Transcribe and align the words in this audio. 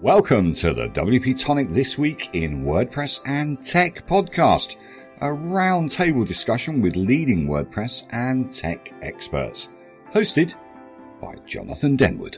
Welcome 0.00 0.54
to 0.54 0.72
the 0.72 0.88
WP 0.90 1.40
Tonic 1.40 1.72
This 1.72 1.98
Week 1.98 2.28
in 2.32 2.64
WordPress 2.64 3.20
and 3.26 3.64
Tech 3.66 4.06
podcast, 4.06 4.76
a 5.20 5.26
roundtable 5.26 6.24
discussion 6.26 6.80
with 6.80 6.94
leading 6.94 7.48
WordPress 7.48 8.04
and 8.12 8.52
tech 8.52 8.92
experts, 9.02 9.68
hosted 10.14 10.54
by 11.20 11.34
Jonathan 11.46 11.96
Denwood. 11.96 12.36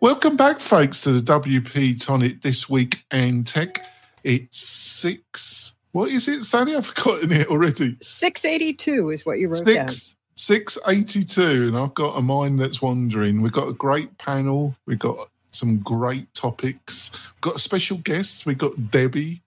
Welcome 0.00 0.36
back, 0.36 0.58
folks, 0.58 1.00
to 1.02 1.20
the 1.20 1.32
WP 1.40 2.04
Tonic 2.04 2.42
This 2.42 2.68
Week 2.68 3.04
and 3.12 3.46
Tech. 3.46 3.80
It's 4.24 4.58
six. 4.58 5.76
What 5.92 6.10
is 6.10 6.26
it, 6.26 6.42
Sally? 6.42 6.74
I've 6.74 6.86
forgotten 6.88 7.30
it 7.30 7.46
already. 7.46 7.96
682 8.00 9.10
is 9.10 9.24
what 9.24 9.38
you 9.38 9.46
wrote 9.48 9.58
Six. 9.64 9.66
down. 9.74 10.16
682, 10.34 11.68
and 11.68 11.76
I've 11.76 11.94
got 11.94 12.16
a 12.18 12.22
mind 12.22 12.58
that's 12.58 12.82
wandering. 12.82 13.40
We've 13.40 13.52
got 13.52 13.68
a 13.68 13.72
great 13.72 14.18
panel. 14.18 14.74
We've 14.86 14.98
got 14.98 15.28
some 15.54 15.78
great 15.78 16.32
topics. 16.34 17.10
We've 17.34 17.40
got 17.40 17.60
special 17.60 17.98
guest. 17.98 18.46
We've 18.46 18.58
got 18.58 18.90
Debbie 18.90 19.42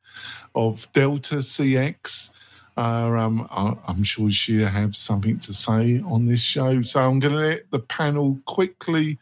of 0.53 0.88
Delta 0.93 1.35
CX. 1.35 2.31
Uh, 2.77 2.81
um, 3.17 3.48
I- 3.52 3.77
I'm 3.88 4.03
sure 4.03 4.29
she'll 4.29 4.67
have 4.67 4.95
something 4.95 5.39
to 5.39 5.53
say 5.53 6.02
on 6.02 6.26
this 6.26 6.41
show. 6.41 6.81
So 6.81 7.02
I'm 7.02 7.20
going 7.20 7.34
to 7.34 7.39
let 7.39 7.71
the 7.71 7.79
panel 7.79 8.39
quickly 8.45 9.17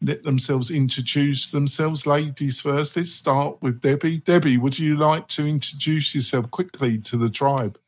let 0.00 0.24
themselves 0.24 0.70
introduce 0.70 1.50
themselves. 1.50 2.06
Ladies 2.06 2.60
first. 2.60 2.96
Let's 2.96 3.12
start 3.12 3.58
with 3.62 3.80
Debbie. 3.80 4.18
Debbie, 4.18 4.58
would 4.58 4.78
you 4.78 4.96
like 4.96 5.28
to 5.28 5.46
introduce 5.46 6.14
yourself 6.14 6.50
quickly 6.50 6.98
to 6.98 7.16
the 7.16 7.30
tribe? 7.30 7.78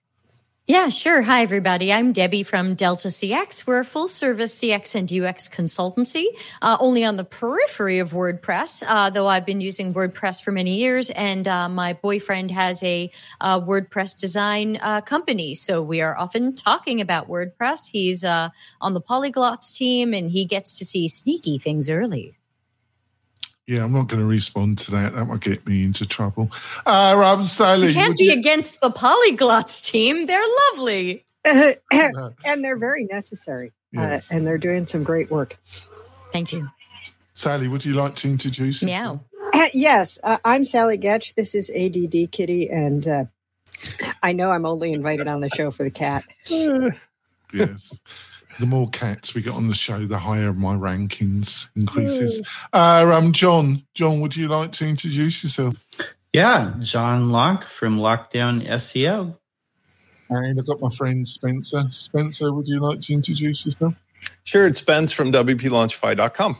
Yeah, 0.67 0.89
sure. 0.89 1.21
Hi, 1.21 1.43
everybody. 1.43 1.93
I'm 1.93 2.13
Debbie 2.13 2.43
from 2.43 2.75
Delta 2.75 3.09
CX. 3.09 3.67
We're 3.67 3.81
a 3.81 3.85
full 3.85 4.09
service 4.09 4.59
CX 4.59 4.95
and 4.95 5.13
UX 5.13 5.47
consultancy, 5.47 6.25
uh, 6.63 6.79
only 6.81 7.05
on 7.05 7.19
the 7.19 7.25
periphery 7.25 7.99
of 7.99 8.13
WordPress, 8.13 8.83
uh, 8.89 9.11
though 9.11 9.27
I've 9.27 9.45
been 9.45 9.61
using 9.61 9.93
WordPress 9.93 10.43
for 10.43 10.53
many 10.53 10.77
years. 10.77 11.11
And 11.11 11.47
uh, 11.47 11.69
my 11.69 11.93
boyfriend 11.93 12.51
has 12.53 12.83
a 12.83 13.11
uh, 13.43 13.61
WordPress 13.61 14.19
design 14.19 14.79
uh, 14.81 15.03
company. 15.03 15.55
So 15.55 15.83
we 15.83 16.01
are 16.01 16.17
often 16.17 16.55
talking 16.55 16.99
about 16.99 17.29
WordPress. 17.29 17.91
He's 17.93 18.25
uh, 18.25 18.49
on 18.81 18.95
the 18.95 19.03
Polyglots 19.03 19.75
team 19.75 20.15
and 20.15 20.31
he 20.31 20.47
gets 20.47 20.73
to 20.79 20.87
see 20.87 21.09
sneaky 21.09 21.59
things 21.59 21.91
early. 21.91 22.39
Yeah, 23.67 23.85
I'm 23.85 23.93
not 23.93 24.09
going 24.09 24.21
to 24.21 24.27
respond 24.27 24.79
to 24.79 24.91
that. 24.91 25.15
That 25.15 25.25
might 25.25 25.41
get 25.41 25.67
me 25.67 25.85
into 25.85 26.07
trouble. 26.07 26.51
Uh, 26.85 27.15
Rob 27.17 27.45
Sally. 27.45 27.89
You 27.89 27.95
can't 27.95 28.17
be 28.17 28.25
you- 28.25 28.33
against 28.33 28.81
the 28.81 28.91
Polyglots 28.91 29.83
team. 29.85 30.27
They're 30.27 30.41
lovely. 30.73 31.25
and 31.45 32.65
they're 32.65 32.79
very 32.79 33.05
necessary. 33.05 33.73
Yes. 33.93 34.31
Uh, 34.31 34.37
and 34.37 34.47
they're 34.47 34.59
doing 34.59 34.87
some 34.87 35.03
great 35.03 35.31
work. 35.31 35.59
Thank 36.33 36.53
you. 36.53 36.69
Sally, 37.35 37.69
would 37.69 37.85
you 37.85 37.95
like 37.95 38.15
to 38.17 38.29
introduce 38.29 38.83
yourself? 38.83 39.21
Meow. 39.53 39.69
yes, 39.73 40.19
uh, 40.23 40.39
I'm 40.45 40.65
Sally 40.65 40.99
Getch. 40.99 41.35
This 41.35 41.55
is 41.55 41.71
ADD 41.71 42.33
Kitty. 42.33 42.69
And 42.71 43.07
uh, 43.07 43.25
I 44.23 44.33
know 44.33 44.51
I'm 44.51 44.67
only 44.67 44.93
invited 44.93 45.27
on 45.27 45.41
the 45.41 45.51
show 45.51 45.71
for 45.71 45.85
the 45.85 45.91
cat. 45.91 46.25
yes. 47.53 47.99
The 48.59 48.67
more 48.67 48.89
cats 48.91 49.35
we 49.35 49.43
get 49.43 49.55
on 49.55 49.69
the 49.69 49.75
show, 49.75 50.07
the 50.07 50.19
higher 50.19 50.53
my 50.53 50.75
rankings 50.75 51.69
increases. 51.75 52.47
Uh, 52.73 53.11
um, 53.13 53.33
John, 53.33 53.85
John, 53.95 54.21
would 54.21 54.37
you 54.37 54.49
like 54.49 54.73
to 54.73 54.87
introduce 54.87 55.43
yourself? 55.43 55.75
Yeah, 56.33 56.75
John 56.81 57.31
Locke 57.31 57.65
from 57.65 57.99
Lockdown 57.99 58.67
SEO. 58.67 59.37
And 60.31 60.59
I've 60.59 60.67
got 60.67 60.81
my 60.81 60.89
friend 60.89 61.27
Spencer. 61.27 61.83
Spencer, 61.91 62.53
would 62.53 62.67
you 62.67 62.81
like 62.81 63.01
to 63.01 63.15
introduce 63.15 63.67
yourself? 63.67 63.95
Sure, 64.45 64.67
it's 64.67 64.79
Spence 64.79 65.13
from 65.13 65.33
WPLaunchify.com. 65.33 66.57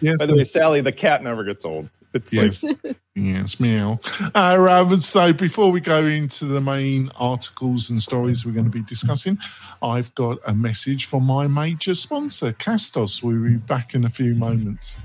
Yes. 0.00 0.16
By 0.18 0.26
the 0.26 0.34
way, 0.34 0.44
Sally, 0.44 0.80
the 0.80 0.92
cat 0.92 1.22
never 1.22 1.44
gets 1.44 1.64
old. 1.64 1.88
It's 2.12 2.32
Yes. 2.32 2.62
like 2.64 2.96
Yes, 3.16 3.58
meow. 3.60 3.98
Uh, 4.34 4.98
so 4.98 5.32
before 5.32 5.70
we 5.72 5.80
go 5.80 6.04
into 6.06 6.44
the 6.46 6.60
main 6.60 7.10
articles 7.16 7.90
and 7.90 8.00
stories 8.00 8.46
we're 8.46 8.52
going 8.52 8.64
to 8.64 8.70
be 8.70 8.82
discussing, 8.82 9.36
I've 9.82 10.14
got 10.14 10.38
a 10.46 10.54
message 10.54 11.06
from 11.06 11.24
my 11.24 11.46
major 11.46 11.94
sponsor, 11.94 12.52
Castos. 12.52 13.22
We'll 13.22 13.42
be 13.42 13.56
back 13.56 13.94
in 13.94 14.04
a 14.04 14.10
few 14.10 14.34
moments. 14.34 14.96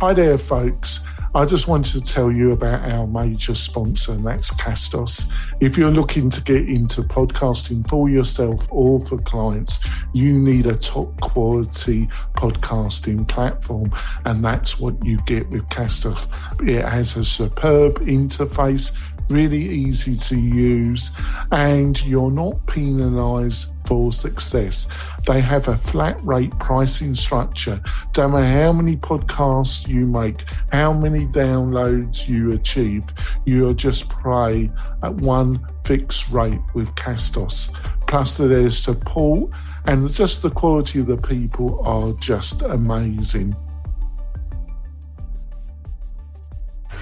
Hi 0.00 0.12
there, 0.14 0.38
folks. 0.38 1.00
I 1.36 1.44
just 1.44 1.66
wanted 1.66 1.92
to 1.94 2.00
tell 2.00 2.30
you 2.30 2.52
about 2.52 2.88
our 2.88 3.08
major 3.08 3.56
sponsor, 3.56 4.12
and 4.12 4.24
that's 4.24 4.52
Castos. 4.52 5.24
If 5.58 5.76
you're 5.76 5.90
looking 5.90 6.30
to 6.30 6.40
get 6.40 6.70
into 6.70 7.02
podcasting 7.02 7.88
for 7.88 8.08
yourself 8.08 8.68
or 8.70 9.00
for 9.00 9.18
clients, 9.18 9.80
you 10.12 10.38
need 10.38 10.66
a 10.66 10.76
top 10.76 11.20
quality 11.20 12.06
podcasting 12.34 13.26
platform, 13.26 13.90
and 14.24 14.44
that's 14.44 14.78
what 14.78 14.94
you 15.04 15.20
get 15.22 15.50
with 15.50 15.68
Castos. 15.70 16.28
It 16.68 16.86
has 16.86 17.16
a 17.16 17.24
superb 17.24 17.98
interface, 18.02 18.92
really 19.28 19.60
easy 19.60 20.14
to 20.14 20.38
use, 20.38 21.10
and 21.50 22.00
you're 22.06 22.30
not 22.30 22.64
penalized 22.68 23.73
for 23.86 24.12
success. 24.12 24.86
They 25.26 25.40
have 25.40 25.68
a 25.68 25.76
flat 25.76 26.22
rate 26.24 26.58
pricing 26.58 27.14
structure. 27.14 27.80
Don't 28.12 28.32
matter 28.32 28.62
how 28.62 28.72
many 28.72 28.96
podcasts 28.96 29.86
you 29.88 30.06
make, 30.06 30.44
how 30.72 30.92
many 30.92 31.26
downloads 31.26 32.28
you 32.28 32.52
achieve, 32.52 33.04
you're 33.44 33.74
just 33.74 34.08
pay 34.08 34.70
at 35.02 35.14
one 35.14 35.64
fixed 35.84 36.30
rate 36.30 36.60
with 36.74 36.88
Castos. 36.94 37.70
Plus, 38.06 38.36
there's 38.36 38.76
support 38.76 39.50
and 39.86 40.10
just 40.12 40.42
the 40.42 40.50
quality 40.50 41.00
of 41.00 41.06
the 41.06 41.16
people 41.16 41.80
are 41.84 42.12
just 42.14 42.62
amazing. 42.62 43.54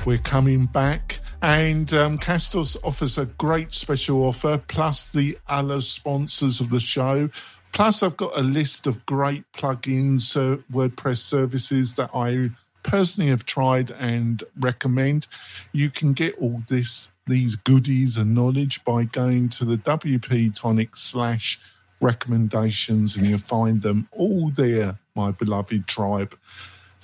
We're 0.05 0.19
coming 0.19 0.67
back. 0.67 1.21
And 1.43 1.93
um, 1.93 2.19
Castos 2.19 2.77
offers 2.85 3.19
a 3.19 3.27
great 3.27 3.73
special 3.73 4.23
offer, 4.23 4.63
plus 4.69 5.07
the 5.07 5.37
other 5.49 5.81
sponsors 5.81 6.61
of 6.61 6.71
the 6.71 6.79
show. 6.79 7.31
Plus, 7.73 8.03
I've 8.05 8.17
got 8.17 8.39
a 8.39 8.43
list 8.43 8.87
of 8.87 9.05
great 9.07 9.45
plugins, 9.53 10.37
uh, 10.37 10.63
WordPress 10.73 11.19
services 11.19 11.95
that 11.95 12.11
I 12.15 12.51
personally 12.85 13.31
have 13.31 13.45
tried 13.45 13.91
and 13.91 14.45
recommend. 14.61 15.27
You 15.73 15.91
can 15.91 16.13
get 16.13 16.39
all 16.39 16.63
this, 16.69 17.11
these 17.27 17.57
goodies 17.57 18.17
and 18.19 18.37
knowledge 18.37 18.85
by 18.85 19.05
going 19.05 19.49
to 19.51 19.65
the 19.65 19.77
WP 19.79 20.55
Tonic 20.55 20.97
slash 20.97 21.59
recommendations, 22.01 23.17
and 23.17 23.27
you'll 23.27 23.39
find 23.39 23.83
them 23.83 24.09
all 24.13 24.51
there, 24.51 24.99
my 25.17 25.33
beloved 25.33 25.89
tribe. 25.89 26.37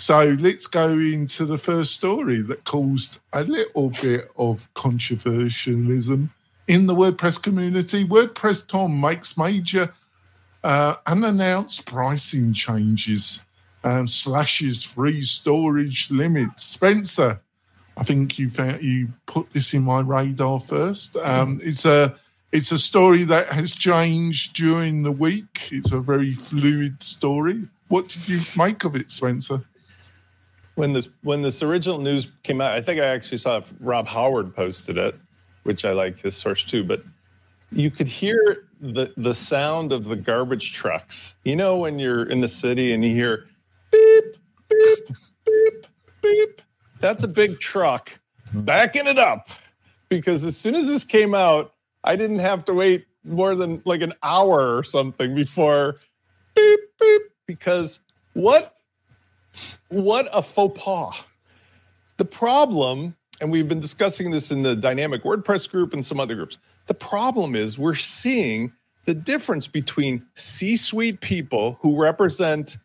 So 0.00 0.36
let's 0.38 0.68
go 0.68 0.90
into 0.90 1.44
the 1.44 1.58
first 1.58 1.92
story 1.92 2.40
that 2.42 2.62
caused 2.62 3.18
a 3.32 3.42
little 3.42 3.90
bit 4.00 4.30
of 4.36 4.68
controversialism 4.74 6.30
in 6.68 6.86
the 6.86 6.94
WordPress 6.94 7.42
community. 7.42 8.06
WordPress.com 8.06 9.00
makes 9.00 9.36
major 9.36 9.92
uh, 10.62 10.94
unannounced 11.04 11.84
pricing 11.84 12.52
changes, 12.52 13.44
um, 13.82 14.06
slashes 14.06 14.84
free 14.84 15.24
storage 15.24 16.12
limits. 16.12 16.62
Spencer, 16.62 17.40
I 17.96 18.04
think 18.04 18.38
you 18.38 18.50
found, 18.50 18.80
you 18.80 19.08
put 19.26 19.50
this 19.50 19.74
in 19.74 19.82
my 19.82 20.00
radar 20.00 20.60
first. 20.60 21.16
Um, 21.16 21.60
it's 21.60 21.84
a 21.84 22.14
it's 22.52 22.70
a 22.70 22.78
story 22.78 23.24
that 23.24 23.48
has 23.48 23.72
changed 23.72 24.54
during 24.54 25.02
the 25.02 25.12
week. 25.12 25.68
It's 25.72 25.90
a 25.90 25.98
very 25.98 26.34
fluid 26.34 27.02
story. 27.02 27.66
What 27.88 28.08
did 28.08 28.28
you 28.28 28.40
make 28.56 28.84
of 28.84 28.94
it, 28.94 29.10
Spencer? 29.10 29.64
When 30.78 30.92
this 30.92 31.08
when 31.24 31.42
this 31.42 31.60
original 31.60 31.98
news 31.98 32.28
came 32.44 32.60
out, 32.60 32.70
I 32.70 32.80
think 32.80 33.00
I 33.00 33.06
actually 33.06 33.38
saw 33.38 33.60
Rob 33.80 34.06
Howard 34.06 34.54
posted 34.54 34.96
it, 34.96 35.16
which 35.64 35.84
I 35.84 35.90
like 35.90 36.20
his 36.20 36.36
source 36.36 36.64
too. 36.64 36.84
But 36.84 37.02
you 37.72 37.90
could 37.90 38.06
hear 38.06 38.68
the 38.80 39.12
the 39.16 39.34
sound 39.34 39.92
of 39.92 40.04
the 40.04 40.14
garbage 40.14 40.72
trucks. 40.72 41.34
You 41.42 41.56
know, 41.56 41.78
when 41.78 41.98
you're 41.98 42.22
in 42.22 42.42
the 42.42 42.48
city 42.48 42.92
and 42.92 43.04
you 43.04 43.12
hear 43.12 43.46
beep 43.90 44.36
beep 44.68 45.16
beep 45.44 45.86
beep. 46.22 46.62
That's 47.00 47.24
a 47.24 47.28
big 47.28 47.58
truck 47.58 48.20
backing 48.54 49.08
it 49.08 49.18
up. 49.18 49.48
Because 50.08 50.44
as 50.44 50.56
soon 50.56 50.76
as 50.76 50.86
this 50.86 51.04
came 51.04 51.34
out, 51.34 51.74
I 52.04 52.14
didn't 52.14 52.38
have 52.38 52.64
to 52.66 52.72
wait 52.72 53.06
more 53.24 53.56
than 53.56 53.82
like 53.84 54.00
an 54.00 54.12
hour 54.22 54.76
or 54.76 54.84
something 54.84 55.34
before 55.34 55.96
beep 56.54 56.80
beep. 57.00 57.22
Because 57.48 57.98
what 58.34 58.77
what 59.88 60.28
a 60.32 60.42
faux 60.42 60.80
pas. 60.80 61.24
The 62.16 62.24
problem, 62.24 63.16
and 63.40 63.50
we've 63.50 63.68
been 63.68 63.80
discussing 63.80 64.30
this 64.30 64.50
in 64.50 64.62
the 64.62 64.74
dynamic 64.74 65.22
WordPress 65.22 65.70
group 65.70 65.92
and 65.92 66.04
some 66.04 66.20
other 66.20 66.34
groups, 66.34 66.58
the 66.86 66.94
problem 66.94 67.54
is 67.54 67.78
we're 67.78 67.94
seeing 67.94 68.72
the 69.04 69.14
difference 69.14 69.66
between 69.66 70.26
C 70.34 70.76
suite 70.76 71.20
people 71.20 71.78
who 71.80 72.00
represent 72.00 72.78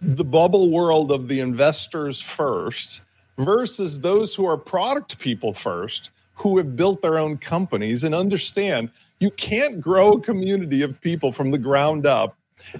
the 0.00 0.24
bubble 0.24 0.70
world 0.70 1.12
of 1.12 1.28
the 1.28 1.40
investors 1.40 2.20
first 2.20 3.02
versus 3.38 4.00
those 4.00 4.34
who 4.34 4.46
are 4.46 4.56
product 4.56 5.18
people 5.18 5.52
first 5.52 6.10
who 6.34 6.58
have 6.58 6.76
built 6.76 7.02
their 7.02 7.18
own 7.18 7.38
companies 7.38 8.04
and 8.04 8.14
understand 8.14 8.90
you 9.20 9.30
can't 9.30 9.80
grow 9.80 10.12
a 10.12 10.20
community 10.20 10.82
of 10.82 11.00
people 11.00 11.30
from 11.30 11.52
the 11.52 11.58
ground 11.58 12.06
up 12.06 12.36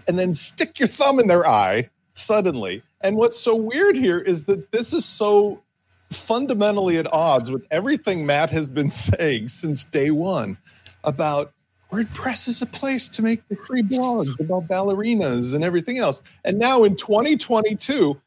and 0.08 0.19
then 0.19 0.34
stick 0.34 0.78
your 0.78 0.88
thumb 0.88 1.20
in 1.20 1.28
their 1.28 1.46
eye 1.46 1.88
suddenly. 2.14 2.82
And 3.02 3.16
what's 3.16 3.38
so 3.38 3.54
weird 3.56 3.96
here 3.96 4.19
is 4.19 4.44
that 4.46 4.70
this 4.72 4.93
is 4.93 5.04
so 5.04 5.62
fundamentally 6.10 6.99
at 6.99 7.12
odds 7.12 7.50
with 7.50 7.66
everything 7.70 8.26
Matt 8.26 8.50
has 8.50 8.69
been 8.69 8.90
saying 8.90 9.49
since 9.49 9.84
day 9.84 10.10
one 10.10 10.58
about 11.04 11.52
WordPress 11.90 12.49
is 12.49 12.62
a 12.62 12.66
place 12.66 13.08
to 13.10 13.22
make 13.22 13.46
the 13.49 13.56
free 13.56 13.82
blogs 13.82 14.38
about 14.40 14.66
ballerinas 14.66 15.54
and 15.54 15.62
everything 15.62 15.99
else. 15.99 16.22
And 16.43 16.58
now 16.58 16.84
in 16.84 16.96
2022, 16.96 18.19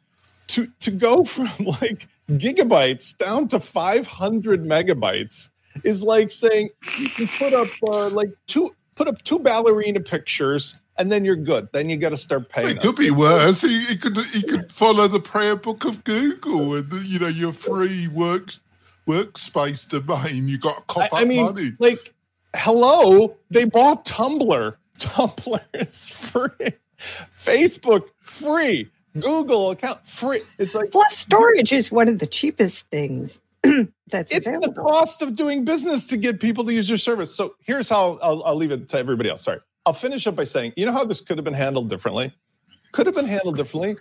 to 0.48 0.68
to 0.80 0.92
go 0.92 1.24
from 1.25 1.50
like 1.81 2.07
gigabytes 2.30 3.18
down 3.18 3.48
to 3.50 3.60
500 3.60 4.63
megabytes 4.63 5.50
is 5.83 6.04
like 6.04 6.31
saying 6.31 6.69
you 6.98 7.10
can 7.10 7.28
put 7.39 7.54
up 7.54 7.68
uh, 7.88 8.10
like 8.10 8.30
two 8.48 8.75
put 8.95 9.07
up 9.07 9.21
two 9.24 9.39
ballerina 9.39 10.00
pictures 10.00 10.78
and 10.97 11.12
then 11.12 11.25
you're 11.25 11.36
good. 11.36 11.69
Then 11.71 11.89
you 11.89 11.97
got 11.97 12.09
to 12.09 12.18
start 12.18 12.50
paying. 12.50 12.77
It 12.77 12.81
could 12.81 12.95
be 12.95 13.12
worse. 13.12 13.62
He, 13.62 13.86
he, 13.86 13.97
could 13.97 14.18
he 14.18 14.42
could 14.42 14.71
follow 14.71 15.07
the 15.07 15.19
prayer 15.19 15.56
book 15.56 15.86
of 15.86 16.03
Google 16.03 16.75
and 16.75 16.92
you 17.06 17.19
know 17.19 17.27
your 17.27 17.53
free 17.53 18.07
work 18.07 18.51
workspace 19.07 19.88
domain. 19.88 20.47
You 20.47 20.57
got 20.57 20.75
to 20.75 20.94
cough 20.94 21.03
I, 21.03 21.06
up 21.07 21.13
I 21.13 21.25
mean, 21.25 21.45
money. 21.45 21.71
like, 21.80 22.13
hello, 22.56 23.36
they 23.50 23.65
bought 23.65 24.06
Tumblr. 24.06 24.75
Tumblr 25.00 25.62
is 25.74 26.07
free. 26.07 26.74
Facebook 27.38 28.06
free. 28.21 28.89
Google 29.19 29.71
account 29.71 30.06
free. 30.06 30.42
It's 30.57 30.75
like 30.75 30.92
Plus, 30.92 31.18
storage 31.18 31.71
is 31.71 31.92
one 31.92 32.09
of 32.09 32.19
the 32.19 32.27
cheapest 32.27 32.89
things 32.89 33.39
that's 34.07 34.31
it's 34.31 34.47
available. 34.47 34.74
the 34.74 34.81
cost 34.81 35.21
of 35.21 35.36
doing 35.36 35.63
business 35.63 36.06
to 36.07 36.18
get 36.18 36.39
people 36.39 36.65
to 36.65 36.74
use 36.74 36.89
your 36.89 36.97
service. 36.97 37.33
So 37.33 37.56
here's 37.62 37.88
how 37.88 38.19
I'll, 38.21 38.44
I'll 38.44 38.56
leave 38.56 38.71
it 38.71 38.89
to 38.89 38.97
everybody 38.97 39.30
else. 39.30 39.44
Sorry. 39.44 39.59
I'll 39.86 39.94
finish 39.94 40.26
up 40.28 40.36
by 40.36 40.46
saying, 40.46 40.74
you 40.76 40.86
know 40.86 40.92
how 40.92 41.06
this 41.06 41.22
could 41.22 41.38
have 41.38 41.46
been 41.46 41.54
handled 41.54 41.90
differently? 41.90 42.34
Could 42.92 43.06
have 43.06 43.16
been 43.16 43.28
handled 43.28 43.58
differently. 43.58 43.98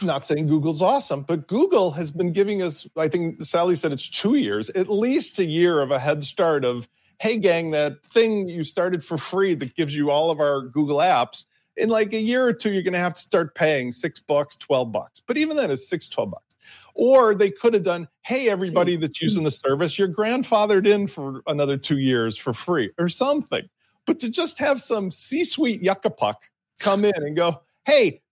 Not 0.00 0.24
saying 0.24 0.46
Google's 0.46 0.80
awesome, 0.80 1.22
but 1.22 1.46
Google 1.46 1.90
has 1.90 2.10
been 2.10 2.32
giving 2.32 2.62
us, 2.62 2.86
I 2.96 3.08
think 3.08 3.44
Sally 3.44 3.76
said 3.76 3.92
it's 3.92 4.08
two 4.08 4.36
years, 4.36 4.70
at 4.70 4.88
least 4.88 5.38
a 5.38 5.44
year 5.44 5.80
of 5.80 5.90
a 5.90 5.98
head 5.98 6.24
start 6.24 6.64
of, 6.64 6.88
hey, 7.18 7.36
gang, 7.36 7.72
that 7.72 8.02
thing 8.06 8.48
you 8.48 8.64
started 8.64 9.04
for 9.04 9.18
free 9.18 9.54
that 9.54 9.74
gives 9.74 9.94
you 9.94 10.10
all 10.10 10.30
of 10.30 10.40
our 10.40 10.62
Google 10.62 10.98
apps, 10.98 11.44
in 11.76 11.88
like 11.88 12.12
a 12.12 12.20
year 12.20 12.46
or 12.46 12.52
two, 12.52 12.72
you're 12.72 12.82
going 12.82 12.94
to 12.94 12.98
have 12.98 13.14
to 13.14 13.20
start 13.20 13.54
paying 13.54 13.92
six 13.92 14.20
bucks, 14.20 14.56
12 14.56 14.92
bucks. 14.92 15.20
But 15.26 15.36
even 15.36 15.56
then, 15.56 15.70
it's 15.70 15.88
six, 15.88 16.08
12 16.08 16.30
bucks. 16.30 16.44
Or 16.94 17.34
they 17.34 17.50
could 17.50 17.74
have 17.74 17.84
done, 17.84 18.08
hey, 18.22 18.48
everybody 18.48 18.96
that's 18.96 19.20
using 19.20 19.40
mm-hmm. 19.40 19.46
the 19.46 19.50
service, 19.50 19.98
you're 19.98 20.08
grandfathered 20.08 20.86
in 20.86 21.06
for 21.06 21.42
another 21.46 21.76
two 21.76 21.98
years 21.98 22.36
for 22.36 22.52
free 22.52 22.90
or 22.98 23.08
something. 23.08 23.68
But 24.10 24.18
to 24.18 24.28
just 24.28 24.58
have 24.58 24.82
some 24.82 25.12
C 25.12 25.44
suite 25.44 25.82
yucca 25.82 26.12
come 26.80 27.04
in 27.04 27.12
and 27.14 27.36
go, 27.36 27.62
hey, 27.84 28.22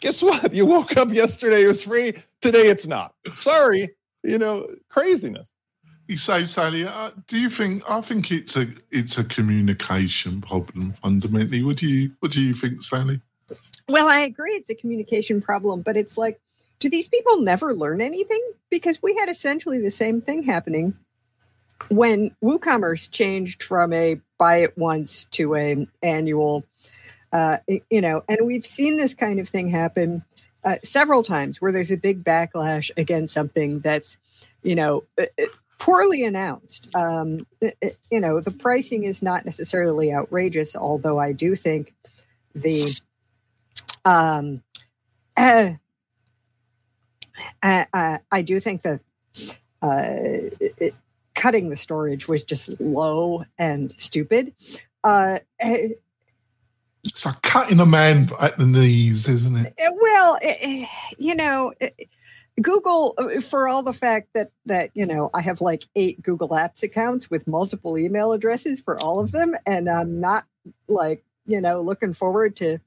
guess 0.00 0.22
what? 0.22 0.54
You 0.54 0.64
woke 0.64 0.96
up 0.96 1.12
yesterday, 1.12 1.64
it 1.64 1.66
was 1.66 1.82
free. 1.82 2.14
Today 2.40 2.68
it's 2.70 2.86
not. 2.86 3.12
Sorry, 3.34 3.90
you 4.22 4.38
know, 4.38 4.66
craziness. 4.88 5.50
You 6.08 6.16
say, 6.16 6.46
Sally, 6.46 6.86
uh, 6.86 7.10
do 7.26 7.38
you 7.38 7.50
think? 7.50 7.82
I 7.86 8.00
think 8.00 8.30
it's 8.32 8.56
a 8.56 8.66
it's 8.90 9.18
a 9.18 9.24
communication 9.24 10.40
problem 10.40 10.94
fundamentally. 11.02 11.62
What 11.62 11.76
do 11.76 11.86
you 11.86 12.12
What 12.20 12.32
do 12.32 12.40
you 12.40 12.54
think, 12.54 12.82
Sally? 12.82 13.20
Well, 13.90 14.08
I 14.08 14.20
agree 14.20 14.52
it's 14.52 14.70
a 14.70 14.74
communication 14.74 15.42
problem, 15.42 15.82
but 15.82 15.98
it's 15.98 16.16
like, 16.16 16.40
do 16.78 16.88
these 16.88 17.08
people 17.08 17.42
never 17.42 17.74
learn 17.74 18.00
anything? 18.00 18.40
Because 18.70 19.02
we 19.02 19.14
had 19.16 19.28
essentially 19.28 19.82
the 19.82 19.90
same 19.90 20.22
thing 20.22 20.44
happening 20.44 20.94
when 21.88 22.34
WooCommerce 22.42 23.10
changed 23.10 23.62
from 23.62 23.92
a 23.92 24.20
buy 24.38 24.58
it 24.58 24.76
once 24.76 25.24
to 25.32 25.54
a 25.54 25.86
annual, 26.02 26.64
uh, 27.32 27.58
you 27.90 28.00
know, 28.00 28.22
and 28.28 28.46
we've 28.46 28.66
seen 28.66 28.96
this 28.96 29.14
kind 29.14 29.40
of 29.40 29.48
thing 29.48 29.68
happen 29.68 30.24
uh, 30.64 30.76
several 30.82 31.22
times 31.22 31.60
where 31.60 31.72
there's 31.72 31.90
a 31.90 31.96
big 31.96 32.24
backlash 32.24 32.90
against 32.96 33.32
something 33.32 33.80
that's, 33.80 34.16
you 34.62 34.74
know, 34.74 35.04
uh, 35.18 35.26
poorly 35.78 36.24
announced. 36.24 36.88
Um, 36.94 37.46
you 38.10 38.20
know, 38.20 38.40
the 38.40 38.50
pricing 38.50 39.04
is 39.04 39.22
not 39.22 39.44
necessarily 39.44 40.12
outrageous, 40.12 40.74
although 40.74 41.18
I 41.18 41.32
do 41.32 41.54
think 41.54 41.94
the 42.54 42.94
um, 44.04 44.62
uh, 45.36 45.74
uh, 47.62 47.84
I 48.32 48.42
do 48.42 48.58
think 48.60 48.82
that 48.82 49.00
it, 49.82 50.94
cutting 51.46 51.68
the 51.68 51.76
storage 51.76 52.26
was 52.26 52.42
just 52.42 52.80
low 52.80 53.44
and 53.56 53.92
stupid. 53.92 54.52
Uh, 55.04 55.38
it's 55.60 57.24
like 57.24 57.40
cutting 57.42 57.78
a 57.78 57.86
man 57.86 58.28
at 58.40 58.58
the 58.58 58.66
knees, 58.66 59.28
isn't 59.28 59.54
it? 59.54 59.72
Well, 59.78 60.38
it, 60.42 60.88
you 61.18 61.36
know, 61.36 61.72
it, 61.78 62.08
Google, 62.60 63.14
uh, 63.16 63.40
for 63.40 63.68
all 63.68 63.84
the 63.84 63.92
fact 63.92 64.30
that 64.34 64.50
that 64.64 64.90
you 64.94 65.06
know, 65.06 65.30
I 65.34 65.40
have 65.40 65.60
like 65.60 65.84
eight 65.94 66.20
Google 66.20 66.48
Apps 66.48 66.82
accounts 66.82 67.30
with 67.30 67.46
multiple 67.46 67.96
email 67.96 68.32
addresses 68.32 68.80
for 68.80 69.00
all 69.00 69.20
of 69.20 69.30
them, 69.30 69.54
and 69.64 69.88
I'm 69.88 70.18
not 70.18 70.46
like 70.88 71.22
you 71.46 71.60
know 71.60 71.80
looking 71.80 72.12
forward 72.12 72.56
to 72.56 72.78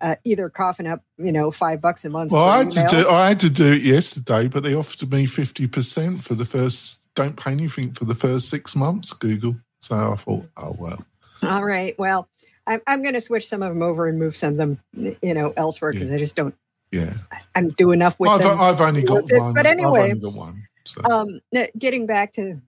uh, 0.00 0.16
either 0.24 0.50
coughing 0.50 0.88
up 0.88 1.04
you 1.16 1.30
know 1.30 1.52
five 1.52 1.80
bucks 1.80 2.04
a 2.04 2.10
month. 2.10 2.32
Well, 2.32 2.44
I 2.44 2.64
had 2.64 2.72
email. 2.72 2.88
to 2.88 2.96
do 2.96 3.08
I 3.08 3.28
had 3.28 3.40
to 3.40 3.50
do 3.50 3.72
it 3.72 3.82
yesterday, 3.82 4.48
but 4.48 4.64
they 4.64 4.74
offered 4.74 5.08
me 5.12 5.26
fifty 5.26 5.68
percent 5.68 6.24
for 6.24 6.34
the 6.34 6.44
first. 6.44 6.99
Don't 7.14 7.36
pay 7.36 7.52
anything 7.52 7.92
for 7.92 8.04
the 8.04 8.14
first 8.14 8.48
six 8.48 8.76
months. 8.76 9.12
Google. 9.12 9.56
So 9.80 10.12
I 10.12 10.16
thought, 10.16 10.46
oh 10.56 10.76
well. 10.78 11.04
All 11.42 11.64
right. 11.64 11.98
Well, 11.98 12.28
I'm 12.66 12.80
I'm 12.86 13.02
going 13.02 13.14
to 13.14 13.20
switch 13.20 13.48
some 13.48 13.62
of 13.62 13.72
them 13.72 13.82
over 13.82 14.08
and 14.08 14.18
move 14.18 14.36
some 14.36 14.52
of 14.52 14.56
them, 14.58 14.80
you 14.92 15.34
know, 15.34 15.52
elsewhere 15.56 15.92
because 15.92 16.10
yeah. 16.10 16.16
I 16.16 16.18
just 16.18 16.36
don't 16.36 16.54
yeah 16.90 17.12
i'm 17.54 17.68
do 17.70 17.92
enough 17.92 18.18
with 18.18 18.30
I've, 18.30 18.40
them 18.40 18.60
I've 18.60 18.80
only 18.80 19.02
got 19.02 19.24
one 19.30 19.54
but 19.54 19.66
anyway 19.66 20.12
one, 20.14 20.66
so. 20.84 21.00
um 21.04 21.40
getting 21.78 22.06
back 22.06 22.32
to 22.34 22.60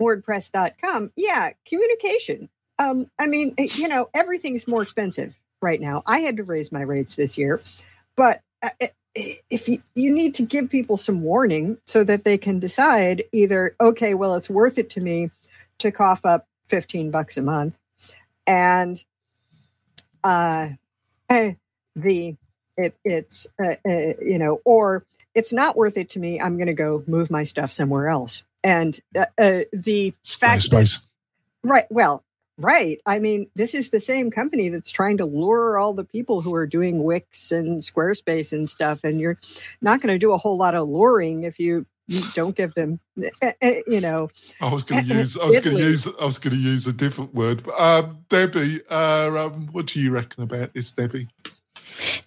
wordpress.com 0.00 1.12
yeah 1.16 1.50
communication 1.66 2.48
um 2.78 3.10
i 3.18 3.26
mean 3.26 3.54
eh, 3.58 3.68
you 3.74 3.88
know 3.88 4.08
everything's 4.14 4.68
more 4.68 4.82
expensive 4.82 5.38
right 5.60 5.80
now 5.80 6.02
i 6.06 6.20
had 6.20 6.36
to 6.36 6.44
raise 6.44 6.70
my 6.70 6.82
rates 6.82 7.16
this 7.16 7.38
year 7.38 7.60
but 8.16 8.42
uh, 8.62 8.86
if 9.50 9.68
you, 9.68 9.82
you 9.94 10.12
need 10.12 10.34
to 10.34 10.42
give 10.42 10.70
people 10.70 10.96
some 10.96 11.22
warning 11.22 11.78
so 11.84 12.04
that 12.04 12.24
they 12.24 12.38
can 12.38 12.58
decide 12.58 13.24
either 13.32 13.74
okay 13.80 14.14
well 14.14 14.34
it's 14.34 14.50
worth 14.50 14.78
it 14.78 14.90
to 14.90 15.00
me 15.00 15.30
to 15.78 15.90
cough 15.90 16.24
up 16.24 16.46
15 16.68 17.10
bucks 17.10 17.36
a 17.36 17.42
month 17.42 17.76
and 18.46 19.02
uh 20.24 20.68
the 21.96 22.36
it, 22.76 22.94
it's 23.04 23.46
uh, 23.62 23.74
uh, 23.88 24.14
you 24.22 24.38
know 24.38 24.58
or 24.64 25.04
it's 25.34 25.52
not 25.52 25.76
worth 25.76 25.96
it 25.96 26.10
to 26.10 26.18
me 26.18 26.40
i'm 26.40 26.56
going 26.56 26.66
to 26.66 26.74
go 26.74 27.02
move 27.06 27.30
my 27.30 27.44
stuff 27.44 27.72
somewhere 27.72 28.08
else. 28.08 28.42
And 28.64 28.98
uh, 29.16 29.26
uh 29.38 29.60
the 29.72 30.14
fact 30.22 30.70
that, 30.70 30.98
right 31.62 31.86
well 31.90 32.24
right. 32.58 33.00
I 33.06 33.18
mean 33.18 33.50
this 33.54 33.74
is 33.74 33.90
the 33.90 34.00
same 34.00 34.30
company 34.30 34.68
that's 34.68 34.90
trying 34.90 35.16
to 35.18 35.24
lure 35.24 35.78
all 35.78 35.94
the 35.94 36.04
people 36.04 36.40
who 36.40 36.54
are 36.54 36.66
doing 36.66 37.02
wix 37.02 37.52
and 37.52 37.80
squarespace 37.80 38.52
and 38.52 38.68
stuff 38.68 39.04
and 39.04 39.20
you're 39.20 39.38
not 39.80 40.00
going 40.00 40.14
to 40.14 40.18
do 40.18 40.32
a 40.32 40.38
whole 40.38 40.56
lot 40.56 40.74
of 40.74 40.88
luring 40.88 41.44
if 41.44 41.58
you 41.58 41.86
don't 42.34 42.56
give 42.56 42.74
them 42.74 43.00
uh, 43.42 43.52
uh, 43.62 43.72
you 43.86 44.00
know 44.00 44.30
i 44.60 44.72
was 44.72 44.82
going 44.82 45.06
to 45.06 45.14
use 45.14 45.36
i 45.36 45.44
was 45.44 45.58
going 45.58 45.76
to 45.76 45.82
use 45.82 46.08
i 46.20 46.24
was 46.24 46.38
going 46.38 46.56
to 46.56 46.60
use 46.60 46.86
a 46.86 46.92
different 46.92 47.34
word 47.34 47.62
but 47.62 47.78
um 47.78 48.24
debbie 48.28 48.80
uh 48.90 49.46
um, 49.46 49.68
what 49.72 49.86
do 49.86 50.00
you 50.00 50.10
reckon 50.10 50.42
about 50.42 50.72
this 50.72 50.90
debbie 50.90 51.28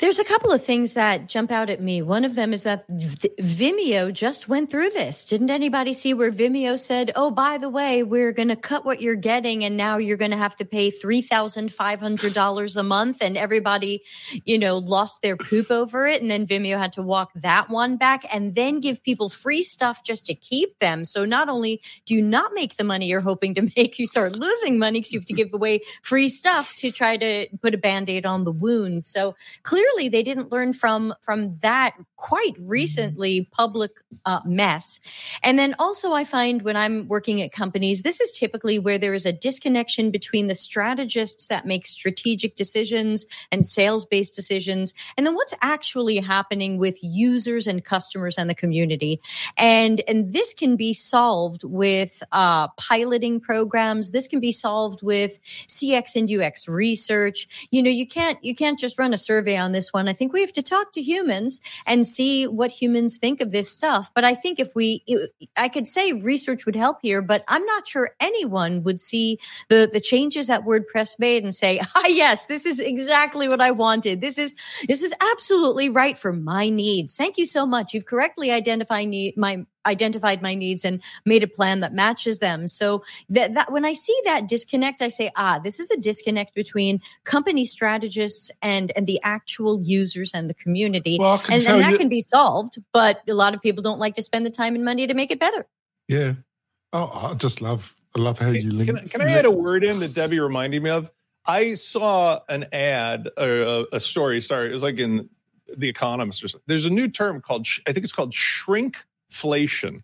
there's 0.01 0.17
a 0.17 0.23
couple 0.23 0.51
of 0.51 0.63
things 0.63 0.95
that 0.95 1.29
jump 1.29 1.51
out 1.51 1.69
at 1.69 1.79
me. 1.79 2.01
One 2.01 2.25
of 2.25 2.33
them 2.33 2.53
is 2.53 2.63
that 2.63 2.89
Vimeo 2.89 4.11
just 4.11 4.49
went 4.49 4.71
through 4.71 4.89
this. 4.89 5.23
Didn't 5.23 5.51
anybody 5.51 5.93
see 5.93 6.11
where 6.11 6.31
Vimeo 6.31 6.77
said, 6.77 7.11
"Oh, 7.15 7.29
by 7.29 7.59
the 7.59 7.69
way, 7.69 8.01
we're 8.01 8.31
going 8.31 8.47
to 8.47 8.55
cut 8.55 8.83
what 8.83 8.99
you're 8.99 9.15
getting, 9.15 9.63
and 9.63 9.77
now 9.77 9.97
you're 9.97 10.17
going 10.17 10.31
to 10.31 10.37
have 10.37 10.55
to 10.55 10.65
pay 10.65 10.89
three 10.89 11.21
thousand 11.21 11.71
five 11.71 12.01
hundred 12.01 12.33
dollars 12.33 12.75
a 12.75 12.81
month," 12.81 13.21
and 13.21 13.37
everybody, 13.37 14.01
you 14.43 14.57
know, 14.57 14.79
lost 14.79 15.21
their 15.21 15.37
poop 15.37 15.69
over 15.69 16.07
it, 16.07 16.19
and 16.19 16.31
then 16.31 16.47
Vimeo 16.47 16.79
had 16.79 16.93
to 16.93 17.03
walk 17.03 17.31
that 17.35 17.69
one 17.69 17.95
back, 17.95 18.25
and 18.33 18.55
then 18.55 18.79
give 18.79 19.03
people 19.03 19.29
free 19.29 19.61
stuff 19.61 20.03
just 20.03 20.25
to 20.25 20.33
keep 20.33 20.79
them. 20.79 21.05
So 21.05 21.25
not 21.25 21.47
only 21.47 21.79
do 22.05 22.15
you 22.15 22.23
not 22.23 22.53
make 22.55 22.75
the 22.77 22.83
money 22.83 23.05
you're 23.05 23.21
hoping 23.21 23.53
to 23.53 23.61
make, 23.77 23.99
you 23.99 24.07
start 24.07 24.35
losing 24.35 24.79
money 24.79 24.99
because 24.99 25.13
you 25.13 25.19
have 25.19 25.25
to 25.27 25.33
give 25.33 25.53
away 25.53 25.81
free 26.01 26.27
stuff 26.27 26.73
to 26.77 26.89
try 26.89 27.17
to 27.17 27.45
put 27.61 27.75
a 27.75 27.77
band 27.77 28.09
aid 28.09 28.25
on 28.25 28.45
the 28.45 28.51
wound. 28.51 29.03
So 29.03 29.35
clearly 29.61 29.90
they 30.07 30.23
didn't 30.23 30.51
learn 30.51 30.73
from 30.73 31.13
from 31.21 31.49
that 31.61 31.95
quite 32.15 32.55
mm-hmm. 32.55 32.67
recently 32.67 33.49
public 33.51 33.91
uh, 34.25 34.39
mess. 34.45 34.99
And 35.43 35.57
then 35.57 35.75
also 35.79 36.13
i 36.13 36.23
find 36.23 36.61
when 36.61 36.77
i'm 36.77 37.07
working 37.07 37.41
at 37.41 37.51
companies 37.51 38.01
this 38.01 38.21
is 38.21 38.31
typically 38.31 38.79
where 38.79 38.97
there 38.97 39.13
is 39.13 39.25
a 39.25 39.31
disconnection 39.33 40.11
between 40.11 40.47
the 40.47 40.55
strategists 40.55 41.47
that 41.47 41.65
make 41.65 41.85
strategic 41.85 42.55
decisions 42.55 43.25
and 43.51 43.65
sales 43.65 44.05
based 44.05 44.35
decisions 44.35 44.93
and 45.17 45.25
then 45.25 45.35
what's 45.35 45.53
actually 45.61 46.17
happening 46.17 46.77
with 46.77 46.97
users 47.01 47.67
and 47.67 47.83
customers 47.83 48.37
and 48.37 48.49
the 48.49 48.55
community. 48.55 49.19
And 49.57 50.01
and 50.07 50.27
this 50.27 50.53
can 50.53 50.75
be 50.75 50.93
solved 50.93 51.63
with 51.63 52.21
uh, 52.31 52.67
piloting 52.69 53.39
programs. 53.39 54.11
This 54.11 54.27
can 54.27 54.39
be 54.39 54.51
solved 54.51 55.01
with 55.01 55.39
cx 55.67 56.15
and 56.15 56.29
ux 56.41 56.67
research. 56.67 57.67
You 57.71 57.83
know 57.83 57.89
you 57.89 58.07
can't 58.07 58.43
you 58.43 58.55
can't 58.55 58.79
just 58.79 58.99
run 58.99 59.13
a 59.13 59.17
survey 59.17 59.57
on 59.57 59.71
this 59.71 59.80
this 59.81 59.91
one. 59.91 60.07
I 60.07 60.13
think 60.13 60.31
we 60.31 60.41
have 60.41 60.51
to 60.51 60.61
talk 60.61 60.91
to 60.91 61.01
humans 61.01 61.59
and 61.87 62.05
see 62.05 62.45
what 62.45 62.71
humans 62.71 63.17
think 63.17 63.41
of 63.41 63.51
this 63.51 63.71
stuff. 63.71 64.11
But 64.13 64.23
I 64.23 64.35
think 64.35 64.59
if 64.59 64.75
we, 64.75 65.03
I 65.57 65.69
could 65.69 65.87
say 65.87 66.13
research 66.13 66.67
would 66.67 66.75
help 66.75 66.99
here, 67.01 67.23
but 67.23 67.43
I'm 67.47 67.65
not 67.65 67.87
sure 67.87 68.11
anyone 68.19 68.83
would 68.83 68.99
see 68.99 69.39
the, 69.69 69.89
the 69.91 69.99
changes 69.99 70.45
that 70.47 70.65
WordPress 70.65 71.17
made 71.17 71.43
and 71.43 71.53
say, 71.53 71.81
ah, 71.95 72.05
yes, 72.05 72.45
this 72.45 72.67
is 72.67 72.79
exactly 72.79 73.49
what 73.49 73.59
I 73.59 73.71
wanted. 73.71 74.21
This 74.21 74.37
is, 74.37 74.53
this 74.87 75.01
is 75.01 75.15
absolutely 75.33 75.89
right 75.89 76.15
for 76.15 76.31
my 76.31 76.69
needs. 76.69 77.15
Thank 77.15 77.39
you 77.39 77.47
so 77.47 77.65
much. 77.65 77.95
You've 77.95 78.05
correctly 78.05 78.51
identified 78.51 79.07
need, 79.07 79.35
my, 79.35 79.65
identified 79.85 80.41
my 80.41 80.53
needs 80.53 80.85
and 80.85 81.01
made 81.25 81.43
a 81.43 81.47
plan 81.47 81.79
that 81.81 81.93
matches 81.93 82.39
them. 82.39 82.67
So 82.67 83.03
that, 83.29 83.53
that 83.53 83.71
when 83.71 83.85
I 83.85 83.93
see 83.93 84.17
that 84.25 84.47
disconnect, 84.47 85.01
I 85.01 85.09
say, 85.09 85.31
ah, 85.35 85.59
this 85.63 85.79
is 85.79 85.91
a 85.91 85.97
disconnect 85.97 86.53
between 86.53 87.01
company 87.23 87.65
strategists 87.65 88.51
and, 88.61 88.91
and 88.95 89.07
the 89.07 89.19
actual 89.23 89.81
users 89.81 90.31
and 90.33 90.49
the 90.49 90.53
community. 90.53 91.17
Well, 91.19 91.41
and, 91.49 91.65
and, 91.65 91.81
that 91.81 91.91
you- 91.91 91.97
can 91.97 92.09
be 92.09 92.21
solved, 92.21 92.79
but 92.91 93.21
a 93.29 93.33
lot 93.33 93.53
of 93.53 93.61
people 93.61 93.83
don't 93.83 93.99
like 93.99 94.15
to 94.15 94.21
spend 94.21 94.45
the 94.45 94.51
time 94.51 94.75
and 94.75 94.85
money 94.85 95.07
to 95.07 95.13
make 95.13 95.31
it 95.31 95.39
better. 95.39 95.67
Yeah. 96.07 96.33
Oh, 96.93 97.29
I 97.31 97.33
just 97.35 97.61
love, 97.61 97.95
I 98.15 98.19
love 98.19 98.39
how 98.39 98.49
you 98.49 98.69
link. 98.69 98.89
Can, 98.89 99.07
can 99.07 99.21
I 99.21 99.31
add 99.31 99.45
a 99.45 99.51
word 99.51 99.83
in 99.83 99.99
that 99.99 100.13
Debbie 100.13 100.39
reminded 100.39 100.83
me 100.83 100.89
of? 100.89 101.11
I 101.45 101.73
saw 101.75 102.41
an 102.49 102.67
ad, 102.71 103.29
a, 103.37 103.85
a 103.93 103.99
story. 103.99 104.41
Sorry, 104.41 104.69
it 104.69 104.73
was 104.73 104.83
like 104.83 104.99
in 104.99 105.29
The 105.75 105.89
Economist 105.89 106.43
or 106.43 106.49
something. 106.49 106.65
There's 106.67 106.85
a 106.85 106.89
new 106.91 107.07
term 107.07 107.41
called, 107.41 107.65
I 107.87 107.93
think 107.93 108.03
it's 108.03 108.13
called 108.13 108.33
shrink 108.33 109.05
inflation. 109.31 110.03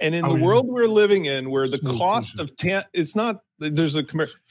And 0.00 0.14
in 0.14 0.24
oh, 0.24 0.30
the 0.30 0.38
yeah. 0.38 0.44
world 0.44 0.66
we're 0.66 0.88
living 0.88 1.26
in, 1.26 1.50
where 1.50 1.68
the 1.68 1.78
cost 1.78 2.40
of 2.40 2.56
tan- 2.56 2.84
it's 2.92 3.14
not 3.14 3.42
there's 3.60 3.96
a 3.96 4.04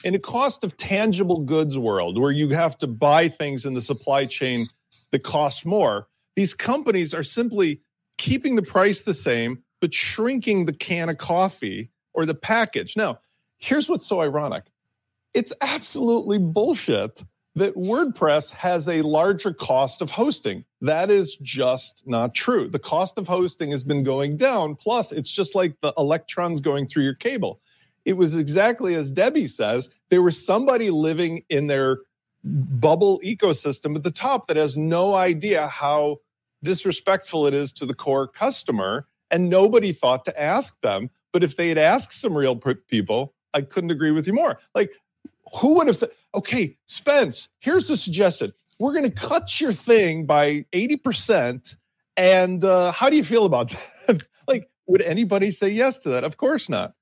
in 0.03 0.15
a 0.15 0.19
cost 0.19 0.63
of 0.63 0.77
tangible 0.77 1.41
goods 1.41 1.77
world 1.77 2.17
where 2.17 2.31
you 2.31 2.49
have 2.49 2.77
to 2.77 2.87
buy 2.87 3.27
things 3.27 3.65
in 3.65 3.73
the 3.73 3.81
supply 3.81 4.25
chain 4.25 4.67
that 5.11 5.23
cost 5.23 5.65
more. 5.65 6.07
These 6.35 6.53
companies 6.53 7.13
are 7.13 7.23
simply 7.23 7.81
keeping 8.17 8.55
the 8.55 8.61
price 8.61 9.01
the 9.01 9.13
same, 9.13 9.63
but 9.81 9.93
shrinking 9.93 10.65
the 10.65 10.73
can 10.73 11.09
of 11.09 11.17
coffee 11.17 11.91
or 12.13 12.25
the 12.25 12.35
package. 12.35 12.95
Now, 12.95 13.19
here's 13.57 13.89
what's 13.89 14.07
so 14.07 14.21
ironic: 14.21 14.63
it's 15.33 15.53
absolutely 15.59 16.37
bullshit 16.37 17.21
that 17.55 17.75
WordPress 17.75 18.51
has 18.51 18.89
a 18.89 19.03
larger 19.03 19.53
cost 19.53 20.01
of 20.01 20.11
hosting. 20.11 20.65
That 20.81 21.11
is 21.11 21.35
just 21.35 22.03
not 22.05 22.33
true. 22.33 22.67
The 22.67 22.79
cost 22.79 23.17
of 23.17 23.27
hosting 23.27 23.71
has 23.71 23.83
been 23.83 24.03
going 24.03 24.37
down. 24.37 24.75
Plus, 24.75 25.11
it's 25.11 25.31
just 25.31 25.53
like 25.53 25.75
the 25.81 25.93
electrons 25.97 26.61
going 26.61 26.87
through 26.87 27.03
your 27.03 27.13
cable. 27.13 27.61
It 28.05 28.13
was 28.13 28.35
exactly 28.35 28.95
as 28.95 29.11
Debbie 29.11 29.47
says 29.47 29.89
there 30.09 30.21
was 30.21 30.43
somebody 30.43 30.89
living 30.89 31.43
in 31.49 31.67
their 31.67 31.99
bubble 32.43 33.21
ecosystem 33.23 33.95
at 33.95 34.03
the 34.03 34.11
top 34.11 34.47
that 34.47 34.57
has 34.57 34.75
no 34.75 35.15
idea 35.15 35.67
how 35.67 36.17
disrespectful 36.63 37.47
it 37.47 37.53
is 37.53 37.71
to 37.73 37.85
the 37.85 37.93
core 37.93 38.27
customer. 38.27 39.07
And 39.31 39.49
nobody 39.49 39.93
thought 39.93 40.25
to 40.25 40.41
ask 40.41 40.79
them. 40.81 41.09
But 41.31 41.43
if 41.43 41.55
they 41.55 41.69
had 41.69 41.77
asked 41.77 42.13
some 42.13 42.35
real 42.35 42.55
people, 42.55 43.33
I 43.53 43.61
couldn't 43.61 43.91
agree 43.91 44.11
with 44.11 44.27
you 44.27 44.33
more. 44.33 44.59
Like, 44.75 44.91
who 45.55 45.75
would 45.75 45.87
have 45.87 45.97
said, 45.97 46.09
okay, 46.35 46.77
Spence, 46.85 47.49
here's 47.59 47.87
the 47.87 47.97
suggestion. 47.97 48.53
We're 48.79 48.93
going 48.93 49.09
to 49.09 49.11
cut 49.11 49.61
your 49.61 49.73
thing 49.73 50.25
by 50.25 50.65
80%. 50.73 51.75
And 52.17 52.63
uh, 52.63 52.91
how 52.91 53.09
do 53.09 53.15
you 53.15 53.23
feel 53.23 53.45
about 53.45 53.75
that? 54.07 54.23
like, 54.47 54.69
would 54.87 55.01
anybody 55.01 55.51
say 55.51 55.69
yes 55.69 55.97
to 55.99 56.09
that? 56.09 56.23
Of 56.23 56.37
course 56.37 56.69
not. 56.69 56.93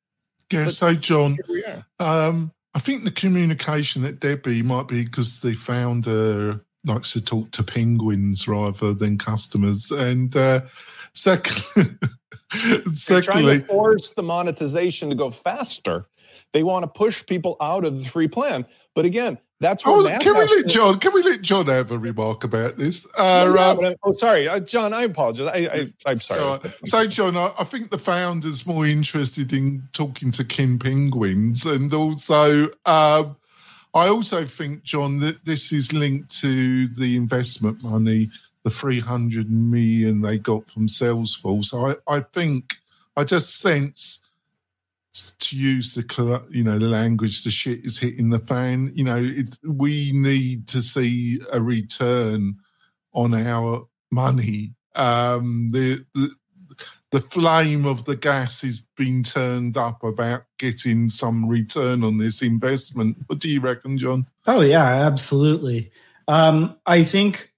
Yeah, 0.51 0.65
but 0.65 0.73
so 0.73 0.93
John, 0.93 1.37
um, 1.99 2.51
I 2.73 2.79
think 2.79 3.03
the 3.03 3.11
communication 3.11 4.05
at 4.05 4.19
Debbie 4.19 4.61
might 4.61 4.87
be 4.87 5.03
because 5.03 5.39
the 5.39 5.53
founder 5.53 6.61
likes 6.85 7.13
to 7.13 7.21
talk 7.21 7.51
to 7.51 7.63
penguins 7.63 8.47
rather 8.47 8.93
than 8.93 9.17
customers. 9.17 9.91
And 9.91 10.35
uh, 10.35 10.61
secondly, 11.13 11.97
secondly, 12.93 13.21
trying 13.21 13.61
to 13.61 13.65
force 13.65 14.11
the 14.11 14.23
monetization 14.23 15.09
to 15.09 15.15
go 15.15 15.29
faster. 15.29 16.07
They 16.53 16.63
want 16.63 16.83
to 16.83 16.87
push 16.87 17.25
people 17.25 17.55
out 17.61 17.85
of 17.85 18.01
the 18.01 18.09
free 18.09 18.27
plan. 18.27 18.65
But 18.93 19.05
again, 19.05 19.37
that's 19.61 19.83
oh, 19.85 20.03
can 20.19 20.33
we 20.35 20.45
let 20.45 20.65
John? 20.65 20.99
Can 20.99 21.13
we 21.13 21.21
let 21.21 21.43
John 21.43 21.67
have 21.67 21.91
a 21.91 21.97
remark 21.97 22.43
about 22.43 22.77
this? 22.77 23.05
Uh, 23.15 23.53
no, 23.55 23.87
um, 23.87 23.95
oh, 24.01 24.13
sorry, 24.13 24.47
uh, 24.47 24.59
John. 24.59 24.91
I 24.91 25.03
apologize. 25.03 25.47
I, 25.47 26.11
am 26.11 26.19
sorry. 26.19 26.59
Right. 26.63 26.75
So, 26.85 27.05
John, 27.05 27.37
I, 27.37 27.51
I, 27.59 27.63
think 27.63 27.91
the 27.91 27.99
founder's 27.99 28.65
more 28.65 28.87
interested 28.87 29.53
in 29.53 29.87
talking 29.93 30.31
to 30.31 30.43
King 30.43 30.79
Penguins, 30.79 31.63
and 31.63 31.93
also, 31.93 32.69
um, 32.87 33.37
I 33.93 34.07
also 34.07 34.47
think, 34.47 34.81
John, 34.81 35.19
that 35.19 35.45
this 35.45 35.71
is 35.71 35.93
linked 35.93 36.35
to 36.41 36.87
the 36.87 37.15
investment 37.15 37.83
money, 37.83 38.31
the 38.63 38.71
300 38.71 39.47
million 39.51 40.21
they 40.21 40.39
got 40.39 40.67
from 40.67 40.87
Salesforce. 40.87 41.71
I, 41.71 42.11
I 42.11 42.21
think, 42.21 42.77
I 43.15 43.25
just 43.25 43.59
sense 43.59 44.20
to 45.13 45.57
use 45.57 45.93
the 45.93 46.43
you 46.49 46.63
know 46.63 46.79
the 46.79 46.87
language 46.87 47.43
the 47.43 47.51
shit 47.51 47.85
is 47.85 47.99
hitting 47.99 48.29
the 48.29 48.39
fan. 48.39 48.91
You 48.95 49.03
know 49.03 49.17
it, 49.17 49.57
we 49.65 50.11
need 50.13 50.67
to 50.69 50.81
see 50.81 51.41
a 51.51 51.61
return 51.61 52.57
on 53.13 53.33
our 53.33 53.87
money. 54.11 54.75
Um 54.95 55.71
the, 55.71 56.05
the 56.13 56.35
the 57.11 57.21
flame 57.21 57.85
of 57.85 58.05
the 58.05 58.15
gas 58.15 58.63
is 58.63 58.87
being 58.95 59.23
turned 59.23 59.75
up 59.75 60.01
about 60.01 60.43
getting 60.57 61.09
some 61.09 61.45
return 61.45 62.05
on 62.05 62.17
this 62.17 62.41
investment. 62.41 63.17
What 63.27 63.39
do 63.39 63.49
you 63.49 63.59
reckon 63.59 63.97
john? 63.97 64.27
Oh 64.47 64.61
yeah 64.61 64.85
absolutely. 64.85 65.91
Um 66.27 66.77
i 66.85 67.03
think 67.03 67.51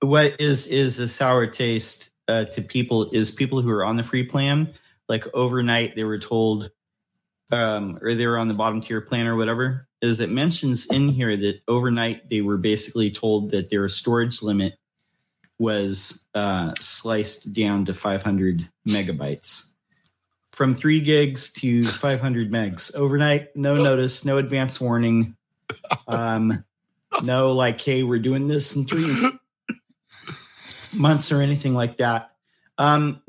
what 0.00 0.40
is 0.40 0.66
is 0.68 0.98
a 0.98 1.08
sour 1.08 1.46
taste 1.46 2.10
uh, 2.28 2.44
to 2.44 2.62
people 2.62 3.10
is 3.10 3.30
people 3.30 3.62
who 3.62 3.70
are 3.70 3.84
on 3.84 3.96
the 3.96 4.04
free 4.04 4.24
plan 4.24 4.72
like 5.12 5.26
overnight 5.34 5.94
they 5.94 6.04
were 6.04 6.18
told 6.18 6.70
um, 7.50 7.98
or 8.00 8.14
they 8.14 8.26
were 8.26 8.38
on 8.38 8.48
the 8.48 8.54
bottom 8.54 8.80
tier 8.80 9.02
plan 9.02 9.26
or 9.26 9.36
whatever 9.36 9.86
is 10.00 10.20
it 10.20 10.30
mentions 10.30 10.86
in 10.86 11.10
here 11.10 11.36
that 11.36 11.60
overnight 11.68 12.30
they 12.30 12.40
were 12.40 12.56
basically 12.56 13.10
told 13.10 13.50
that 13.50 13.68
their 13.68 13.86
storage 13.90 14.40
limit 14.40 14.78
was 15.58 16.26
uh, 16.34 16.72
sliced 16.80 17.52
down 17.52 17.84
to 17.84 17.92
500 17.92 18.68
megabytes. 18.88 19.74
From 20.52 20.72
three 20.72 21.00
gigs 21.00 21.50
to 21.52 21.84
500 21.84 22.50
megs. 22.50 22.94
Overnight 22.94 23.54
no 23.54 23.76
notice 23.76 24.24
no 24.24 24.38
advance 24.38 24.80
warning. 24.80 25.36
Um, 26.08 26.64
no 27.22 27.52
like 27.52 27.80
hey 27.80 28.02
we're 28.02 28.18
doing 28.18 28.46
this 28.46 28.74
in 28.74 28.86
three 28.86 29.30
months 30.94 31.30
or 31.30 31.42
anything 31.42 31.74
like 31.74 31.98
that. 31.98 32.32
Um, 32.78 33.22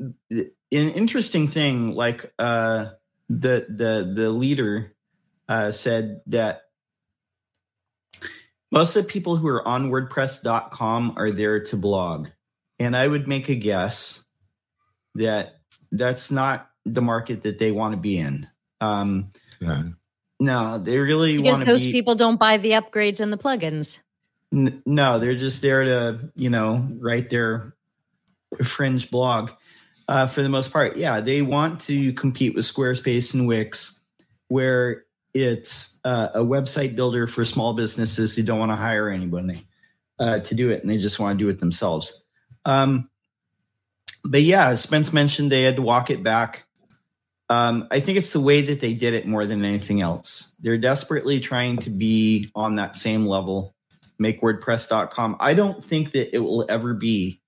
an 0.74 0.90
interesting 0.90 1.48
thing, 1.48 1.94
like 1.94 2.32
uh, 2.38 2.90
the 3.28 3.66
the 3.68 4.12
the 4.14 4.30
leader 4.30 4.94
uh, 5.48 5.70
said 5.70 6.20
that 6.26 6.62
most 8.70 8.96
of 8.96 9.04
the 9.04 9.10
people 9.10 9.36
who 9.36 9.46
are 9.48 9.66
on 9.66 9.90
WordPress.com 9.90 11.14
are 11.16 11.30
there 11.30 11.62
to 11.64 11.76
blog, 11.76 12.28
and 12.78 12.96
I 12.96 13.06
would 13.06 13.28
make 13.28 13.48
a 13.48 13.54
guess 13.54 14.24
that 15.14 15.60
that's 15.92 16.30
not 16.30 16.68
the 16.84 17.02
market 17.02 17.44
that 17.44 17.58
they 17.58 17.70
want 17.70 17.92
to 17.92 17.98
be 18.00 18.18
in. 18.18 18.42
Um, 18.80 19.32
yeah. 19.60 19.82
No, 20.40 20.78
they 20.78 20.98
really 20.98 21.36
because 21.36 21.62
those 21.62 21.86
be, 21.86 21.92
people 21.92 22.16
don't 22.16 22.38
buy 22.38 22.56
the 22.56 22.72
upgrades 22.72 23.20
and 23.20 23.32
the 23.32 23.38
plugins. 23.38 24.00
N- 24.52 24.82
no, 24.84 25.18
they're 25.18 25.36
just 25.36 25.62
there 25.62 25.84
to 25.84 26.32
you 26.34 26.50
know 26.50 26.86
write 26.98 27.30
their 27.30 27.74
fringe 28.62 29.10
blog 29.10 29.50
uh, 30.08 30.26
for 30.26 30.42
the 30.42 30.48
most 30.48 30.72
part. 30.72 30.96
Yeah, 30.96 31.20
they 31.20 31.42
want 31.42 31.80
to 31.82 32.12
compete 32.14 32.54
with 32.54 32.64
Squarespace 32.64 33.34
and 33.34 33.48
Wix, 33.48 34.02
where 34.48 35.04
it's 35.32 35.98
uh, 36.04 36.28
a 36.34 36.40
website 36.40 36.94
builder 36.94 37.26
for 37.26 37.44
small 37.44 37.74
businesses 37.74 38.34
who 38.34 38.42
don't 38.42 38.58
want 38.58 38.72
to 38.72 38.76
hire 38.76 39.08
anybody 39.08 39.66
uh, 40.18 40.40
to 40.40 40.54
do 40.54 40.70
it, 40.70 40.82
and 40.82 40.90
they 40.90 40.98
just 40.98 41.18
want 41.18 41.38
to 41.38 41.44
do 41.44 41.48
it 41.48 41.58
themselves. 41.58 42.24
Um, 42.64 43.10
but 44.24 44.42
yeah, 44.42 44.74
Spence 44.74 45.12
mentioned 45.12 45.50
they 45.50 45.62
had 45.62 45.76
to 45.76 45.82
walk 45.82 46.10
it 46.10 46.22
back. 46.22 46.64
Um, 47.50 47.88
I 47.90 48.00
think 48.00 48.16
it's 48.16 48.32
the 48.32 48.40
way 48.40 48.62
that 48.62 48.80
they 48.80 48.94
did 48.94 49.12
it 49.12 49.26
more 49.26 49.44
than 49.44 49.64
anything 49.64 50.00
else. 50.00 50.54
They're 50.60 50.78
desperately 50.78 51.40
trying 51.40 51.78
to 51.78 51.90
be 51.90 52.50
on 52.54 52.76
that 52.76 52.96
same 52.96 53.26
level, 53.26 53.74
make 54.18 54.40
WordPress.com. 54.40 55.36
I 55.40 55.52
don't 55.52 55.84
think 55.84 56.12
that 56.12 56.34
it 56.34 56.38
will 56.38 56.64
ever 56.70 56.94
be 56.94 57.42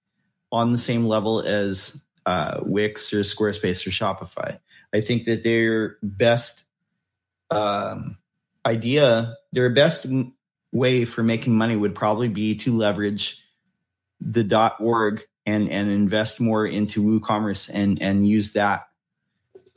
on 0.53 0.73
the 0.73 0.79
same 0.79 1.07
level 1.07 1.41
as 1.41 2.06
uh, 2.27 2.61
Wix 2.63 3.13
or 3.13 3.21
Squarespace 3.21 3.87
or 3.87 3.91
Shopify. 3.91 4.59
I 4.93 5.01
think 5.01 5.25
that 5.25 5.45
their 5.45 5.97
best 6.03 6.65
um, 7.51 8.19
idea, 8.67 9.37
their 9.53 9.71
best 9.71 10.07
way 10.73 11.05
for 11.05 11.23
making 11.23 11.55
money 11.55 11.77
would 11.77 11.95
probably 11.95 12.29
be 12.29 12.57
to 12.57 12.77
leverage 12.77 13.43
the 14.21 14.43
dot 14.43 14.77
.org 14.81 15.27
and 15.47 15.71
and 15.71 15.91
invest 15.91 16.41
more 16.41 16.67
into 16.67 17.03
WooCommerce 17.03 17.71
and 17.73 18.03
and 18.03 18.27
use 18.27 18.53
that. 18.55 18.89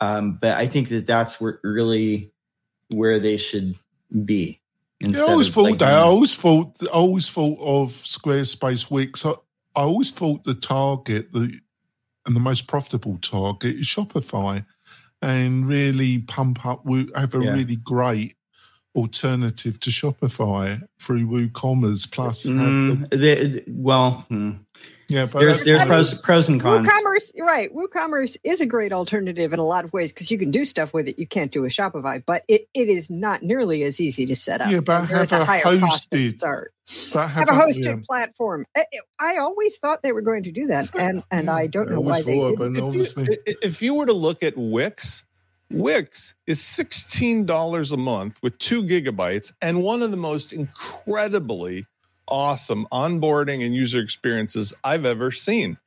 Um, 0.01 0.33
but 0.33 0.57
I 0.57 0.65
think 0.67 0.89
that 0.89 1.05
that's 1.05 1.39
where 1.39 1.59
really 1.63 2.33
where 2.87 3.19
they 3.19 3.37
should 3.37 3.75
be. 4.25 4.61
Yeah, 4.99 5.19
I 5.19 5.31
always 5.31 5.49
thought 5.49 5.63
like, 5.63 5.79
that. 5.79 5.93
I 5.93 5.97
always 5.97 6.35
thought. 6.35 6.75
I 6.81 6.87
always 6.87 7.29
thought 7.29 7.59
of 7.59 7.91
Squarespace 7.91 8.89
Wix. 8.89 9.25
I, 9.25 9.31
I 9.75 9.83
always 9.83 10.11
thought 10.11 10.43
the 10.43 10.55
target, 10.55 11.31
the 11.31 11.59
and 12.29 12.35
the 12.35 12.39
most 12.39 12.67
profitable 12.67 13.17
target 13.23 13.77
is 13.77 13.87
Shopify, 13.87 14.63
and 15.23 15.67
really 15.67 16.19
pump 16.19 16.63
up. 16.63 16.85
Have 17.15 17.33
a 17.33 17.43
yeah. 17.43 17.53
really 17.53 17.77
great 17.77 18.35
alternative 18.95 19.79
to 19.79 19.89
Shopify 19.89 20.79
through 21.01 21.25
WooCommerce. 21.25 22.11
Plus, 22.11 22.45
mm, 22.45 23.09
the, 23.09 23.63
well, 23.67 24.27
hmm. 24.29 24.51
Yeah, 25.09 25.25
but 25.25 25.39
there's 25.39 25.63
there's 25.63 25.85
pros, 25.85 26.21
pros 26.21 26.47
and 26.47 26.61
cons. 26.61 26.87
WooCommerce, 26.87 27.31
right? 27.41 27.73
WooCommerce 27.73 28.37
is 28.43 28.61
a 28.61 28.65
great 28.65 28.93
alternative 28.93 29.53
in 29.53 29.59
a 29.59 29.65
lot 29.65 29.83
of 29.83 29.93
ways 29.93 30.13
because 30.13 30.29
you 30.29 30.37
can 30.37 30.51
do 30.51 30.65
stuff 30.65 30.93
with 30.93 31.07
it 31.07 31.19
you 31.19 31.27
can't 31.27 31.51
do 31.51 31.61
with 31.61 31.73
Shopify, 31.73 32.23
but 32.25 32.43
it, 32.47 32.67
it 32.73 32.87
is 32.89 33.09
not 33.09 33.41
nearly 33.41 33.83
as 33.83 33.99
easy 33.99 34.25
to 34.25 34.35
set 34.35 34.61
up. 34.61 34.71
Yeah, 34.71 34.79
but 34.79 35.05
have 35.05 35.31
a, 35.31 35.41
a 35.41 35.45
hosted 35.61 36.29
start. 36.29 36.73
Have, 37.13 37.29
have, 37.29 37.49
a 37.49 37.51
hosted 37.51 37.85
yeah. 37.85 37.95
platform. 38.07 38.65
I, 39.19 39.37
always 39.37 39.77
thought 39.77 40.01
they 40.01 40.11
were 40.11 40.21
going 40.21 40.43
to 40.43 40.51
do 40.51 40.67
that, 40.67 40.89
and 40.97 41.23
and 41.31 41.49
I 41.49 41.67
don't 41.67 41.89
know 41.89 42.01
why 42.01 42.21
they 42.21 42.37
didn't. 42.39 42.95
If 42.95 43.17
you, 43.17 43.37
if 43.61 43.81
you 43.81 43.93
were 43.93 44.05
to 44.05 44.13
look 44.13 44.43
at 44.43 44.57
Wix, 44.57 45.25
Wix 45.71 46.33
is 46.47 46.59
$16 46.59 47.91
a 47.91 47.97
month 47.97 48.39
with 48.41 48.57
two 48.57 48.83
gigabytes 48.83 49.53
and 49.61 49.83
one 49.83 50.01
of 50.01 50.09
the 50.11 50.17
most 50.17 50.51
incredibly 50.51 51.85
awesome 52.29 52.87
onboarding 52.91 53.65
and 53.65 53.75
user 53.75 53.99
experiences 53.99 54.73
I've 54.83 55.05
ever 55.05 55.31
seen. 55.31 55.77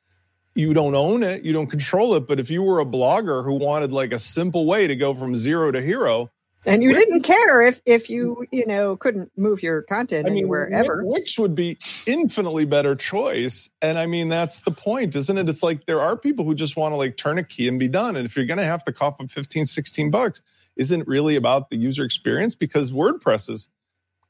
You 0.55 0.75
don't 0.75 0.95
own 0.95 1.23
it, 1.23 1.45
you 1.45 1.53
don't 1.53 1.69
control 1.69 2.15
it, 2.15 2.27
but 2.27 2.39
if 2.39 2.51
you 2.51 2.63
were 2.63 2.81
a 2.81 2.85
blogger 2.85 3.45
who 3.45 3.55
wanted 3.55 3.93
like 3.93 4.13
a 4.13 4.19
simple 4.19 4.67
way 4.67 4.87
to 4.87 4.95
go 4.95 5.15
from 5.15 5.35
zero 5.35 5.71
to 5.71 5.81
hero, 5.81 6.31
and 6.65 6.83
you 6.83 6.95
didn't 6.95 7.23
care 7.23 7.63
if 7.63 7.81
if 7.85 8.09
you 8.09 8.47
you 8.53 8.65
know 8.67 8.97
couldn't 8.97 9.33
move 9.37 9.63
your 9.63 9.83
content 9.83 10.27
I 10.27 10.31
mean, 10.31 10.39
anywhere 10.39 10.73
ever. 10.73 11.03
which 11.05 11.39
would 11.39 11.55
be 11.55 11.79
infinitely 12.07 12.65
better 12.65 12.95
choice. 12.95 13.69
And 13.81 13.99
i 13.99 14.07
mean 14.07 14.29
that's 14.29 14.61
the 14.61 14.71
point 14.71 15.17
isn't 15.17 15.37
it? 15.37 15.49
It's 15.49 15.63
like 15.63 15.87
there 15.87 16.01
are 16.01 16.17
people 16.17 16.45
who 16.45 16.55
just 16.55 16.77
want 16.77 16.93
to 16.93 16.97
like 16.97 17.17
turn 17.17 17.39
a 17.39 17.43
key 17.43 17.67
and 17.67 17.79
be 17.79 17.89
done. 17.89 18.15
And 18.17 18.27
if 18.27 18.37
you're 18.37 18.47
going 18.47 18.59
to 18.59 18.65
have 18.65 18.85
to 18.85 18.93
cough 18.93 19.21
up 19.21 19.31
15 19.31 19.67
16 19.67 20.11
bucks 20.11 20.41
isn't 20.77 21.07
really 21.07 21.37
about 21.37 21.71
the 21.71 21.77
user 21.77 22.05
experience? 22.05 22.55
Because 22.55 22.93
wordpress 22.93 23.51
is 23.51 23.69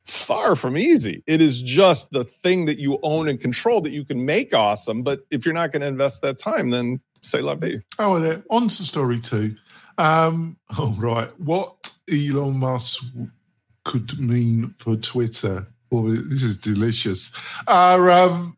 far 0.04 0.56
from 0.56 0.76
easy. 0.76 1.23
It 1.26 1.40
is 1.40 1.62
just 1.62 2.11
the 2.11 2.25
thing 2.25 2.66
that 2.66 2.78
you 2.78 2.99
own 3.02 3.28
and 3.28 3.40
control 3.40 3.80
that 3.82 3.92
you 3.92 4.04
can 4.04 4.25
make 4.25 4.54
awesome. 4.54 5.02
But 5.02 5.21
if 5.30 5.44
you're 5.44 5.54
not 5.54 5.73
going 5.73 5.82
to 5.82 5.88
invest 5.88 6.23
that 6.23 6.38
time, 6.38 6.71
then 6.71 7.00
say 7.23 7.40
la 7.40 7.54
vie. 7.54 7.82
Oh, 7.99 8.21
well, 8.21 8.42
on 8.50 8.68
to 8.68 8.82
story 8.85 9.21
two. 9.21 9.56
Um, 9.99 10.56
all 10.78 10.94
right. 10.99 11.30
What 11.38 11.97
Elon 12.11 12.59
Musk 12.59 13.04
could 13.85 14.18
mean 14.18 14.75
for 14.78 14.97
Twitter? 14.97 15.66
Oh, 15.90 16.11
this 16.11 16.42
is 16.42 16.59
delicious. 16.59 17.30
Uh, 17.66 17.99
um, 18.11 18.56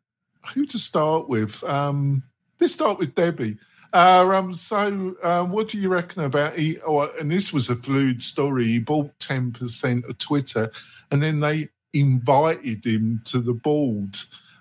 who 0.55 0.67
to 0.67 0.79
start 0.79 1.29
with? 1.29 1.63
Um, 1.65 2.23
let's 2.61 2.73
start 2.73 2.99
with 2.99 3.15
Debbie. 3.15 3.59
Uh, 3.93 4.29
um, 4.35 4.55
so, 4.55 5.15
uh, 5.23 5.45
what 5.45 5.69
do 5.69 5.79
you 5.79 5.89
reckon 5.89 6.25
about? 6.25 6.55
Oh, 6.85 7.09
and 7.21 7.31
this 7.31 7.53
was 7.53 7.71
a 7.71 7.77
fluid 7.77 8.23
story. 8.23 8.67
He 8.67 8.79
bought 8.81 9.17
ten 9.21 9.53
percent 9.53 10.05
of 10.07 10.19
Twitter 10.19 10.71
and 11.15 11.23
then 11.23 11.39
they 11.39 11.69
invited 11.93 12.85
him 12.85 13.23
to 13.25 13.39
the 13.39 13.53
board. 13.53 14.17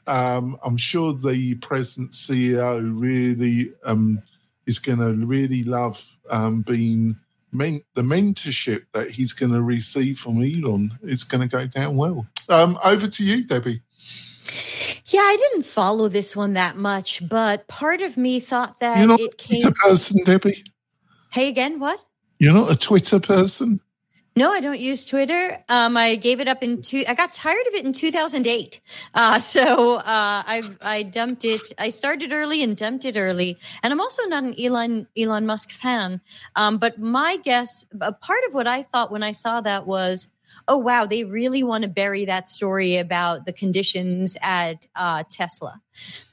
Um, 0.05 0.55
I'm 0.63 0.77
sure 0.77 1.12
the 1.12 1.55
present 1.55 2.12
CEO 2.12 2.79
really 2.95 3.74
um, 3.83 4.22
is 4.67 4.77
going 4.77 5.00
to 5.00 5.13
really 5.25 5.63
love 5.63 6.00
um, 6.29 6.62
being 6.62 7.17
men- 7.51 7.83
the 7.95 8.03
mentorship 8.03 8.83
that 8.93 9.10
he's 9.10 9.33
going 9.33 9.51
to 9.51 9.63
receive 9.63 10.19
from 10.19 10.43
Elon. 10.43 11.00
It's 11.01 11.24
going 11.24 11.41
to 11.41 11.48
go 11.48 11.65
down 11.65 11.98
well. 11.98 12.27
Um, 12.50 12.77
over 12.83 13.07
to 13.07 13.25
you, 13.25 13.45
Debbie. 13.45 13.81
Yeah, 15.07 15.22
I 15.22 15.36
didn't 15.39 15.65
follow 15.65 16.07
this 16.07 16.36
one 16.36 16.53
that 16.53 16.77
much, 16.77 17.27
but 17.27 17.67
part 17.67 18.01
of 18.01 18.15
me 18.15 18.39
thought 18.39 18.79
that 18.79 19.00
You're 19.00 19.07
not 19.07 19.19
it 19.19 19.39
came. 19.39 19.65
A 19.65 19.72
person, 19.72 20.24
Debbie. 20.24 20.63
Hey 21.31 21.48
again, 21.48 21.79
what? 21.79 22.00
You're 22.38 22.53
not 22.53 22.72
a 22.72 22.75
Twitter 22.75 23.20
person. 23.20 23.79
No, 24.35 24.51
I 24.51 24.61
don't 24.61 24.79
use 24.79 25.05
Twitter. 25.05 25.63
Um, 25.69 25.96
I 25.96 26.15
gave 26.15 26.39
it 26.39 26.48
up 26.48 26.63
in 26.63 26.81
two. 26.81 27.03
I 27.07 27.13
got 27.13 27.33
tired 27.33 27.67
of 27.67 27.75
it 27.75 27.85
in 27.85 27.93
2008. 27.93 28.81
Uh, 29.13 29.37
so 29.53 29.98
uh, 29.98 30.43
I've 30.46 30.77
I 30.81 31.03
dumped 31.03 31.46
it. 31.46 31.72
I 31.77 31.89
started 31.89 32.33
early 32.33 32.63
and 32.63 32.75
dumped 32.75 33.05
it 33.05 33.15
early. 33.15 33.59
And 33.83 33.93
I'm 33.93 34.01
also 34.01 34.24
not 34.25 34.43
an 34.43 34.55
Elon 34.59 35.07
Elon 35.17 35.46
Musk 35.46 35.69
fan. 35.69 36.22
Um, 36.55 36.77
but 36.77 37.00
my 37.00 37.37
guess, 37.37 37.85
a 38.01 38.11
part 38.11 38.41
of 38.48 38.55
what 38.55 38.65
I 38.65 38.81
thought 38.81 39.11
when 39.11 39.22
I 39.22 39.31
saw 39.31 39.61
that 39.61 39.85
was 39.85 40.29
oh 40.68 40.77
wow, 40.77 41.05
they 41.05 41.24
really 41.24 41.63
want 41.63 41.83
to 41.83 41.89
bury 41.89 42.25
that 42.25 42.48
story 42.50 42.98
about 42.98 43.46
the 43.46 43.53
conditions 43.53 44.37
at 44.42 44.85
uh, 44.96 45.24
Tesla 45.29 45.81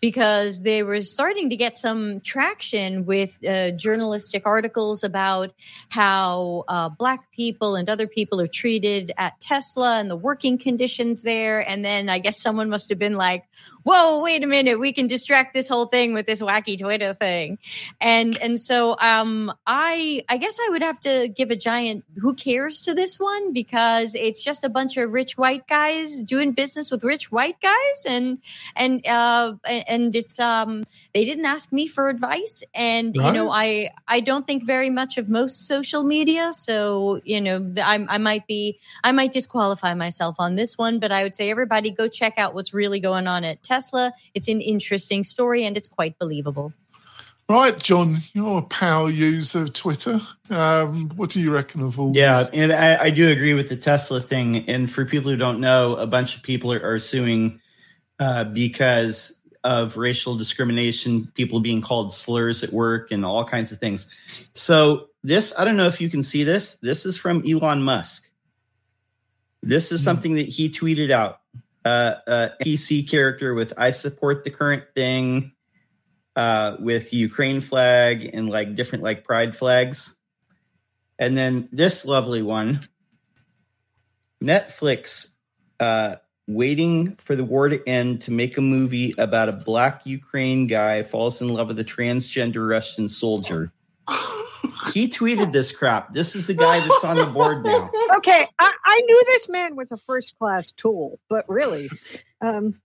because 0.00 0.62
they 0.62 0.82
were 0.82 1.00
starting 1.00 1.50
to 1.50 1.56
get 1.56 1.76
some 1.76 2.20
traction 2.20 3.04
with 3.04 3.44
uh, 3.46 3.70
journalistic 3.72 4.46
articles 4.46 5.04
about 5.04 5.52
how 5.90 6.64
uh, 6.68 6.88
black 6.88 7.30
people 7.32 7.76
and 7.76 7.90
other 7.90 8.06
people 8.06 8.40
are 8.40 8.48
treated 8.48 9.12
at 9.18 9.38
Tesla 9.40 9.98
and 9.98 10.10
the 10.10 10.16
working 10.16 10.56
conditions 10.56 11.22
there. 11.22 11.68
And 11.68 11.84
then 11.84 12.08
I 12.08 12.18
guess 12.18 12.40
someone 12.40 12.70
must 12.70 12.88
have 12.88 12.98
been 12.98 13.16
like, 13.16 13.44
"Whoa, 13.82 14.22
wait 14.22 14.42
a 14.42 14.46
minute, 14.46 14.78
we 14.78 14.92
can 14.92 15.06
distract 15.06 15.54
this 15.54 15.68
whole 15.68 15.86
thing 15.86 16.12
with 16.12 16.26
this 16.26 16.42
wacky 16.42 16.78
Twitter 16.78 17.14
thing," 17.14 17.58
and 18.00 18.36
and 18.38 18.60
so 18.60 18.96
um, 19.00 19.52
I 19.66 20.22
I 20.28 20.36
guess 20.36 20.58
I 20.60 20.68
would 20.70 20.82
have 20.82 21.00
to 21.00 21.28
give 21.28 21.50
a 21.50 21.56
giant 21.56 22.04
who 22.16 22.34
cares 22.34 22.80
to 22.82 22.94
this 22.94 23.18
one 23.18 23.52
because 23.52 24.14
it's 24.14 24.42
just 24.44 24.64
a 24.64 24.68
bunch 24.68 24.96
of 24.96 25.12
rich 25.12 25.36
white 25.38 25.66
guys 25.66 26.22
doing 26.22 26.52
business 26.52 26.90
with 26.90 27.04
rich 27.04 27.30
white 27.32 27.60
guys, 27.60 28.06
and 28.06 28.38
and 28.76 29.06
uh, 29.06 29.54
and 29.66 30.14
it's 30.14 30.38
um 30.38 30.84
they 31.12 31.24
didn't 31.24 31.46
ask 31.46 31.72
me 31.72 31.86
for 31.86 32.08
advice, 32.08 32.62
and 32.74 33.16
right. 33.16 33.26
you 33.26 33.32
know 33.32 33.50
I 33.50 33.90
I 34.06 34.20
don't 34.20 34.46
think 34.46 34.66
very 34.66 34.90
much 34.90 35.18
of 35.18 35.28
most 35.28 35.66
social 35.66 36.04
media, 36.04 36.52
so 36.52 37.20
you 37.24 37.40
know 37.40 37.72
I 37.78 38.04
I 38.08 38.18
might 38.18 38.46
be 38.46 38.78
I 39.02 39.12
might 39.12 39.32
disqualify 39.32 39.94
myself 39.94 40.36
on 40.38 40.54
this 40.54 40.78
one, 40.78 40.98
but 40.98 41.12
I 41.12 41.22
would 41.22 41.34
say 41.34 41.50
everybody 41.50 41.90
go 41.90 42.08
check 42.08 42.34
out 42.38 42.54
what's 42.54 42.72
really 42.72 43.00
going 43.00 43.26
on 43.26 43.44
at 43.44 43.62
Tesla. 43.62 44.12
It's 44.34 44.48
an 44.48 44.60
interesting 44.60 45.24
story, 45.24 45.64
and 45.64 45.76
it's 45.76 45.88
quite 45.88 46.18
believable. 46.18 46.72
Right, 47.50 47.76
John, 47.76 48.18
you're 48.32 48.58
a 48.58 48.62
power 48.62 49.10
user 49.10 49.62
of 49.62 49.72
Twitter. 49.72 50.20
Um, 50.50 51.08
what 51.16 51.30
do 51.30 51.40
you 51.40 51.52
reckon 51.52 51.82
of 51.82 51.98
all 51.98 52.12
yeah, 52.14 52.38
this? 52.38 52.50
and 52.50 52.72
I, 52.72 53.06
I, 53.06 53.10
do 53.10 53.28
agree 53.28 53.54
with 53.54 53.68
the 53.68 53.74
Tesla 53.74 54.20
thing. 54.20 54.68
And 54.68 54.88
for 54.88 55.04
people 55.04 55.32
who 55.32 55.36
don't 55.36 55.58
know, 55.58 55.96
a 55.96 56.06
bunch 56.06 56.36
of 56.36 56.44
people 56.44 56.72
are, 56.72 56.80
are 56.80 57.00
suing 57.00 57.60
uh, 58.20 58.44
because 58.44 59.39
of 59.64 59.96
racial 59.96 60.36
discrimination, 60.36 61.30
people 61.34 61.60
being 61.60 61.82
called 61.82 62.12
slurs 62.12 62.62
at 62.62 62.72
work, 62.72 63.10
and 63.10 63.24
all 63.24 63.44
kinds 63.44 63.72
of 63.72 63.78
things. 63.78 64.14
So, 64.54 65.08
this, 65.22 65.52
I 65.58 65.64
don't 65.64 65.76
know 65.76 65.86
if 65.86 66.00
you 66.00 66.08
can 66.08 66.22
see 66.22 66.44
this. 66.44 66.76
This 66.76 67.04
is 67.04 67.16
from 67.16 67.42
Elon 67.46 67.82
Musk. 67.82 68.26
This 69.62 69.92
is 69.92 70.00
hmm. 70.00 70.04
something 70.04 70.34
that 70.34 70.48
he 70.48 70.70
tweeted 70.70 71.10
out. 71.10 71.40
Uh, 71.82 72.16
uh, 72.26 72.48
PC 72.62 73.08
character 73.08 73.54
with 73.54 73.72
I 73.78 73.92
support 73.92 74.44
the 74.44 74.50
current 74.50 74.84
thing 74.94 75.52
uh, 76.36 76.76
with 76.78 77.14
Ukraine 77.14 77.62
flag 77.62 78.30
and 78.34 78.50
like 78.50 78.74
different 78.74 79.02
like 79.02 79.24
pride 79.24 79.56
flags. 79.56 80.16
And 81.18 81.36
then 81.36 81.68
this 81.72 82.04
lovely 82.04 82.42
one, 82.42 82.80
Netflix 84.42 85.28
uh, 85.78 86.16
waiting 86.46 87.14
for 87.16 87.36
the 87.36 87.44
war 87.44 87.68
to 87.68 87.86
end 87.88 88.20
to 88.22 88.30
make 88.30 88.56
a 88.56 88.60
movie 88.60 89.14
about 89.18 89.48
a 89.48 89.52
black 89.52 90.04
Ukraine 90.04 90.66
guy 90.66 91.02
falls 91.02 91.40
in 91.40 91.48
love 91.48 91.68
with 91.68 91.78
a 91.78 91.84
transgender 91.84 92.68
Russian 92.68 93.08
soldier. 93.08 93.72
he 94.92 95.08
tweeted 95.08 95.52
this 95.52 95.72
crap. 95.72 96.12
This 96.14 96.34
is 96.34 96.46
the 96.46 96.54
guy 96.54 96.80
that's 96.80 97.04
on 97.04 97.16
the 97.16 97.26
board 97.26 97.64
now. 97.64 97.90
Okay, 98.16 98.46
I, 98.58 98.76
I 98.84 99.00
knew 99.04 99.22
this 99.26 99.48
man 99.48 99.76
was 99.76 99.92
a 99.92 99.96
first 99.96 100.38
class 100.38 100.72
tool, 100.72 101.18
but 101.28 101.48
really, 101.48 101.88
um, 102.40 102.80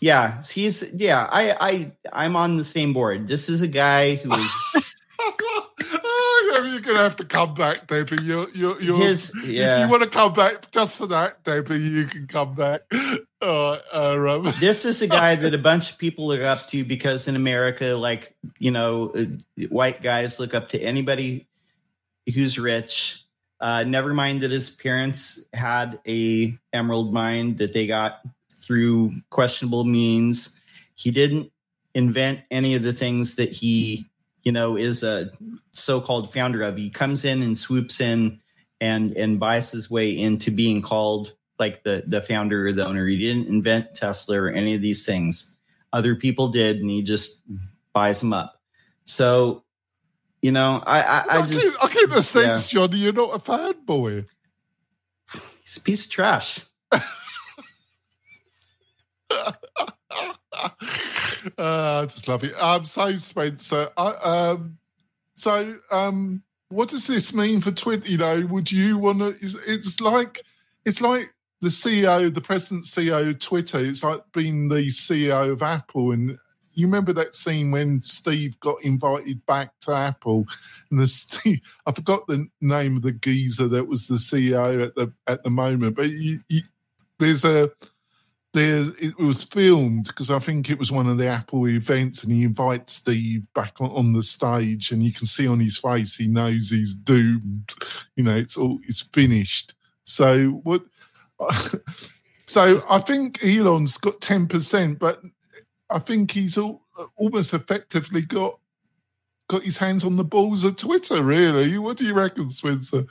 yeah, 0.00 0.42
he's 0.42 0.82
yeah. 0.92 1.28
I 1.30 1.56
I 1.60 1.92
I'm 2.12 2.36
on 2.36 2.56
the 2.56 2.64
same 2.64 2.92
board. 2.92 3.28
This 3.28 3.48
is 3.48 3.62
a 3.62 3.68
guy 3.68 4.16
who 4.16 4.32
is. 4.32 4.50
you're 6.98 7.08
gonna 7.08 7.16
have 7.16 7.28
to 7.28 7.36
come 7.36 7.54
back, 7.54 7.86
Debbie. 7.86 8.24
You 8.24 8.46
you 8.54 8.80
you. 8.80 8.96
His, 8.96 9.32
yeah. 9.44 9.74
If 9.74 9.86
you 9.86 9.90
want 9.90 10.02
to 10.02 10.08
come 10.08 10.34
back 10.34 10.70
just 10.70 10.96
for 10.96 11.06
that, 11.06 11.42
Debbie, 11.44 11.78
you 11.78 12.04
can 12.06 12.26
come 12.26 12.54
back. 12.54 12.82
Uh, 13.40 13.78
uh. 13.92 14.52
This 14.58 14.84
is 14.84 15.00
a 15.00 15.06
guy 15.06 15.36
that 15.36 15.54
a 15.54 15.58
bunch 15.58 15.92
of 15.92 15.98
people 15.98 16.26
look 16.26 16.42
up 16.42 16.66
to 16.68 16.84
because 16.84 17.28
in 17.28 17.36
America, 17.36 17.94
like 17.94 18.34
you 18.58 18.72
know, 18.72 19.12
uh, 19.14 19.26
white 19.68 20.02
guys 20.02 20.40
look 20.40 20.54
up 20.54 20.70
to 20.70 20.80
anybody 20.80 21.46
who's 22.34 22.58
rich. 22.58 23.24
Uh, 23.60 23.84
never 23.84 24.12
mind 24.12 24.40
that 24.40 24.50
his 24.50 24.70
parents 24.70 25.46
had 25.54 26.00
a 26.04 26.58
emerald 26.72 27.12
mine 27.12 27.54
that 27.58 27.72
they 27.72 27.86
got 27.86 28.22
through 28.60 29.12
questionable 29.30 29.84
means. 29.84 30.60
He 30.96 31.12
didn't 31.12 31.52
invent 31.94 32.40
any 32.50 32.74
of 32.74 32.82
the 32.82 32.92
things 32.92 33.36
that 33.36 33.52
he, 33.52 34.07
you 34.48 34.52
know, 34.52 34.76
is 34.76 35.02
a 35.02 35.30
so-called 35.72 36.32
founder 36.32 36.62
of. 36.62 36.78
He 36.78 36.88
comes 36.88 37.26
in 37.26 37.42
and 37.42 37.58
swoops 37.58 38.00
in 38.00 38.40
and 38.80 39.12
and 39.12 39.38
buys 39.38 39.70
his 39.70 39.90
way 39.90 40.18
into 40.18 40.50
being 40.50 40.80
called 40.80 41.34
like 41.58 41.82
the 41.82 42.04
the 42.06 42.22
founder 42.22 42.68
or 42.68 42.72
the 42.72 42.86
owner. 42.86 43.06
He 43.06 43.18
didn't 43.18 43.48
invent 43.48 43.94
Tesla 43.94 44.40
or 44.40 44.48
any 44.48 44.74
of 44.74 44.80
these 44.80 45.04
things. 45.04 45.54
Other 45.92 46.14
people 46.14 46.48
did, 46.48 46.78
and 46.78 46.88
he 46.88 47.02
just 47.02 47.44
buys 47.92 48.20
them 48.20 48.32
up. 48.32 48.58
So, 49.04 49.64
you 50.40 50.52
know, 50.52 50.82
I 50.86 51.02
I, 51.02 51.40
I, 51.40 51.46
just 51.46 51.84
I 51.84 51.92
get 51.92 52.08
the 52.08 52.22
sense, 52.22 52.68
Johnny, 52.68 52.96
you're 52.96 53.12
not 53.12 53.34
a 53.34 53.38
fanboy. 53.38 54.24
he's 55.60 55.76
a 55.76 55.80
piece 55.82 56.06
of 56.06 56.10
trash. 56.10 56.60
uh, 61.58 62.02
I 62.02 62.06
just 62.06 62.28
love 62.28 62.44
it. 62.44 62.54
Um, 62.60 62.84
so 62.84 63.16
Spencer, 63.16 63.88
um, 63.96 64.78
so 65.34 65.76
um, 65.90 66.42
what 66.68 66.88
does 66.88 67.06
this 67.06 67.32
mean 67.32 67.60
for 67.60 67.70
Twitter? 67.70 68.08
You 68.08 68.18
know, 68.18 68.46
would 68.46 68.70
you 68.70 68.98
want 68.98 69.20
to? 69.20 69.36
It's, 69.40 69.54
it's 69.66 70.00
like 70.00 70.42
it's 70.84 71.00
like 71.00 71.32
the 71.60 71.68
CEO, 71.68 72.32
the 72.32 72.40
president 72.40 72.84
CEO 72.84 73.30
of 73.30 73.38
Twitter. 73.38 73.78
It's 73.78 74.02
like 74.02 74.22
being 74.32 74.68
the 74.68 74.88
CEO 74.88 75.50
of 75.50 75.62
Apple. 75.62 76.12
And 76.12 76.38
you 76.74 76.86
remember 76.86 77.12
that 77.14 77.34
scene 77.34 77.70
when 77.70 78.00
Steve 78.02 78.58
got 78.60 78.82
invited 78.84 79.44
back 79.46 79.72
to 79.80 79.92
Apple, 79.92 80.46
and 80.90 81.00
the 81.00 81.06
Steve, 81.08 81.60
I 81.86 81.92
forgot 81.92 82.26
the 82.26 82.46
name 82.60 82.96
of 82.96 83.02
the 83.02 83.12
geezer 83.12 83.68
that 83.68 83.88
was 83.88 84.06
the 84.06 84.14
CEO 84.14 84.84
at 84.84 84.94
the 84.94 85.12
at 85.26 85.42
the 85.42 85.50
moment, 85.50 85.96
but 85.96 86.10
you, 86.10 86.40
you, 86.48 86.62
there's 87.18 87.44
a 87.44 87.70
there's 88.58 88.88
it 88.98 89.16
was 89.18 89.44
filmed 89.44 90.06
because 90.06 90.30
I 90.30 90.38
think 90.38 90.68
it 90.68 90.78
was 90.78 90.90
one 90.90 91.06
of 91.06 91.18
the 91.18 91.26
Apple 91.26 91.68
events, 91.68 92.24
and 92.24 92.32
he 92.32 92.42
invites 92.42 92.94
Steve 92.94 93.42
back 93.54 93.80
on, 93.80 93.90
on 93.90 94.12
the 94.12 94.22
stage, 94.22 94.90
and 94.90 95.02
you 95.02 95.12
can 95.12 95.26
see 95.26 95.46
on 95.46 95.60
his 95.60 95.78
face 95.78 96.16
he 96.16 96.26
knows 96.26 96.70
he's 96.70 96.94
doomed. 96.94 97.74
You 98.16 98.24
know, 98.24 98.36
it's 98.36 98.56
all 98.56 98.78
it's 98.86 99.02
finished. 99.12 99.74
So 100.04 100.50
what? 100.64 100.82
so 102.46 102.78
I 102.90 102.98
think 102.98 103.42
Elon's 103.44 103.96
got 103.96 104.20
ten 104.20 104.46
percent, 104.46 104.98
but 104.98 105.22
I 105.88 106.00
think 106.00 106.32
he's 106.32 106.58
all, 106.58 106.82
almost 107.16 107.54
effectively 107.54 108.22
got 108.22 108.58
got 109.48 109.62
his 109.62 109.78
hands 109.78 110.04
on 110.04 110.16
the 110.16 110.24
balls 110.24 110.64
of 110.64 110.76
Twitter. 110.76 111.22
Really, 111.22 111.78
what 111.78 111.96
do 111.96 112.04
you 112.04 112.14
reckon, 112.14 112.50
Spencer? 112.50 113.04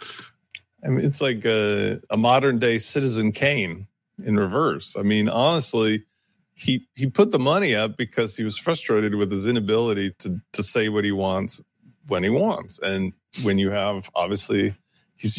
I 0.84 0.90
mean, 0.90 1.06
it's 1.06 1.22
like 1.22 1.44
a, 1.46 2.00
a 2.10 2.18
modern 2.18 2.60
day 2.60 2.78
Citizen 2.78 3.32
Kane 3.32 3.88
in 4.24 4.38
reverse. 4.38 4.96
I 4.98 5.04
mean, 5.04 5.30
honestly, 5.30 6.06
he 6.54 6.88
he 6.96 7.08
put 7.08 7.32
the 7.32 7.40
money 7.40 7.76
up 7.76 7.98
because 7.98 8.36
he 8.36 8.44
was 8.44 8.58
frustrated 8.58 9.16
with 9.16 9.32
his 9.32 9.46
inability 9.46 10.12
to 10.20 10.40
to 10.54 10.64
say 10.64 10.90
what 10.90 11.04
he 11.04 11.12
wants 11.12 11.62
when 12.08 12.24
he 12.24 12.30
wants. 12.30 12.80
And 12.80 13.14
when 13.44 13.60
you 13.60 13.70
have 13.70 14.10
obviously 14.16 14.76
he's 15.16 15.36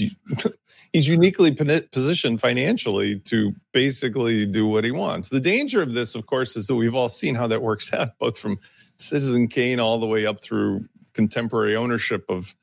he's 0.93 1.09
uniquely 1.09 1.51
positioned 1.51 2.41
financially 2.41 3.19
to 3.21 3.53
basically 3.73 4.47
do 4.47 4.67
what 4.67 4.85
he 4.85 4.91
wants. 4.91 5.29
The 5.29 5.41
danger 5.41 5.83
of 5.83 5.93
this, 5.93 6.15
of 6.15 6.27
course, 6.27 6.57
is 6.57 6.67
that 6.69 6.77
we've 6.77 6.95
all 6.95 7.09
seen 7.09 7.35
how 7.35 7.49
that 7.49 7.63
works 7.63 7.93
out, 7.93 8.11
both 8.19 8.39
from 8.39 8.59
Citizen 8.97 9.49
Kane 9.49 9.81
all 9.81 9.99
the 9.99 10.07
way 10.07 10.27
up 10.27 10.41
through 10.41 10.89
contemporary 11.15 11.75
ownership 11.75 12.25
of 12.29 12.55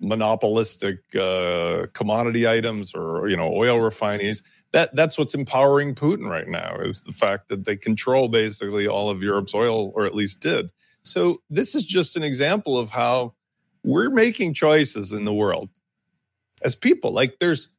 monopolistic 0.00 1.00
uh, 1.14 1.86
commodity 1.92 2.48
items 2.48 2.94
or 2.94 3.28
you 3.28 3.36
know 3.36 3.52
oil 3.54 3.78
refineries 3.78 4.42
that 4.72 4.94
that's 4.94 5.18
what's 5.18 5.34
empowering 5.34 5.94
Putin 5.94 6.28
right 6.28 6.48
now 6.48 6.76
is 6.80 7.02
the 7.02 7.12
fact 7.12 7.48
that 7.48 7.64
they 7.64 7.76
control 7.76 8.28
basically 8.28 8.86
all 8.86 9.10
of 9.10 9.22
Europe's 9.22 9.54
oil, 9.54 9.92
or 9.94 10.06
at 10.06 10.14
least 10.14 10.40
did. 10.40 10.70
So 11.02 11.42
this 11.50 11.74
is 11.74 11.84
just 11.84 12.16
an 12.16 12.22
example 12.22 12.78
of 12.78 12.90
how 12.90 13.34
we're 13.82 14.10
making 14.10 14.54
choices 14.54 15.12
in 15.12 15.24
the 15.24 15.34
world 15.34 15.70
as 16.62 16.76
people. 16.76 17.12
Like 17.12 17.38
there's 17.40 17.70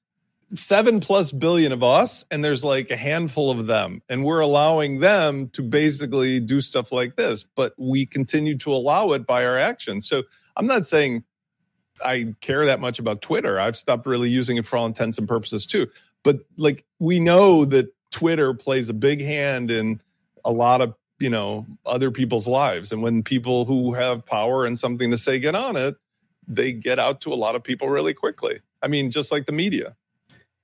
seven 0.53 0.99
plus 0.99 1.31
billion 1.31 1.71
of 1.71 1.81
us, 1.81 2.25
and 2.29 2.43
there's 2.43 2.63
like 2.63 2.91
a 2.91 2.97
handful 2.97 3.51
of 3.51 3.67
them, 3.67 4.01
and 4.09 4.25
we're 4.25 4.41
allowing 4.41 4.99
them 4.99 5.47
to 5.49 5.61
basically 5.61 6.41
do 6.41 6.59
stuff 6.59 6.91
like 6.91 7.15
this, 7.15 7.43
but 7.43 7.73
we 7.77 8.05
continue 8.05 8.57
to 8.57 8.73
allow 8.73 9.11
it 9.11 9.25
by 9.25 9.45
our 9.45 9.57
actions. 9.57 10.09
So 10.09 10.23
I'm 10.57 10.67
not 10.67 10.85
saying 10.85 11.23
I 12.03 12.33
care 12.41 12.65
that 12.65 12.81
much 12.81 12.99
about 12.99 13.21
Twitter. 13.21 13.59
I've 13.59 13.77
stopped 13.77 14.05
really 14.05 14.29
using 14.29 14.57
it 14.57 14.65
for 14.65 14.75
all 14.75 14.87
intents 14.87 15.17
and 15.17 15.27
purposes 15.27 15.65
too 15.65 15.87
but 16.23 16.39
like 16.57 16.85
we 16.99 17.19
know 17.19 17.65
that 17.65 17.93
Twitter 18.11 18.53
plays 18.53 18.89
a 18.89 18.93
big 18.93 19.21
hand 19.21 19.71
in 19.71 20.01
a 20.43 20.51
lot 20.51 20.81
of 20.81 20.95
you 21.19 21.29
know 21.29 21.65
other 21.85 22.11
people's 22.11 22.47
lives. 22.47 22.91
And 22.91 23.01
when 23.01 23.23
people 23.23 23.65
who 23.65 23.93
have 23.93 24.25
power 24.25 24.65
and 24.65 24.77
something 24.77 25.11
to 25.11 25.17
say 25.17 25.39
get 25.39 25.55
on 25.55 25.75
it 25.75 25.95
they 26.47 26.71
get 26.71 26.99
out 26.99 27.21
to 27.21 27.33
a 27.33 27.35
lot 27.35 27.55
of 27.55 27.63
people 27.63 27.89
really 27.89 28.13
quickly. 28.13 28.59
I 28.81 28.87
mean 28.87 29.11
just 29.11 29.31
like 29.31 29.45
the 29.45 29.51
media. 29.51 29.95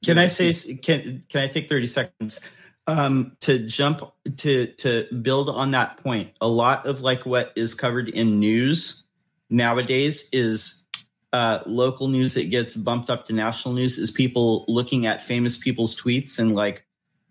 Can 0.03 0.17
i 0.17 0.27
say 0.27 0.53
can 0.75 1.23
can 1.29 1.41
i 1.41 1.47
take 1.47 1.69
30 1.69 1.87
seconds 1.87 2.47
um, 2.85 3.35
to 3.41 3.59
jump 3.59 4.01
to 4.37 4.67
to 4.67 5.07
build 5.21 5.49
on 5.49 5.71
that 5.71 5.97
point? 5.97 6.31
A 6.41 6.47
lot 6.47 6.85
of 6.85 7.01
like 7.01 7.25
what 7.25 7.51
is 7.55 7.73
covered 7.73 8.09
in 8.09 8.39
news 8.39 9.07
nowadays 9.49 10.29
is 10.31 10.85
uh, 11.33 11.59
local 11.65 12.07
news 12.07 12.33
that 12.35 12.49
gets 12.49 12.75
bumped 12.75 13.09
up 13.09 13.25
to 13.25 13.33
national 13.33 13.73
news 13.73 13.97
is 13.97 14.11
people 14.11 14.65
looking 14.67 15.05
at 15.05 15.23
famous 15.23 15.57
people's 15.57 15.99
tweets 15.99 16.39
and 16.39 16.55
like, 16.55 16.85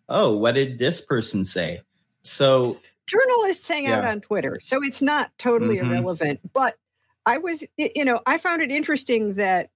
oh, 0.08 0.36
what 0.36 0.54
did 0.54 0.78
this 0.78 1.00
person 1.00 1.44
say? 1.44 1.80
So 2.22 2.78
journalists 3.06 3.66
hang 3.68 3.84
yeah. 3.84 3.98
out 3.98 4.04
on 4.04 4.20
Twitter, 4.20 4.58
so 4.60 4.82
it's 4.82 5.02
not 5.02 5.30
totally 5.38 5.76
mm-hmm. 5.78 5.92
irrelevant. 5.92 6.40
But 6.52 6.76
I 7.24 7.38
was, 7.38 7.64
you 7.76 8.04
know, 8.04 8.20
I 8.26 8.38
found 8.38 8.62
it 8.62 8.70
interesting 8.70 9.32
that, 9.34 9.70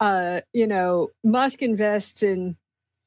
uh, 0.00 0.40
you 0.52 0.66
know, 0.66 1.10
Musk 1.22 1.62
invests 1.62 2.22
in 2.22 2.56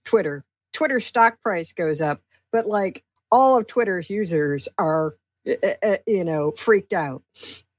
Twitter. 0.05 0.43
Twitter 0.73 0.99
stock 0.99 1.41
price 1.41 1.73
goes 1.73 2.01
up, 2.01 2.21
but 2.51 2.65
like 2.65 3.03
all 3.31 3.57
of 3.57 3.67
Twitter's 3.67 4.09
users 4.09 4.69
are, 4.77 5.15
uh, 5.47 5.97
you 6.05 6.23
know, 6.23 6.51
freaked 6.51 6.93
out. 6.93 7.23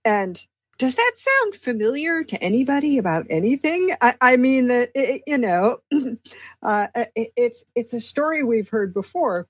And 0.05 0.45
does 0.83 0.97
that 0.97 1.13
sound 1.15 1.55
familiar 1.55 2.25
to 2.25 2.43
anybody 2.43 2.99
about 2.99 3.25
anything? 3.31 3.95
I, 4.01 4.17
I 4.21 4.37
mean 4.37 4.67
that 4.67 4.91
you 5.29 5.39
know, 5.39 5.79
uh, 6.63 6.89
it, 7.15 7.33
it's 7.37 7.65
it's 7.77 7.95
a 7.95 8.01
story 8.01 8.43
we've 8.43 8.69
heard 8.69 8.93
before. 8.93 9.47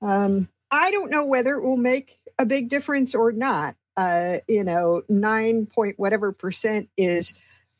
Um, 0.00 0.48
I 0.70 0.92
don't 0.92 1.10
know 1.10 1.24
whether 1.24 1.56
it 1.56 1.64
will 1.64 1.76
make 1.76 2.20
a 2.38 2.46
big 2.46 2.68
difference 2.68 3.16
or 3.16 3.32
not. 3.32 3.74
Uh, 3.96 4.38
you 4.46 4.62
know, 4.62 5.02
nine 5.08 5.66
point 5.66 5.98
whatever 5.98 6.30
percent 6.30 6.88
is 6.96 7.34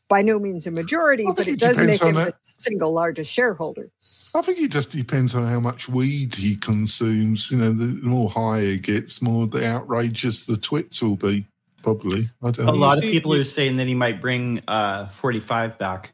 by 0.09 0.23
no 0.23 0.41
means 0.41 0.67
a 0.67 0.73
majority, 0.73 1.27
but 1.27 1.47
it, 1.47 1.53
it 1.53 1.61
does 1.61 1.79
make 1.79 2.03
him 2.03 2.17
the 2.17 2.35
single 2.43 2.93
largest 2.93 3.31
shareholder. 3.31 3.89
I 4.35 4.43
think 4.43 4.59
it 4.59 4.73
just 4.73 4.91
depends 4.91 5.37
on 5.37 5.47
how 5.47 5.61
much 5.61 5.89
weed 5.89 6.35
he 6.35 6.57
consumes. 6.57 7.53
You 7.53 7.59
know, 7.59 7.73
the 7.73 7.87
more 8.03 8.29
high 8.29 8.63
it 8.63 8.83
gets, 8.83 9.23
more 9.23 9.47
the 9.47 9.65
outrageous 9.65 10.45
the 10.47 10.57
twits 10.57 11.01
will 11.01 11.15
be 11.15 11.47
probably. 11.87 12.29
I 12.43 12.51
don't 12.51 12.69
a 12.69 12.73
know. 12.73 12.79
lot 12.79 12.99
of 12.99 13.05
people 13.05 13.33
are 13.33 13.45
saying 13.45 13.77
that 13.77 13.87
he 13.87 13.95
might 13.95 14.21
bring 14.21 14.61
uh, 14.67 15.07
45 15.07 15.79
back. 15.79 16.13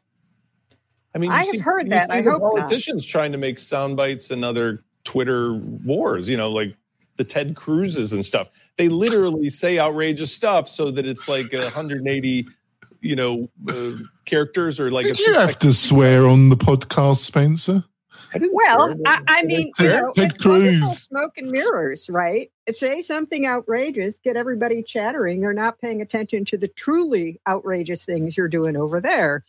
I 1.15 1.17
mean, 1.17 1.31
I 1.31 1.45
have 1.45 1.47
see, 1.47 1.57
heard 1.57 1.89
that. 1.89 2.11
I 2.11 2.21
hope 2.21 2.41
politicians 2.41 3.05
not. 3.07 3.11
trying 3.11 3.31
to 3.31 3.37
make 3.39 3.57
sound 3.57 3.97
bites 3.97 4.29
and 4.29 4.45
other 4.45 4.83
Twitter 5.03 5.53
wars. 5.53 6.29
You 6.29 6.37
know, 6.37 6.49
like 6.49 6.75
the 7.17 7.23
Ted 7.23 7.55
Cruzes 7.55 8.13
and 8.13 8.23
stuff. 8.23 8.49
They 8.77 8.87
literally 8.87 9.49
say 9.49 9.79
outrageous 9.79 10.31
stuff 10.33 10.67
so 10.67 10.91
that 10.91 11.05
it's 11.07 11.27
like 11.27 11.51
180, 11.51 12.47
you 13.01 13.15
know, 13.15 13.49
uh, 13.67 13.91
characters 14.25 14.79
or 14.79 14.91
like. 14.91 15.05
Did 15.05 15.19
you 15.19 15.33
have 15.33 15.57
to 15.59 15.73
swear 15.73 16.27
on 16.27 16.49
the 16.49 16.57
podcast, 16.57 17.17
Spencer? 17.17 17.83
Well, 18.51 18.95
I, 19.05 19.21
I, 19.27 19.43
mean, 19.43 19.71
you 19.79 19.87
know, 19.87 20.11
Ted 20.15 20.39
Cruz. 20.39 21.03
smoke 21.03 21.37
and 21.37 21.51
mirrors, 21.51 22.09
right? 22.09 22.51
Say 22.71 23.01
something 23.01 23.45
outrageous, 23.45 24.17
get 24.17 24.35
everybody 24.37 24.83
chattering. 24.83 25.41
They're 25.41 25.53
not 25.53 25.79
paying 25.79 26.01
attention 26.01 26.45
to 26.45 26.57
the 26.57 26.67
truly 26.67 27.39
outrageous 27.47 28.05
things 28.05 28.37
you're 28.37 28.47
doing 28.47 28.77
over 28.77 28.99
there. 28.99 29.43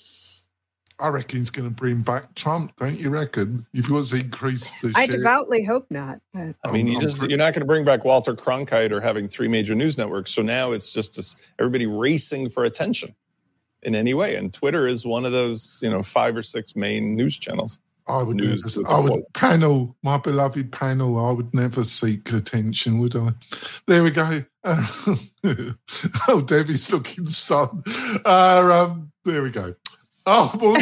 I 1.01 1.09
reckon 1.09 1.41
he's 1.41 1.51
going 1.51 1.69
to 1.69 1.75
bring 1.75 2.03
back 2.03 2.35
Trump, 2.37 2.77
don't 2.77 2.99
you 2.99 3.11
reckon? 3.11 3.67
If 3.75 3.87
he 3.87 3.93
was 3.93 4.13
increase 4.13 4.71
the 4.81 4.93
I 4.95 5.07
share. 5.07 5.17
devoutly 5.17 5.65
hope 5.65 5.87
not. 5.91 6.21
I 6.35 6.55
mean, 6.71 6.87
you 6.87 7.01
just, 7.01 7.21
you're 7.23 7.37
not 7.37 7.53
going 7.53 7.63
to 7.63 7.67
bring 7.67 7.85
back 7.85 8.05
Walter 8.05 8.37
Cronkite 8.37 8.93
or 8.93 9.01
having 9.01 9.27
three 9.27 9.49
major 9.49 9.75
news 9.75 9.99
networks. 9.99 10.31
So 10.31 10.43
now 10.43 10.71
it's 10.71 10.93
just 10.93 11.17
this, 11.17 11.35
everybody 11.59 11.87
racing 11.87 12.49
for 12.51 12.65
attention 12.65 13.17
in 13.83 13.97
any 13.97 14.15
way. 14.15 14.37
And 14.37 14.53
Twitter 14.53 14.87
is 14.87 15.05
one 15.05 15.25
of 15.25 15.33
those, 15.33 15.81
you 15.83 15.91
know, 15.91 16.03
five 16.03 16.37
or 16.37 16.43
six 16.43 16.77
main 16.77 17.17
news 17.17 17.39
channels. 17.39 17.81
I 18.07 18.23
would 18.23 18.37
never. 18.37 18.61
I 18.87 18.99
would 18.99 19.25
panel 19.33 19.97
my 20.03 20.19
beloved 20.19 20.73
panel. 20.73 21.19
I 21.19 21.33
would 21.33 21.55
never 21.55 21.85
seek 21.85 22.31
attention, 22.33 22.99
would 22.99 23.17
I? 23.17 23.31
There 23.87 24.03
we 24.03 24.11
go. 24.11 24.45
Uh, 24.63 24.87
oh, 26.29 26.41
Debbie's 26.43 26.93
looking 26.93 27.27
son. 27.27 27.83
Uh, 28.25 28.89
um, 28.91 29.13
there 29.25 29.43
we 29.43 29.51
go. 29.51 29.75
Oh, 30.27 30.51
well, 30.59 30.81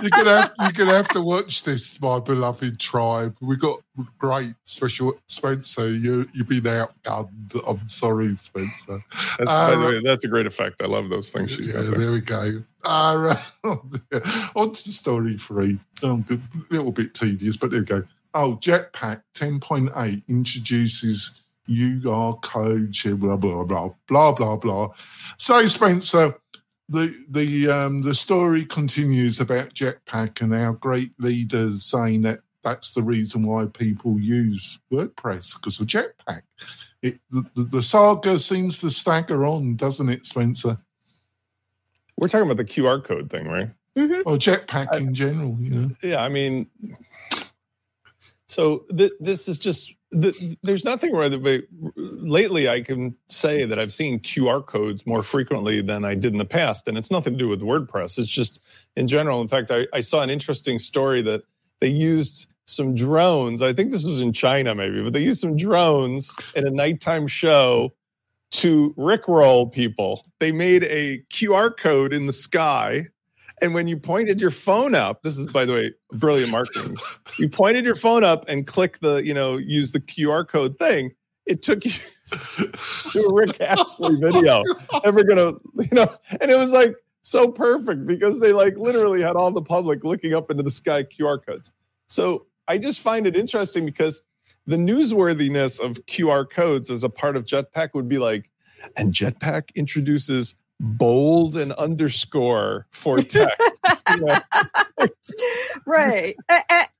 you're 0.00 0.10
gonna 0.10 0.40
have 0.40 0.52
you're 0.60 0.72
gonna 0.72 0.94
have 0.94 1.08
to 1.08 1.20
watch 1.20 1.62
this, 1.62 2.00
my 2.00 2.20
beloved 2.20 2.80
tribe. 2.80 3.36
We 3.42 3.56
got 3.56 3.82
great 4.16 4.54
special 4.64 5.12
Spencer. 5.26 5.90
You 5.90 6.26
you've 6.32 6.48
been 6.48 6.62
outgunned. 6.62 7.62
I'm 7.66 7.86
sorry, 7.86 8.34
Spencer. 8.34 9.04
That's, 9.38 9.50
uh, 9.50 9.70
by 9.70 9.76
the 9.76 9.84
way, 9.84 10.02
that's 10.02 10.24
a 10.24 10.28
great 10.28 10.46
effect. 10.46 10.80
I 10.80 10.86
love 10.86 11.10
those 11.10 11.28
things 11.28 11.50
she's 11.50 11.68
yeah, 11.68 11.74
got 11.74 11.90
there. 11.90 11.98
there 12.00 12.12
we 12.12 12.20
go. 12.22 12.62
Uh, 12.82 13.36
on 14.56 14.72
to 14.72 14.92
story 14.92 15.36
three. 15.36 15.78
Oh, 16.02 16.24
a 16.30 16.38
little 16.70 16.92
bit 16.92 17.12
tedious, 17.12 17.58
but 17.58 17.70
there 17.70 17.80
we 17.80 17.86
go. 17.86 18.04
Oh, 18.32 18.58
Jetpack 18.62 19.20
10.8 19.34 20.22
introduces 20.28 21.42
QR 21.68 22.40
code, 22.42 23.20
blah 23.20 23.36
blah 23.36 23.64
blah 23.64 23.90
blah 24.08 24.32
blah 24.32 24.56
blah. 24.56 24.88
So, 25.36 25.66
Spencer 25.66 26.34
the 26.88 27.14
the 27.30 27.70
um, 27.70 28.02
the 28.02 28.14
story 28.14 28.64
continues 28.64 29.40
about 29.40 29.74
Jetpack 29.74 30.40
and 30.40 30.54
our 30.54 30.72
great 30.72 31.12
leaders 31.18 31.84
saying 31.84 32.22
that 32.22 32.40
that's 32.62 32.92
the 32.92 33.02
reason 33.02 33.46
why 33.46 33.66
people 33.66 34.18
use 34.20 34.78
WordPress 34.92 35.56
because 35.56 35.80
of 35.80 35.86
Jetpack. 35.86 36.42
It, 37.02 37.18
the, 37.30 37.44
the, 37.56 37.82
saga 37.82 38.38
seems 38.38 38.78
to 38.78 38.90
stagger 38.90 39.44
on, 39.44 39.74
doesn't 39.74 40.08
it, 40.08 40.24
Spencer? 40.24 40.78
We're 42.16 42.28
talking 42.28 42.48
about 42.48 42.58
the 42.58 42.64
QR 42.64 43.02
code 43.02 43.28
thing, 43.28 43.48
right? 43.48 43.70
Mm-hmm. 43.96 44.22
Or 44.24 44.36
Jetpack 44.36 44.88
I, 44.92 44.98
in 44.98 45.12
general, 45.12 45.56
you 45.58 45.70
know. 45.70 45.90
Yeah, 46.00 46.22
I 46.22 46.28
mean, 46.28 46.68
so 48.46 48.84
th- 48.96 49.12
this 49.18 49.48
is 49.48 49.58
just 49.58 49.92
the, 50.12 50.56
there's 50.62 50.84
nothing 50.84 51.12
where 51.12 51.28
the, 51.28 51.66
lately 51.96 52.68
I 52.68 52.82
can 52.82 53.16
say 53.28 53.64
that 53.64 53.78
I've 53.78 53.92
seen 53.92 54.20
QR 54.20 54.64
codes 54.64 55.06
more 55.06 55.22
frequently 55.22 55.80
than 55.80 56.04
I 56.04 56.14
did 56.14 56.32
in 56.32 56.38
the 56.38 56.44
past, 56.44 56.86
and 56.86 56.98
it's 56.98 57.10
nothing 57.10 57.32
to 57.32 57.38
do 57.38 57.48
with 57.48 57.62
WordPress. 57.62 58.18
It's 58.18 58.28
just 58.28 58.60
in 58.94 59.08
general. 59.08 59.40
In 59.40 59.48
fact, 59.48 59.70
I, 59.70 59.86
I 59.92 60.00
saw 60.00 60.22
an 60.22 60.30
interesting 60.30 60.78
story 60.78 61.22
that 61.22 61.42
they 61.80 61.88
used 61.88 62.52
some 62.66 62.94
drones. 62.94 63.62
I 63.62 63.72
think 63.72 63.90
this 63.90 64.04
was 64.04 64.20
in 64.20 64.32
China, 64.32 64.74
maybe, 64.74 65.02
but 65.02 65.14
they 65.14 65.22
used 65.22 65.40
some 65.40 65.56
drones 65.56 66.32
in 66.54 66.66
a 66.66 66.70
nighttime 66.70 67.26
show 67.26 67.92
to 68.52 68.94
rickroll 68.98 69.72
people. 69.72 70.26
They 70.38 70.52
made 70.52 70.84
a 70.84 71.22
QR 71.32 71.74
code 71.74 72.12
in 72.12 72.26
the 72.26 72.32
sky 72.34 73.06
and 73.62 73.72
when 73.72 73.86
you 73.86 73.96
pointed 73.96 74.40
your 74.40 74.50
phone 74.50 74.94
up, 74.94 75.22
this 75.22 75.38
is 75.38 75.46
by 75.46 75.64
the 75.64 75.72
way, 75.72 75.94
brilliant 76.12 76.50
marketing. 76.50 76.96
you 77.38 77.48
pointed 77.48 77.84
your 77.84 77.94
phone 77.94 78.24
up 78.24 78.44
and 78.48 78.66
click 78.66 78.98
the, 78.98 79.24
you 79.24 79.32
know, 79.32 79.56
use 79.56 79.92
the 79.92 80.00
QR 80.00 80.46
code 80.46 80.78
thing. 80.78 81.12
It 81.46 81.62
took 81.62 81.84
you 81.84 81.92
to 83.10 83.22
a 83.22 83.32
Rick 83.32 83.60
Astley 83.60 84.16
video. 84.16 84.64
Ever 85.04 85.24
gonna, 85.24 85.52
you 85.76 85.88
know, 85.92 86.12
and 86.40 86.50
it 86.50 86.56
was 86.56 86.72
like 86.72 86.94
so 87.22 87.48
perfect 87.48 88.04
because 88.06 88.40
they 88.40 88.52
like 88.52 88.76
literally 88.76 89.22
had 89.22 89.36
all 89.36 89.50
the 89.52 89.62
public 89.62 90.04
looking 90.04 90.34
up 90.34 90.50
into 90.50 90.64
the 90.64 90.70
sky 90.70 91.04
QR 91.04 91.44
codes. 91.44 91.70
So 92.08 92.46
I 92.66 92.78
just 92.78 93.00
find 93.00 93.26
it 93.26 93.36
interesting 93.36 93.86
because 93.86 94.22
the 94.66 94.76
newsworthiness 94.76 95.80
of 95.80 96.04
QR 96.06 96.48
codes 96.48 96.90
as 96.90 97.04
a 97.04 97.08
part 97.08 97.36
of 97.36 97.44
Jetpack 97.44 97.94
would 97.94 98.08
be 98.08 98.18
like, 98.18 98.50
and 98.96 99.12
Jetpack 99.12 99.74
introduces 99.74 100.56
bold 100.82 101.56
and 101.56 101.72
underscore 101.72 102.86
for 102.90 103.22
text. 103.22 103.56
right. 105.86 106.34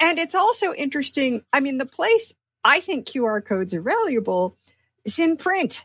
And 0.00 0.18
it's 0.18 0.36
also 0.36 0.72
interesting. 0.72 1.42
I 1.52 1.60
mean, 1.60 1.78
the 1.78 1.86
place 1.86 2.32
I 2.64 2.80
think 2.80 3.06
QR 3.06 3.44
codes 3.44 3.74
are 3.74 3.82
valuable 3.82 4.56
is 5.04 5.18
in 5.18 5.36
print. 5.36 5.84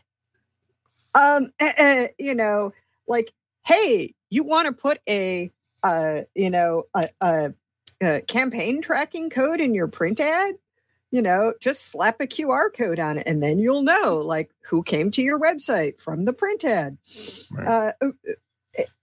Um, 1.14 1.52
uh, 1.60 2.06
you 2.18 2.34
know, 2.34 2.72
like, 3.08 3.32
hey, 3.66 4.14
you 4.30 4.44
want 4.44 4.66
to 4.66 4.72
put 4.72 5.00
a, 5.08 5.50
uh, 5.82 6.22
you 6.34 6.50
know, 6.50 6.84
a, 6.94 7.08
a, 7.20 7.54
a 8.00 8.20
campaign 8.20 8.80
tracking 8.80 9.28
code 9.28 9.60
in 9.60 9.74
your 9.74 9.88
print 9.88 10.20
ad? 10.20 10.54
You 11.10 11.22
know, 11.22 11.54
just 11.60 11.90
slap 11.90 12.20
a 12.20 12.26
QR 12.26 12.72
code 12.72 12.98
on 12.98 13.18
it 13.18 13.26
and 13.26 13.42
then 13.42 13.58
you'll 13.58 13.82
know 13.82 14.18
like 14.18 14.50
who 14.68 14.82
came 14.82 15.10
to 15.12 15.22
your 15.22 15.38
website 15.38 16.00
from 16.00 16.24
the 16.24 16.32
print 16.32 16.64
ad. 16.64 16.98
Right. 17.50 17.66
Uh, 17.66 17.92
uh, 18.02 18.06
uh 18.28 18.32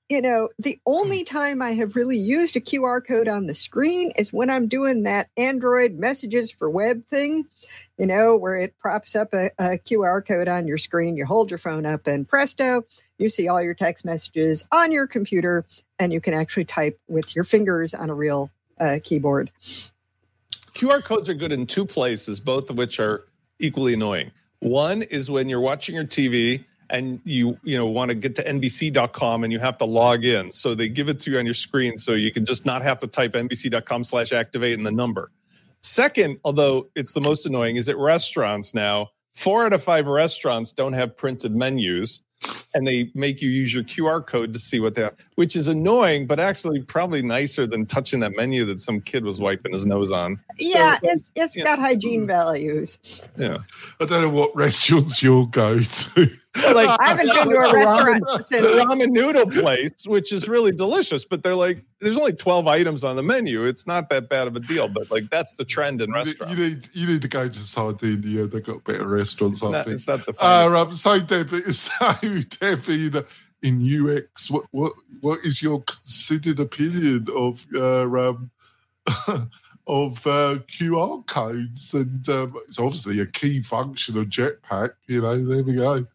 you 0.08 0.22
know, 0.22 0.50
the 0.60 0.80
only 0.86 1.24
time 1.24 1.63
I 1.63 1.72
have 1.72 1.96
really 1.96 2.18
used 2.18 2.56
a 2.56 2.62
QR 2.62 3.06
code 3.06 3.28
on 3.28 3.48
the 3.48 3.56
screen 3.56 4.12
is 4.12 4.32
when 4.32 4.52
I'm 4.52 4.68
doing 4.68 5.02
that 5.04 5.30
Android 5.36 5.96
messages 5.96 6.52
for 6.52 6.70
web 6.70 7.06
thing, 7.06 7.46
you 7.98 8.06
know, 8.06 8.38
where 8.38 8.56
it 8.56 8.78
props 8.78 9.15
up 9.15 9.34
a, 9.34 9.50
a 9.58 9.80
QR 9.80 10.24
code 10.26 10.48
on 10.48 10.68
your 10.68 10.78
screen. 10.78 11.18
You 11.18 11.26
hold 11.26 11.50
your 11.50 11.58
phone 11.58 11.88
up 11.88 12.06
and 12.06 12.28
presto, 12.28 12.84
you 13.18 13.30
see 13.30 13.48
all 13.48 13.63
your 13.63 13.74
text 13.74 14.06
messages 14.06 14.68
on 14.72 14.91
your 14.91 15.08
computer 15.08 15.65
and 15.98 16.13
you 16.13 16.22
can 16.22 16.36
actually 16.36 16.65
type 16.65 17.00
with 17.08 17.36
your 17.36 17.44
fingers 17.44 17.96
on 17.96 18.12
a 18.12 18.15
real 18.15 18.52
uh, 18.80 19.00
keyboard. 19.04 19.50
QR 20.76 21.04
codes 21.04 21.30
are 21.30 21.34
good 21.34 21.54
in 21.54 21.66
two 21.66 21.86
places, 21.86 22.40
both 22.40 22.70
of 22.70 22.78
which 22.78 23.00
are 23.00 23.26
equally 23.60 23.94
annoying. 23.94 24.32
One 24.60 25.04
is 25.04 25.32
when 25.32 25.48
you're 25.48 25.62
watching 25.62 25.96
your 25.96 26.04
TV 26.04 26.64
and 26.90 27.20
you 27.24 27.58
you 27.64 27.78
know 27.78 27.88
want 27.88 28.10
to 28.10 28.16
get 28.16 28.36
to 28.36 28.44
nbc.com 28.44 29.44
and 29.44 29.52
you 29.52 29.60
have 29.60 29.78
to 29.80 29.86
log 29.86 30.26
in. 30.26 30.52
So 30.52 30.76
they 30.76 30.90
give 30.90 31.10
it 31.10 31.20
to 31.22 31.32
you 31.32 31.40
on 31.40 31.46
your 31.46 31.54
screen 31.54 31.98
so 31.98 32.12
you 32.12 32.32
can 32.32 32.46
just 32.46 32.66
not 32.66 32.84
have 32.84 33.00
to 33.00 33.08
type 33.08 33.34
nbc.com 33.34 34.04
slash 34.04 34.34
activate 34.34 34.78
and 34.78 34.86
the 34.86 34.92
number. 34.92 35.32
Second 35.82 36.40
although 36.44 36.90
it's 36.94 37.14
the 37.14 37.22
most 37.22 37.46
annoying 37.46 37.78
is 37.78 37.90
at 37.90 37.98
restaurants 37.98 38.74
now. 38.74 39.10
Four 39.34 39.66
out 39.66 39.74
of 39.74 39.84
five 39.84 40.08
restaurants 40.08 40.74
don't 40.74 40.94
have 40.94 41.18
printed 41.18 41.56
menus 41.56 42.22
and 42.74 42.86
they 42.86 43.10
make 43.13 43.41
you 43.41 43.50
use 43.50 43.74
your 43.74 43.84
QR 43.84 44.26
code 44.26 44.54
to 44.54 44.60
see 44.60 44.80
what 44.80 44.95
they 44.95 45.04
have, 45.04 45.15
which 45.36 45.56
is 45.56 45.67
annoying, 45.67 46.28
but 46.28 46.39
actually 46.39 46.82
probably 46.82 47.21
nicer 47.21 47.65
than 47.65 47.86
touching 47.86 48.19
that 48.19 48.36
menu 48.36 48.65
that 48.65 48.80
some 48.80 49.02
kid 49.02 49.24
was 49.24 49.39
wiping 49.39 49.74
his 49.74 49.86
nose 49.86 50.12
on. 50.12 50.39
Yeah, 50.58 50.95
so, 50.95 51.12
it's 51.12 51.32
it's 51.36 51.58
got 51.58 51.80
hygiene 51.80 52.24
mm. 52.24 52.28
values. 52.28 53.24
Yeah, 53.38 53.60
I 54.00 54.06
don't 54.06 54.21
know 54.21 54.30
what 54.30 54.56
restaurants 54.56 55.24
you'll 55.24 55.48
go 55.48 55.80
to. 55.80 56.30
like 56.56 57.00
I 57.00 57.08
haven't 57.08 57.28
been 57.28 57.50
to 57.50 57.58
a 57.58 57.74
restaurant 57.74 58.24
ramen, 58.24 58.48
since 58.48 58.65
ramen 58.65 59.10
noodle 59.10 59.48
place, 59.48 60.06
which 60.06 60.32
is 60.32 60.48
really 60.48 60.72
delicious, 60.72 61.26
but 61.26 61.44
they're 61.44 61.56
like, 61.56 61.84
there's 62.00 62.18
only 62.18 62.34
12 62.34 62.68
items 62.68 63.04
on 63.04 63.15
the 63.15 63.24
menu. 63.24 63.65
It's 63.65 63.88
not 63.88 64.10
that 64.10 64.30
bad 64.30 64.48
of 64.48 64.56
a 64.56 64.60
deal, 64.60 64.88
but 64.88 65.10
like 65.12 65.30
that's 65.30 65.54
the 65.56 65.65
trend 65.65 66.02
in 66.02 66.12
restaurants. 66.12 66.58
You 66.58 66.70
need 66.70 66.89
you 66.94 67.08
need 67.08 67.22
to 67.22 67.28
go 67.28 67.48
to 67.48 67.60
Sardinia. 67.60 68.48
They've 68.48 68.63
got 68.63 68.84
better 68.84 69.08
restaurants. 69.08 69.60
It's 69.60 69.68
I 69.68 69.72
not, 69.72 69.86
think. 69.86 69.96
It's 69.96 70.08
not 70.08 70.26
the. 70.26 70.36
Uh, 70.39 70.84
um, 70.84 70.94
so 70.94 71.20
Debbie, 71.20 71.63
so 71.72 72.15
Debbie, 72.60 73.12
in 73.62 73.82
UX, 73.82 74.52
what 74.52 74.65
what 74.72 74.94
what 75.22 75.39
is 75.44 75.62
your 75.62 75.82
considered 75.84 76.60
opinion 76.60 77.28
of 77.36 77.65
uh, 77.74 78.04
um, 78.04 78.52
of 79.88 80.28
uh, 80.28 80.60
QR 80.68 81.26
codes? 81.26 81.94
And 81.94 82.28
um, 82.30 82.54
it's 82.68 82.80
obviously 82.80 83.20
a 83.20 83.26
key 83.26 83.62
function 83.62 84.18
of 84.18 84.28
Jetpack. 84.28 84.91
You 85.08 85.22
know, 85.22 85.44
there 85.44 85.63
we 85.63 85.74
go. 85.74 86.06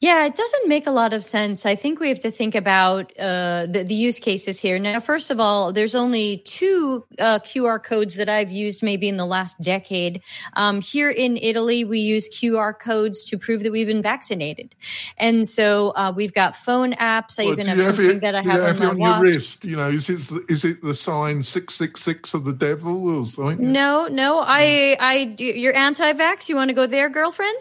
Yeah, 0.00 0.26
it 0.26 0.34
doesn't 0.34 0.68
make 0.68 0.86
a 0.86 0.90
lot 0.90 1.12
of 1.12 1.24
sense. 1.24 1.64
I 1.64 1.76
think 1.76 2.00
we 2.00 2.08
have 2.08 2.18
to 2.20 2.30
think 2.30 2.54
about 2.54 3.12
uh, 3.18 3.66
the, 3.66 3.84
the, 3.86 3.94
use 3.94 4.18
cases 4.18 4.60
here. 4.60 4.78
Now, 4.78 5.00
first 5.00 5.30
of 5.30 5.38
all, 5.38 5.72
there's 5.72 5.94
only 5.94 6.38
two 6.38 7.04
uh, 7.18 7.38
QR 7.40 7.82
codes 7.82 8.16
that 8.16 8.28
I've 8.28 8.50
used 8.50 8.82
maybe 8.82 9.08
in 9.08 9.16
the 9.16 9.26
last 9.26 9.60
decade. 9.62 10.22
Um, 10.54 10.80
here 10.80 11.10
in 11.10 11.36
Italy, 11.36 11.84
we 11.84 12.00
use 12.00 12.28
QR 12.28 12.76
codes 12.76 13.22
to 13.24 13.38
prove 13.38 13.62
that 13.62 13.72
we've 13.72 13.86
been 13.86 14.02
vaccinated. 14.02 14.74
And 15.18 15.46
so 15.46 15.90
uh, 15.90 16.12
we've 16.14 16.32
got 16.32 16.56
phone 16.56 16.94
apps. 16.94 17.38
I 17.38 17.44
well, 17.44 17.52
even 17.52 17.66
have, 17.66 17.78
have 17.78 17.96
something 17.96 18.16
it, 18.16 18.20
that 18.22 18.34
I 18.34 18.42
have, 18.42 18.78
have 18.78 18.80
on, 18.80 18.86
on 18.88 19.00
your 19.00 19.20
wrist. 19.20 19.64
You 19.64 19.76
know, 19.76 19.90
is 19.90 20.10
it, 20.10 20.20
the, 20.28 20.44
is 20.48 20.64
it 20.64 20.82
the 20.82 20.94
sign 20.94 21.42
666 21.42 22.34
of 22.34 22.44
the 22.44 22.52
devil 22.52 23.18
or 23.18 23.24
something? 23.24 23.72
No, 23.72 24.08
no. 24.08 24.42
I, 24.44 24.96
I, 24.98 25.34
you're 25.38 25.76
anti-vax. 25.76 26.48
You 26.48 26.56
want 26.56 26.70
to 26.70 26.74
go 26.74 26.86
there, 26.86 27.08
girlfriend? 27.08 27.58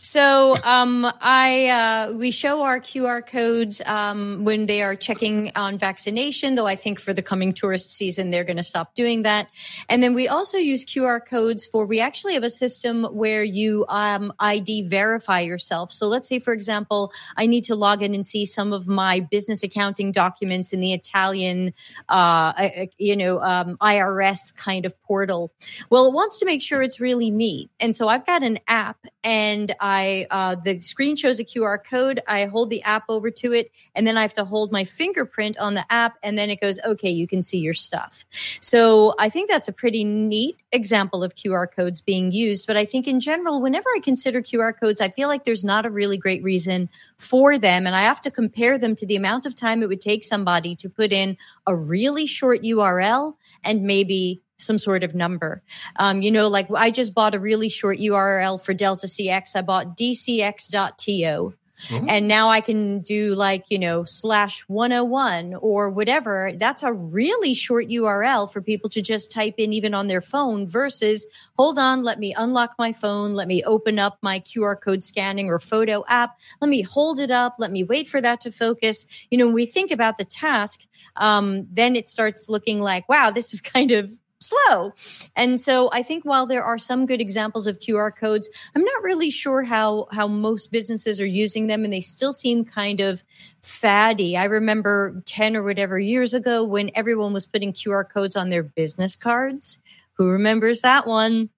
So 0.00 0.56
um, 0.64 1.10
I, 1.20 1.43
I 1.44 1.68
uh, 1.68 2.12
we 2.12 2.30
show 2.30 2.62
our 2.62 2.80
QR 2.80 3.24
codes 3.26 3.82
um, 3.82 4.44
when 4.44 4.64
they 4.64 4.80
are 4.82 4.96
checking 4.96 5.52
on 5.56 5.76
vaccination. 5.76 6.54
Though 6.54 6.66
I 6.66 6.74
think 6.74 6.98
for 6.98 7.12
the 7.12 7.20
coming 7.20 7.52
tourist 7.52 7.90
season 7.90 8.30
they're 8.30 8.44
going 8.44 8.56
to 8.56 8.62
stop 8.62 8.94
doing 8.94 9.22
that. 9.24 9.48
And 9.90 10.02
then 10.02 10.14
we 10.14 10.26
also 10.26 10.56
use 10.56 10.86
QR 10.86 11.20
codes 11.24 11.66
for. 11.66 11.84
We 11.84 12.00
actually 12.00 12.32
have 12.32 12.44
a 12.44 12.50
system 12.50 13.04
where 13.04 13.44
you 13.44 13.84
um, 13.90 14.32
ID 14.40 14.88
verify 14.88 15.40
yourself. 15.40 15.92
So 15.92 16.08
let's 16.08 16.28
say, 16.28 16.38
for 16.38 16.54
example, 16.54 17.12
I 17.36 17.44
need 17.44 17.64
to 17.64 17.74
log 17.74 18.02
in 18.02 18.14
and 18.14 18.24
see 18.24 18.46
some 18.46 18.72
of 18.72 18.88
my 18.88 19.20
business 19.20 19.62
accounting 19.62 20.12
documents 20.12 20.72
in 20.72 20.80
the 20.80 20.94
Italian, 20.94 21.74
uh, 22.08 22.70
you 22.96 23.16
know, 23.16 23.42
um, 23.42 23.76
IRS 23.82 24.56
kind 24.56 24.86
of 24.86 24.98
portal. 25.02 25.52
Well, 25.90 26.06
it 26.06 26.14
wants 26.14 26.38
to 26.38 26.46
make 26.46 26.62
sure 26.62 26.80
it's 26.80 27.00
really 27.00 27.30
me, 27.30 27.68
and 27.80 27.94
so 27.94 28.08
I've 28.08 28.24
got 28.24 28.42
an 28.42 28.60
app, 28.66 28.96
and 29.22 29.74
I 29.78 30.26
uh, 30.30 30.54
the 30.54 30.80
screen 30.80 31.16
shows 31.16 31.33
shows 31.34 31.40
a 31.40 31.44
QR 31.58 31.82
code. 31.82 32.20
I 32.26 32.46
hold 32.46 32.70
the 32.70 32.82
app 32.82 33.04
over 33.08 33.30
to 33.30 33.52
it, 33.52 33.70
and 33.94 34.06
then 34.06 34.16
I 34.16 34.22
have 34.22 34.34
to 34.34 34.44
hold 34.44 34.72
my 34.72 34.84
fingerprint 34.84 35.58
on 35.58 35.74
the 35.74 35.84
app, 35.90 36.16
and 36.22 36.38
then 36.38 36.50
it 36.50 36.60
goes, 36.60 36.78
okay, 36.84 37.10
you 37.10 37.26
can 37.26 37.42
see 37.42 37.58
your 37.58 37.74
stuff. 37.74 38.24
So 38.60 39.14
I 39.18 39.28
think 39.28 39.50
that's 39.50 39.68
a 39.68 39.72
pretty 39.72 40.04
neat 40.04 40.56
example 40.72 41.22
of 41.22 41.34
QR 41.34 41.66
codes 41.70 42.00
being 42.00 42.32
used. 42.32 42.66
But 42.66 42.76
I 42.76 42.84
think 42.84 43.06
in 43.06 43.20
general, 43.20 43.60
whenever 43.60 43.88
I 43.94 44.00
consider 44.00 44.40
QR 44.42 44.78
codes, 44.78 45.00
I 45.00 45.08
feel 45.08 45.28
like 45.28 45.44
there's 45.44 45.64
not 45.64 45.86
a 45.86 45.90
really 45.90 46.16
great 46.16 46.42
reason 46.42 46.88
for 47.18 47.58
them. 47.58 47.86
And 47.86 47.96
I 47.96 48.02
have 48.02 48.20
to 48.22 48.30
compare 48.30 48.78
them 48.78 48.94
to 48.96 49.06
the 49.06 49.16
amount 49.16 49.46
of 49.46 49.54
time 49.54 49.82
it 49.82 49.88
would 49.88 50.00
take 50.00 50.24
somebody 50.24 50.74
to 50.76 50.88
put 50.88 51.12
in 51.12 51.36
a 51.66 51.74
really 51.74 52.26
short 52.26 52.62
URL 52.62 53.34
and 53.62 53.82
maybe 53.82 54.42
some 54.64 54.78
sort 54.78 55.04
of 55.04 55.14
number. 55.14 55.62
Um, 55.96 56.22
you 56.22 56.30
know, 56.30 56.48
like 56.48 56.68
I 56.70 56.90
just 56.90 57.14
bought 57.14 57.34
a 57.34 57.38
really 57.38 57.68
short 57.68 57.98
URL 57.98 58.64
for 58.64 58.74
Delta 58.74 59.06
CX. 59.06 59.56
I 59.56 59.62
bought 59.62 59.96
dcx.to. 59.96 61.54
Mm-hmm. 61.88 62.08
And 62.08 62.28
now 62.28 62.48
I 62.48 62.60
can 62.60 63.00
do 63.00 63.34
like, 63.34 63.64
you 63.68 63.78
know, 63.78 64.04
slash 64.04 64.62
101 64.68 65.54
or 65.54 65.90
whatever. 65.90 66.52
That's 66.56 66.82
a 66.82 66.92
really 66.92 67.52
short 67.52 67.88
URL 67.88 68.50
for 68.50 68.62
people 68.62 68.88
to 68.90 69.02
just 69.02 69.32
type 69.32 69.54
in 69.58 69.72
even 69.72 69.92
on 69.92 70.06
their 70.06 70.20
phone 70.20 70.66
versus 70.66 71.26
hold 71.56 71.78
on, 71.78 72.02
let 72.02 72.18
me 72.18 72.32
unlock 72.36 72.74
my 72.78 72.92
phone. 72.92 73.34
Let 73.34 73.48
me 73.48 73.62
open 73.64 73.98
up 73.98 74.18
my 74.22 74.40
QR 74.40 74.80
code 74.80 75.02
scanning 75.02 75.48
or 75.48 75.58
photo 75.58 76.04
app. 76.08 76.38
Let 76.60 76.68
me 76.68 76.82
hold 76.82 77.18
it 77.18 77.30
up. 77.30 77.56
Let 77.58 77.72
me 77.72 77.82
wait 77.82 78.08
for 78.08 78.20
that 78.20 78.40
to 78.42 78.50
focus. 78.50 79.04
You 79.30 79.38
know, 79.38 79.46
when 79.46 79.54
we 79.54 79.66
think 79.66 79.90
about 79.90 80.16
the 80.16 80.24
task, 80.24 80.82
um, 81.16 81.66
then 81.70 81.96
it 81.96 82.08
starts 82.08 82.48
looking 82.48 82.80
like, 82.80 83.08
wow, 83.08 83.30
this 83.30 83.52
is 83.52 83.60
kind 83.74 83.90
of 83.90 84.12
slow. 84.44 84.92
And 85.36 85.60
so 85.60 85.90
I 85.92 86.02
think 86.02 86.24
while 86.24 86.46
there 86.46 86.64
are 86.64 86.78
some 86.78 87.06
good 87.06 87.20
examples 87.20 87.66
of 87.66 87.78
QR 87.78 88.14
codes, 88.14 88.48
I'm 88.74 88.84
not 88.84 89.02
really 89.02 89.30
sure 89.30 89.62
how 89.62 90.06
how 90.12 90.26
most 90.26 90.70
businesses 90.70 91.20
are 91.20 91.26
using 91.26 91.66
them 91.66 91.84
and 91.84 91.92
they 91.92 92.00
still 92.00 92.32
seem 92.32 92.64
kind 92.64 93.00
of 93.00 93.24
faddy. 93.62 94.36
I 94.36 94.44
remember 94.44 95.22
10 95.24 95.56
or 95.56 95.62
whatever 95.62 95.98
years 95.98 96.34
ago 96.34 96.62
when 96.62 96.90
everyone 96.94 97.32
was 97.32 97.46
putting 97.46 97.72
QR 97.72 98.08
codes 98.08 98.36
on 98.36 98.50
their 98.50 98.62
business 98.62 99.16
cards. 99.16 99.80
Who 100.14 100.28
remembers 100.28 100.82
that 100.82 101.06
one? 101.06 101.50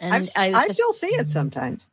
And 0.00 0.28
I, 0.36 0.52
I 0.52 0.68
still 0.68 0.92
see 0.92 1.08
it 1.08 1.30
sometimes. 1.30 1.88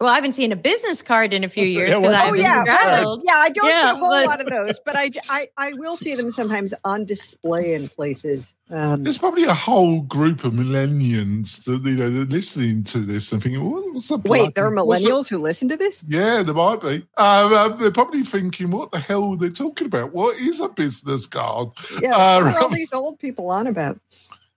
Well, 0.00 0.10
I 0.10 0.16
haven't 0.16 0.32
seen 0.32 0.52
a 0.52 0.56
business 0.56 1.02
card 1.02 1.32
in 1.32 1.44
a 1.44 1.48
few 1.48 1.64
years 1.66 1.90
because 1.90 2.02
yeah, 2.02 2.10
I 2.10 2.24
haven't 2.24 2.40
oh, 2.40 2.42
yeah, 2.42 2.64
traveled. 2.64 3.22
yeah, 3.24 3.36
I 3.36 3.48
don't 3.50 3.66
yeah, 3.66 3.82
see 3.82 3.96
a 3.96 4.00
whole 4.00 4.10
but... 4.10 4.26
lot 4.26 4.40
of 4.40 4.48
those, 4.48 4.80
but 4.84 4.96
I, 4.96 5.10
I, 5.28 5.48
I 5.56 5.72
will 5.74 5.96
see 5.96 6.14
them 6.14 6.30
sometimes 6.30 6.74
on 6.84 7.04
display 7.04 7.74
in 7.74 7.88
places. 7.88 8.54
Um, 8.70 9.04
There's 9.04 9.18
probably 9.18 9.44
a 9.44 9.54
whole 9.54 10.00
group 10.00 10.42
of 10.42 10.54
millennials 10.54 11.64
that 11.64 11.88
you 11.88 11.96
know 11.96 12.10
they're 12.10 12.24
listening 12.24 12.82
to 12.84 12.98
this 12.98 13.30
and 13.30 13.42
thinking, 13.42 13.62
"What's 13.62 14.08
the 14.08 14.16
wait?" 14.16 14.54
There 14.54 14.66
are 14.66 14.72
millennials 14.72 15.28
who 15.28 15.38
listen 15.38 15.68
to 15.68 15.76
this. 15.76 16.02
Yeah, 16.08 16.42
there 16.42 16.54
might 16.54 16.80
be. 16.80 17.06
Um, 17.16 17.52
um, 17.52 17.78
they're 17.78 17.90
probably 17.90 18.22
thinking, 18.22 18.70
"What 18.70 18.90
the 18.90 19.00
hell 19.00 19.32
are 19.32 19.36
they 19.36 19.50
talking 19.50 19.86
about? 19.86 20.12
What 20.12 20.38
is 20.38 20.60
a 20.60 20.68
business 20.68 21.26
card?" 21.26 21.68
Yeah, 22.00 22.16
uh, 22.16 22.42
what 22.42 22.54
are 22.54 22.60
all 22.60 22.68
these 22.70 22.94
old 22.94 23.18
people 23.18 23.50
on 23.50 23.66
about? 23.66 24.00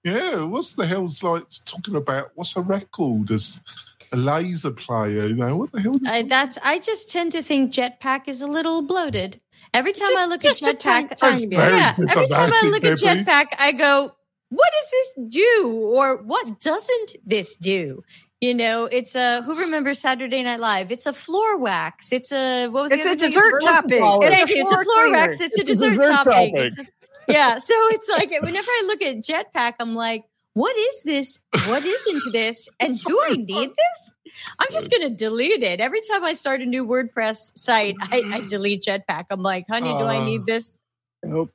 Yeah, 0.03 0.43
what's 0.43 0.73
the 0.73 0.87
hell's 0.87 1.21
like 1.21 1.43
talking 1.65 1.95
about? 1.95 2.31
What's 2.35 2.55
a 2.55 2.61
record? 2.61 3.29
As 3.29 3.61
a 4.11 4.17
laser 4.17 4.71
player. 4.71 5.27
You 5.27 5.35
know 5.35 5.55
what 5.55 5.71
the 5.71 5.81
hell? 5.81 5.93
I, 6.05 6.23
that's 6.23 6.57
I 6.63 6.79
just 6.79 7.11
tend 7.11 7.31
to 7.33 7.43
think 7.43 7.71
Jetpack 7.71 8.27
is 8.27 8.41
a 8.41 8.47
little 8.47 8.81
bloated. 8.81 9.41
Every 9.73 9.91
time 9.91 10.09
just, 10.11 10.23
I 10.23 10.25
look 10.27 10.45
at 10.45 10.55
Jetpack, 10.55 11.51
yeah. 11.51 11.95
Every 11.97 12.27
time 12.27 12.51
I 12.53 12.69
look 12.71 12.83
at 12.83 12.97
Jetpack, 12.97 13.47
I 13.59 13.71
go, 13.73 14.13
"What 14.49 14.69
does 14.79 14.91
this 14.91 15.27
do?" 15.29 15.91
Or 15.93 16.17
"What 16.17 16.59
doesn't 16.59 17.17
this 17.25 17.55
do?" 17.55 18.03
You 18.39 18.53
know, 18.53 18.85
it's 18.85 19.15
a 19.15 19.41
who 19.41 19.59
remembers 19.59 19.99
Saturday 19.99 20.43
Night 20.43 20.59
Live? 20.59 20.91
It's 20.91 21.07
a 21.07 21.13
floor 21.13 21.57
wax. 21.57 22.11
It's 22.11 22.31
a 22.31 22.67
what 22.67 22.83
was 22.83 22.91
it 22.91 22.99
it's 22.99 23.07
a 23.07 23.15
dessert 23.15 23.61
topping. 23.61 23.99
It's, 23.99 24.51
it's, 24.51 24.71
a 24.71 24.83
floor 24.83 25.11
wax. 25.11 25.41
It's 25.41 25.59
a 25.59 25.63
dessert, 25.63 25.97
dessert 25.97 26.23
topping. 26.23 26.71
Yeah, 27.27 27.57
so 27.57 27.73
it's 27.89 28.07
like 28.07 28.29
whenever 28.29 28.69
I 28.69 28.83
look 28.87 29.01
at 29.01 29.17
Jetpack, 29.17 29.73
I'm 29.81 29.95
like, 29.95 30.23
what 30.57 30.75
is 30.75 31.03
this? 31.03 31.39
What 31.67 31.85
isn't 31.85 32.33
this? 32.33 32.67
And 32.79 32.97
do 32.97 33.21
I 33.23 33.35
need 33.35 33.69
this? 33.69 34.13
I'm 34.57 34.67
just 34.71 34.89
going 34.89 35.03
to 35.03 35.15
delete 35.15 35.61
it. 35.61 35.79
Every 35.79 36.01
time 36.01 36.23
I 36.23 36.33
start 36.33 36.61
a 36.61 36.65
new 36.65 36.83
WordPress 36.83 37.55
site, 37.55 37.95
I, 38.01 38.23
I 38.25 38.41
delete 38.41 38.81
Jetpack. 38.81 39.25
I'm 39.29 39.43
like, 39.43 39.67
honey, 39.67 39.95
do 39.95 40.05
I 40.05 40.25
need 40.25 40.41
uh, 40.41 40.45
this? 40.47 40.79
Nope. 41.23 41.51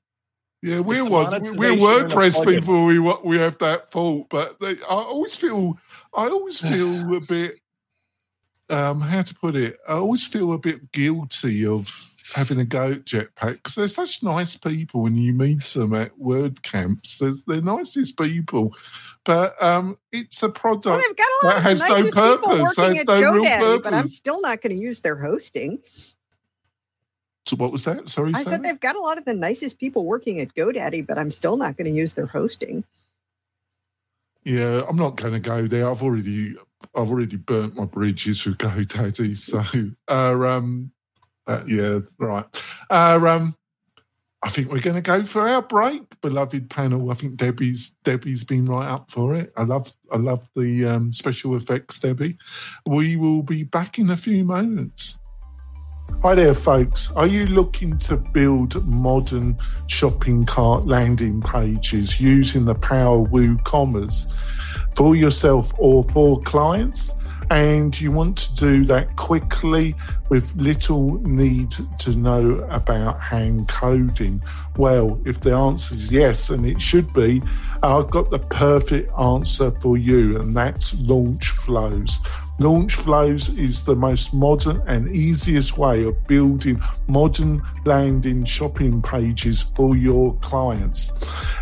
Yeah, 0.62 0.78
we're 0.78 1.04
we're 1.04 1.74
WordPress 1.74 2.46
people. 2.46 2.84
We 2.84 3.00
we 3.00 3.38
have 3.38 3.58
that 3.58 3.90
fault, 3.90 4.28
but 4.30 4.60
they, 4.60 4.74
I 4.82 4.94
always 4.94 5.34
feel 5.34 5.76
I 6.14 6.28
always 6.28 6.60
feel 6.68 7.16
a 7.16 7.20
bit 7.20 7.56
um 8.70 9.00
how 9.00 9.22
to 9.22 9.34
put 9.34 9.56
it. 9.56 9.78
I 9.88 9.94
always 9.94 10.22
feel 10.22 10.52
a 10.52 10.58
bit 10.58 10.92
guilty 10.92 11.66
of 11.66 12.11
having 12.34 12.58
a 12.58 12.64
go 12.64 12.92
at 12.92 13.04
Jetpack 13.04 13.54
because 13.54 13.74
they're 13.74 13.88
such 13.88 14.22
nice 14.22 14.56
people 14.56 15.02
when 15.02 15.16
you 15.16 15.32
meet 15.32 15.64
them 15.64 15.94
at 15.94 16.18
WordCamps. 16.18 17.18
They're, 17.18 17.32
they're 17.46 17.62
nicest 17.62 18.16
people, 18.18 18.74
but 19.24 19.60
um, 19.62 19.98
it's 20.12 20.42
a 20.42 20.48
product 20.48 20.86
well, 20.86 20.98
a 20.98 21.54
that 21.54 21.62
has 21.62 21.80
no 21.80 22.10
purpose, 22.10 22.76
has 22.76 23.04
no 23.04 23.20
GoDaddy, 23.20 23.32
real 23.32 23.44
purpose. 23.44 23.82
But 23.82 23.94
I'm 23.94 24.08
still 24.08 24.40
not 24.40 24.60
going 24.60 24.74
to 24.76 24.82
use 24.82 25.00
their 25.00 25.16
hosting. 25.16 25.78
So 27.46 27.56
what 27.56 27.72
was 27.72 27.84
that? 27.84 28.08
Sorry, 28.08 28.32
I 28.34 28.44
said 28.44 28.62
they've 28.62 28.78
got 28.78 28.96
a 28.96 29.00
lot 29.00 29.18
of 29.18 29.24
the 29.24 29.34
nicest 29.34 29.78
people 29.78 30.04
working 30.04 30.40
at 30.40 30.54
GoDaddy, 30.54 31.06
but 31.06 31.18
I'm 31.18 31.30
still 31.30 31.56
not 31.56 31.76
going 31.76 31.92
to 31.92 31.96
use 31.96 32.12
their 32.12 32.26
hosting. 32.26 32.84
Yeah, 34.44 34.82
I'm 34.88 34.96
not 34.96 35.16
going 35.16 35.34
to 35.34 35.40
go 35.40 35.66
there. 35.66 35.88
I've 35.88 36.02
already, 36.02 36.56
I've 36.94 37.10
already 37.10 37.36
burnt 37.36 37.76
my 37.76 37.84
bridges 37.84 38.44
with 38.44 38.58
GoDaddy. 38.58 39.36
So, 39.36 39.62
uh, 40.08 40.48
um, 40.48 40.92
uh, 41.46 41.62
yeah, 41.66 42.00
right. 42.18 42.44
Uh, 42.90 43.20
um, 43.26 43.56
I 44.44 44.48
think 44.48 44.72
we're 44.72 44.80
going 44.80 44.96
to 44.96 45.02
go 45.02 45.22
for 45.24 45.48
our 45.48 45.62
break, 45.62 46.02
beloved 46.20 46.68
panel. 46.68 47.10
I 47.10 47.14
think 47.14 47.36
Debbie's 47.36 47.92
Debbie's 48.02 48.42
been 48.42 48.66
right 48.66 48.88
up 48.88 49.10
for 49.10 49.36
it. 49.36 49.52
I 49.56 49.62
love 49.62 49.92
I 50.10 50.16
love 50.16 50.46
the 50.56 50.84
um, 50.86 51.12
special 51.12 51.54
effects, 51.54 52.00
Debbie. 52.00 52.38
We 52.86 53.16
will 53.16 53.42
be 53.42 53.62
back 53.62 53.98
in 53.98 54.10
a 54.10 54.16
few 54.16 54.44
moments. 54.44 55.18
Hi 56.22 56.34
there, 56.34 56.54
folks. 56.54 57.10
Are 57.12 57.26
you 57.26 57.46
looking 57.46 57.98
to 57.98 58.16
build 58.16 58.84
modern 58.86 59.58
shopping 59.86 60.44
cart 60.44 60.86
landing 60.86 61.40
pages 61.40 62.20
using 62.20 62.64
the 62.64 62.74
power 62.74 63.22
of 63.22 63.28
WooCommerce 63.28 64.32
for 64.94 65.16
yourself 65.16 65.72
or 65.78 66.04
for 66.04 66.40
clients? 66.42 67.12
And 67.50 67.98
you 68.00 68.10
want 68.12 68.38
to 68.38 68.54
do 68.54 68.84
that 68.86 69.16
quickly 69.16 69.94
with 70.28 70.54
little 70.56 71.18
need 71.20 71.74
to 71.98 72.16
know 72.16 72.56
about 72.70 73.20
hand 73.20 73.68
coding? 73.68 74.42
Well, 74.76 75.20
if 75.24 75.40
the 75.40 75.54
answer 75.54 75.94
is 75.94 76.10
yes, 76.10 76.50
and 76.50 76.66
it 76.66 76.80
should 76.80 77.12
be, 77.12 77.42
I've 77.82 78.10
got 78.10 78.30
the 78.30 78.38
perfect 78.38 79.10
answer 79.18 79.70
for 79.80 79.96
you, 79.96 80.40
and 80.40 80.56
that's 80.56 80.94
launch 80.94 81.50
flows. 81.50 82.18
Launch 82.62 82.94
Flows 82.94 83.48
is 83.48 83.82
the 83.82 83.96
most 83.96 84.32
modern 84.32 84.80
and 84.86 85.10
easiest 85.10 85.76
way 85.78 86.04
of 86.04 86.26
building 86.28 86.80
modern 87.08 87.60
landing 87.84 88.44
shopping 88.44 89.02
pages 89.02 89.62
for 89.62 89.96
your 89.96 90.36
clients. 90.36 91.10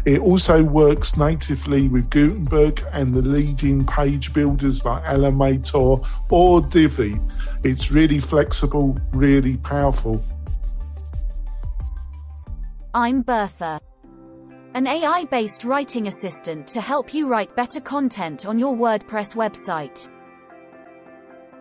It 0.04 0.20
also 0.20 0.62
works 0.62 1.16
natively 1.16 1.88
with 1.88 2.10
Gutenberg 2.10 2.84
and 2.92 3.14
the 3.14 3.22
leading 3.22 3.86
page 3.86 4.34
builders 4.34 4.84
like 4.84 5.02
Elementor 5.04 6.06
or 6.28 6.60
Divi. 6.60 7.18
It's 7.64 7.90
really 7.90 8.20
flexible, 8.20 8.98
really 9.12 9.56
powerful. 9.56 10.22
I'm 12.92 13.22
Bertha, 13.22 13.80
an 14.74 14.86
AI 14.86 15.24
based 15.30 15.64
writing 15.64 16.08
assistant 16.08 16.66
to 16.66 16.82
help 16.82 17.14
you 17.14 17.26
write 17.26 17.56
better 17.56 17.80
content 17.80 18.44
on 18.44 18.58
your 18.58 18.76
WordPress 18.76 19.34
website. 19.34 20.10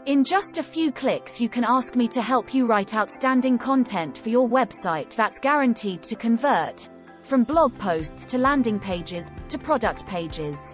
In 0.06 0.24
just 0.24 0.58
a 0.58 0.64
few 0.64 0.92
clicks 0.92 1.42
you 1.42 1.50
can 1.50 1.66
ask 1.66 1.96
me 1.96 2.08
to 2.08 2.22
help 2.22 2.54
you 2.54 2.66
write 2.66 2.96
outstanding 2.96 3.58
content 3.58 4.18
for 4.18 4.30
your 4.30 4.48
website 4.48 5.14
that's 5.16 5.40
guaranteed 5.40 6.02
to 6.04 6.16
convert. 6.16 6.90
From 7.22 7.44
blog 7.44 7.78
posts 7.78 8.26
to 8.28 8.38
landing 8.38 8.80
pages, 8.80 9.30
to 9.50 9.58
product 9.58 10.08
pages. 10.08 10.74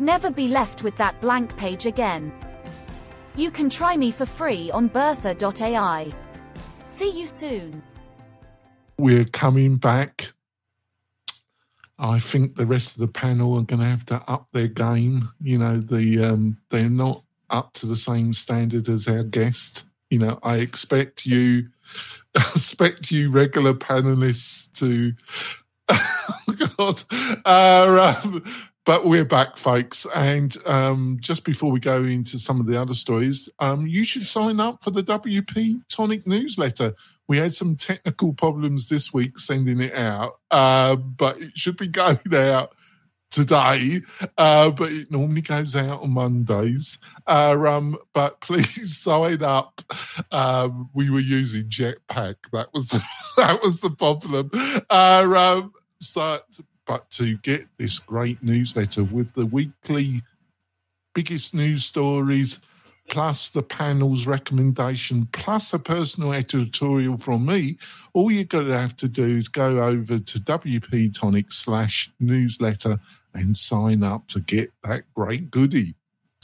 Never 0.00 0.30
be 0.30 0.48
left 0.48 0.82
with 0.82 0.96
that 0.96 1.18
blank 1.20 1.56
page 1.56 1.86
again. 1.86 2.32
You 3.36 3.50
can 3.50 3.70
try 3.70 3.96
me 3.96 4.10
for 4.10 4.26
free 4.26 4.70
on 4.72 4.88
bertha.ai. 4.88 6.12
See 6.84 7.10
you 7.10 7.26
soon. 7.26 7.82
We're 8.98 9.24
coming 9.24 9.76
back. 9.76 10.32
I 11.98 12.18
think 12.18 12.56
the 12.56 12.66
rest 12.66 12.96
of 12.96 13.00
the 13.00 13.08
panel 13.08 13.56
are 13.56 13.62
going 13.62 13.80
to 13.80 13.86
have 13.86 14.04
to 14.06 14.22
up 14.28 14.48
their 14.50 14.66
game. 14.66 15.28
You 15.40 15.58
know, 15.58 15.78
the 15.78 16.24
um, 16.24 16.58
they're 16.68 16.90
not 16.90 17.22
up 17.52 17.74
to 17.74 17.86
the 17.86 17.96
same 17.96 18.32
standard 18.32 18.88
as 18.88 19.06
our 19.06 19.22
guest. 19.22 19.84
You 20.10 20.18
know, 20.18 20.38
I 20.42 20.56
expect 20.56 21.24
you, 21.24 21.68
expect 22.34 23.10
you 23.10 23.30
regular 23.30 23.74
panelists 23.74 24.72
to. 24.78 25.12
oh 25.88 26.68
God, 26.76 27.02
uh, 27.44 28.20
um, 28.24 28.42
but 28.84 29.06
we're 29.06 29.24
back, 29.24 29.56
folks. 29.56 30.06
And 30.14 30.56
um, 30.66 31.18
just 31.20 31.44
before 31.44 31.70
we 31.70 31.80
go 31.80 32.02
into 32.02 32.38
some 32.38 32.60
of 32.60 32.66
the 32.66 32.80
other 32.80 32.94
stories, 32.94 33.48
um, 33.58 33.86
you 33.86 34.04
should 34.04 34.22
sign 34.22 34.58
up 34.58 34.82
for 34.82 34.90
the 34.90 35.02
WP 35.02 35.82
Tonic 35.88 36.26
newsletter. 36.26 36.94
We 37.28 37.38
had 37.38 37.54
some 37.54 37.76
technical 37.76 38.32
problems 38.32 38.88
this 38.88 39.12
week 39.12 39.38
sending 39.38 39.80
it 39.80 39.94
out, 39.94 40.40
uh, 40.50 40.96
but 40.96 41.40
it 41.40 41.56
should 41.56 41.76
be 41.76 41.86
going 41.88 42.18
out 42.32 42.74
today, 43.32 44.02
uh, 44.38 44.70
but 44.70 44.92
it 44.92 45.10
normally 45.10 45.40
goes 45.40 45.74
out 45.74 46.02
on 46.02 46.12
Mondays. 46.12 46.98
Uh, 47.26 47.56
um, 47.66 47.98
but 48.12 48.40
please 48.40 48.98
sign 49.02 49.42
up. 49.42 49.80
Um, 50.30 50.90
we 50.94 51.10
were 51.10 51.20
using 51.20 51.64
Jetpack. 51.64 52.36
That 52.52 52.68
was 52.72 52.88
that 53.36 53.60
was 53.62 53.80
the 53.80 53.90
problem. 53.90 54.50
Uh, 54.88 55.34
um, 55.36 55.72
so, 55.98 56.38
but 56.86 57.10
to 57.12 57.36
get 57.38 57.66
this 57.78 57.98
great 57.98 58.42
newsletter 58.42 59.02
with 59.02 59.32
the 59.32 59.46
weekly 59.46 60.22
biggest 61.14 61.54
news 61.54 61.84
stories 61.84 62.60
plus 63.08 63.50
the 63.50 63.62
panel's 63.62 64.26
recommendation, 64.26 65.28
plus 65.32 65.72
a 65.74 65.78
personal 65.78 66.32
editorial 66.32 67.16
from 67.18 67.44
me, 67.44 67.76
all 68.14 68.30
you're 68.30 68.44
going 68.44 68.68
to 68.68 68.78
have 68.78 68.96
to 68.96 69.08
do 69.08 69.36
is 69.36 69.48
go 69.48 69.82
over 69.82 70.18
to 70.18 70.38
WP 70.38 71.12
Tonic 71.18 71.52
slash 71.52 72.10
newsletter 72.20 72.98
and 73.34 73.56
sign 73.56 74.02
up 74.02 74.28
to 74.28 74.40
get 74.40 74.72
that 74.82 75.04
great 75.14 75.50
goodie. 75.50 75.94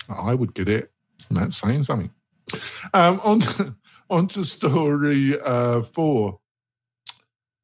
I 0.08 0.34
would 0.34 0.54
get 0.54 0.68
it, 0.68 0.90
and 1.28 1.38
that's 1.38 1.56
saying 1.56 1.84
something. 1.84 2.10
Um, 2.94 3.20
on, 3.24 3.40
to, 3.40 3.74
on 4.10 4.26
to 4.28 4.44
story 4.44 5.38
uh, 5.40 5.82
four. 5.82 6.40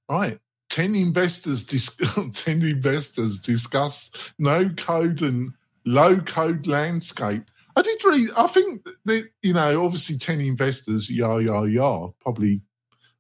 Right. 0.09 0.39
10 0.71 0.95
investors, 0.95 1.65
dis- 1.65 1.97
10 2.33 2.63
investors 2.63 3.41
discuss 3.41 4.11
no 4.39 4.69
code 4.71 5.23
and 5.23 5.53
low 5.87 6.19
code 6.19 6.67
landscape 6.67 7.45
I 7.77 7.83
did 7.83 8.05
read. 8.05 8.31
I 8.37 8.47
think 8.47 8.87
that 9.05 9.29
you 9.43 9.53
know, 9.53 9.85
obviously, 9.85 10.17
ten 10.17 10.41
investors, 10.41 11.11
yah 11.11 11.39
yah 11.39 11.65
yah, 11.65 12.09
probably 12.21 12.61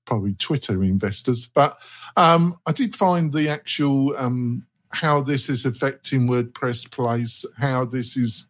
probably 0.04 0.34
Twitter 0.34 0.84
investors, 0.84 1.46
but 1.46 1.78
um, 2.16 2.58
I 2.66 2.72
did 2.72 2.94
find 2.94 3.32
the 3.32 3.48
actual 3.48 4.14
um, 4.16 4.66
how 4.94 5.20
this 5.20 5.48
is 5.48 5.66
affecting 5.66 6.28
WordPress 6.28 6.90
place, 6.90 7.44
how 7.58 7.84
this 7.84 8.16
is 8.16 8.46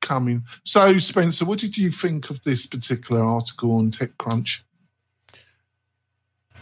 coming. 0.00 0.44
So, 0.64 0.98
Spencer, 0.98 1.44
what 1.44 1.58
did 1.58 1.76
you 1.76 1.90
think 1.90 2.30
of 2.30 2.42
this 2.42 2.66
particular 2.66 3.22
article 3.22 3.76
on 3.76 3.90
TechCrunch? 3.90 4.60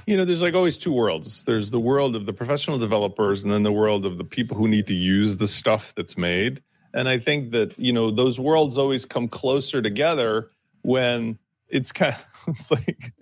You 0.07 0.17
know, 0.17 0.25
there's 0.25 0.43
like 0.43 0.55
always 0.55 0.79
two 0.79 0.93
worlds. 0.93 1.45
There's 1.45 1.71
the 1.71 1.81
world 1.81 2.17
of 2.17 2.27
the 2.27 2.33
professional 2.33 2.79
developers, 2.79 3.43
and 3.45 3.53
then 3.53 3.63
the 3.63 3.73
world 3.73 4.07
of 4.07 4.19
the 4.19 4.25
people 4.25 4.57
who 4.57 4.69
need 4.69 4.87
to 4.87 4.95
use 4.95 5.37
the 5.37 5.47
stuff 5.47 5.93
that's 5.97 6.17
made. 6.17 6.63
And 6.95 7.09
I 7.09 7.19
think 7.19 7.51
that, 7.53 7.79
you 7.79 7.93
know, 7.93 8.11
those 8.11 8.41
worlds 8.41 8.79
always 8.79 9.05
come 9.05 9.29
closer 9.29 9.83
together 9.83 10.49
when 10.83 11.39
it's 11.71 11.93
kind 11.93 12.15
of, 12.15 12.25
it's 12.49 12.71
like, 12.71 13.13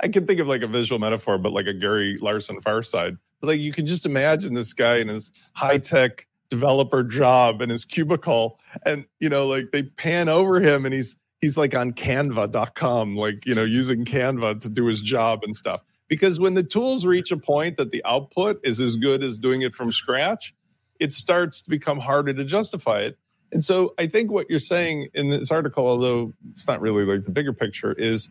I 0.00 0.08
can 0.08 0.26
think 0.26 0.40
of 0.40 0.48
like 0.48 0.62
a 0.62 0.66
visual 0.66 0.98
metaphor, 0.98 1.38
but 1.38 1.52
like 1.52 1.66
a 1.66 1.74
Gary 1.74 2.18
Larson 2.20 2.60
Far 2.60 2.82
Side. 2.82 3.16
But 3.40 3.48
like 3.48 3.60
you 3.60 3.72
can 3.72 3.86
just 3.86 4.06
imagine 4.06 4.54
this 4.54 4.72
guy 4.72 4.96
in 4.96 5.08
his 5.08 5.30
high 5.54 5.78
tech 5.78 6.26
developer 6.50 7.02
job 7.02 7.60
in 7.60 7.70
his 7.70 7.84
cubicle. 7.84 8.58
And, 8.84 9.06
you 9.20 9.28
know, 9.28 9.46
like 9.46 9.70
they 9.72 9.84
pan 9.84 10.28
over 10.28 10.60
him 10.60 10.84
and 10.84 10.94
he's, 10.94 11.16
he's 11.40 11.56
like 11.56 11.74
on 11.74 11.92
canva.com, 11.92 13.16
like, 13.16 13.46
you 13.46 13.54
know, 13.54 13.64
using 13.64 14.04
Canva 14.04 14.60
to 14.62 14.68
do 14.68 14.86
his 14.86 15.00
job 15.00 15.40
and 15.44 15.56
stuff. 15.56 15.82
Because 16.08 16.40
when 16.40 16.54
the 16.54 16.62
tools 16.62 17.04
reach 17.04 17.30
a 17.30 17.36
point 17.36 17.76
that 17.76 17.90
the 17.90 18.02
output 18.04 18.60
is 18.64 18.80
as 18.80 18.96
good 18.96 19.22
as 19.22 19.36
doing 19.36 19.62
it 19.62 19.74
from 19.74 19.92
scratch, 19.92 20.54
it 20.98 21.12
starts 21.12 21.62
to 21.62 21.70
become 21.70 22.00
harder 22.00 22.32
to 22.32 22.44
justify 22.44 23.00
it. 23.00 23.18
And 23.50 23.64
so 23.64 23.94
I 23.98 24.06
think 24.06 24.30
what 24.30 24.50
you're 24.50 24.60
saying 24.60 25.08
in 25.14 25.28
this 25.28 25.50
article, 25.50 25.86
although 25.86 26.34
it's 26.50 26.66
not 26.66 26.80
really 26.80 27.04
like 27.04 27.24
the 27.24 27.30
bigger 27.30 27.52
picture, 27.52 27.92
is 27.92 28.30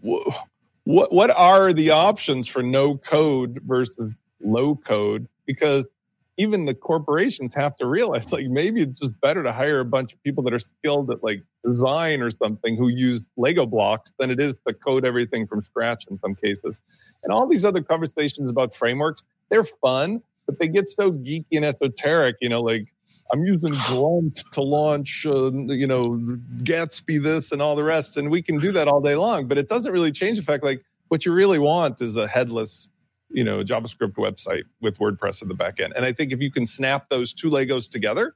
what 0.00 1.12
what 1.12 1.30
are 1.30 1.72
the 1.72 1.90
options 1.90 2.48
for 2.48 2.62
no 2.62 2.96
code 2.96 3.60
versus 3.64 4.14
low 4.40 4.74
code? 4.74 5.28
Because 5.46 5.88
even 6.36 6.64
the 6.64 6.74
corporations 6.74 7.54
have 7.54 7.76
to 7.76 7.86
realize 7.86 8.32
like 8.32 8.46
maybe 8.46 8.82
it's 8.82 8.98
just 8.98 9.20
better 9.20 9.42
to 9.42 9.52
hire 9.52 9.80
a 9.80 9.84
bunch 9.84 10.12
of 10.12 10.22
people 10.22 10.42
that 10.42 10.54
are 10.54 10.58
skilled 10.58 11.10
at 11.10 11.22
like 11.22 11.42
design 11.64 12.22
or 12.22 12.30
something 12.30 12.76
who 12.76 12.88
use 12.88 13.28
Lego 13.36 13.66
blocks 13.66 14.12
than 14.18 14.30
it 14.30 14.40
is 14.40 14.54
to 14.66 14.74
code 14.74 15.04
everything 15.04 15.46
from 15.46 15.62
scratch 15.62 16.06
in 16.10 16.18
some 16.18 16.34
cases. 16.34 16.74
And 17.22 17.32
all 17.32 17.46
these 17.46 17.64
other 17.64 17.82
conversations 17.82 18.50
about 18.50 18.74
frameworks, 18.74 19.22
they're 19.50 19.64
fun, 19.64 20.22
but 20.46 20.58
they 20.58 20.68
get 20.68 20.88
so 20.88 21.12
geeky 21.12 21.44
and 21.52 21.64
esoteric, 21.64 22.36
you 22.40 22.48
know, 22.48 22.62
like 22.62 22.91
I'm 23.32 23.44
using 23.44 23.72
Grunt 23.86 24.44
to 24.52 24.60
launch, 24.60 25.24
uh, 25.26 25.50
you 25.52 25.86
know, 25.86 26.20
Gatsby 26.58 27.22
this 27.22 27.50
and 27.50 27.62
all 27.62 27.74
the 27.74 27.84
rest. 27.84 28.16
And 28.16 28.30
we 28.30 28.42
can 28.42 28.58
do 28.58 28.72
that 28.72 28.88
all 28.88 29.00
day 29.00 29.14
long, 29.16 29.48
but 29.48 29.56
it 29.56 29.68
doesn't 29.68 29.90
really 29.90 30.12
change 30.12 30.36
the 30.36 30.44
fact 30.44 30.62
like 30.62 30.84
what 31.08 31.24
you 31.24 31.32
really 31.32 31.58
want 31.58 32.02
is 32.02 32.16
a 32.16 32.26
headless, 32.26 32.90
you 33.30 33.42
know, 33.42 33.64
JavaScript 33.64 34.14
website 34.14 34.64
with 34.82 34.98
WordPress 34.98 35.40
in 35.40 35.48
the 35.48 35.54
back 35.54 35.80
end. 35.80 35.94
And 35.96 36.04
I 36.04 36.12
think 36.12 36.32
if 36.32 36.42
you 36.42 36.50
can 36.50 36.66
snap 36.66 37.08
those 37.08 37.32
two 37.32 37.48
Legos 37.48 37.88
together, 37.88 38.34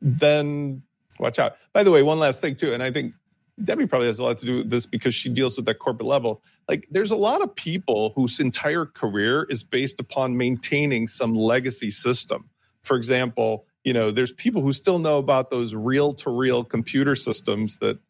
then 0.00 0.82
watch 1.20 1.38
out. 1.38 1.56
By 1.72 1.84
the 1.84 1.92
way, 1.92 2.02
one 2.02 2.18
last 2.18 2.40
thing 2.40 2.56
too, 2.56 2.72
and 2.72 2.82
I 2.82 2.90
think 2.90 3.14
Debbie 3.62 3.86
probably 3.86 4.08
has 4.08 4.18
a 4.18 4.24
lot 4.24 4.38
to 4.38 4.46
do 4.46 4.58
with 4.58 4.70
this 4.70 4.86
because 4.86 5.14
she 5.14 5.28
deals 5.28 5.56
with 5.56 5.66
that 5.66 5.78
corporate 5.78 6.06
level. 6.06 6.42
Like, 6.68 6.86
there's 6.90 7.10
a 7.10 7.16
lot 7.16 7.42
of 7.42 7.54
people 7.54 8.12
whose 8.14 8.38
entire 8.38 8.84
career 8.84 9.46
is 9.48 9.62
based 9.62 9.98
upon 9.98 10.36
maintaining 10.36 11.08
some 11.08 11.34
legacy 11.34 11.90
system. 11.90 12.50
For 12.82 12.96
example, 12.96 13.66
you 13.86 13.92
know, 13.92 14.10
there's 14.10 14.32
people 14.32 14.62
who 14.62 14.72
still 14.72 14.98
know 14.98 15.16
about 15.16 15.52
those 15.52 15.72
reel 15.72 16.12
to 16.14 16.28
reel 16.28 16.64
computer 16.64 17.14
systems 17.14 17.78
that 17.78 18.00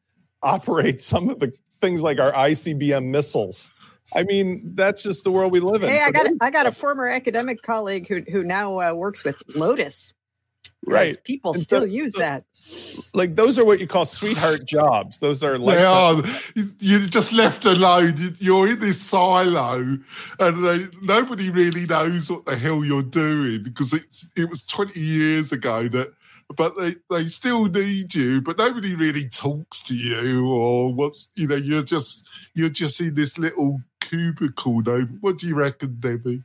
operate 0.42 1.02
some 1.02 1.28
of 1.28 1.38
the 1.38 1.52
things 1.82 2.00
like 2.00 2.18
our 2.18 2.32
ICBM 2.32 3.10
missiles. 3.10 3.70
I 4.14 4.22
mean, 4.22 4.72
that's 4.74 5.02
just 5.02 5.22
the 5.22 5.30
world 5.30 5.52
we 5.52 5.60
live 5.60 5.82
in. 5.82 5.90
Hey, 5.90 6.00
I 6.00 6.12
got 6.12 6.28
I 6.40 6.50
got 6.50 6.66
a 6.66 6.72
former 6.72 7.06
academic 7.06 7.60
colleague 7.60 8.08
who 8.08 8.22
who 8.22 8.42
now 8.42 8.80
uh, 8.80 8.94
works 8.94 9.22
with 9.22 9.36
Lotus 9.54 10.14
right. 10.86 11.22
people 11.24 11.52
and 11.52 11.62
still 11.62 11.80
so, 11.80 11.84
use 11.84 12.12
so, 12.12 12.18
that. 12.20 12.44
like 13.14 13.36
those 13.36 13.58
are 13.58 13.64
what 13.64 13.80
you 13.80 13.86
call 13.86 14.06
sweetheart 14.06 14.64
jobs. 14.64 15.18
Those 15.18 15.42
are 15.42 15.58
like 15.58 15.76
they 15.76 15.84
are. 15.84 16.22
You 16.78 17.06
just 17.06 17.32
left 17.32 17.64
alone. 17.64 18.36
You're 18.38 18.68
in 18.68 18.78
this 18.78 19.00
silo 19.00 19.98
and 20.40 20.64
they, 20.64 20.86
nobody 21.02 21.50
really 21.50 21.86
knows 21.86 22.30
what 22.30 22.46
the 22.46 22.56
hell 22.56 22.84
you're 22.84 23.02
doing 23.02 23.62
because 23.62 23.92
it's 23.92 24.26
it 24.36 24.48
was 24.48 24.64
20 24.64 24.98
years 24.98 25.52
ago 25.52 25.88
that 25.88 26.12
but 26.54 26.76
they, 26.78 26.94
they 27.10 27.26
still 27.26 27.66
need 27.66 28.14
you 28.14 28.40
but 28.40 28.58
nobody 28.58 28.94
really 28.94 29.28
talks 29.28 29.82
to 29.82 29.96
you 29.96 30.46
or 30.48 30.92
what's 30.92 31.28
you 31.34 31.46
know 31.46 31.56
you're 31.56 31.82
just 31.82 32.26
you're 32.54 32.68
just 32.68 33.00
in 33.00 33.14
this 33.14 33.38
little 33.38 33.80
cubicle 34.00 34.80
no 34.82 35.02
what 35.20 35.38
do 35.38 35.48
you 35.48 35.54
reckon 35.54 35.96
debbie? 35.98 36.42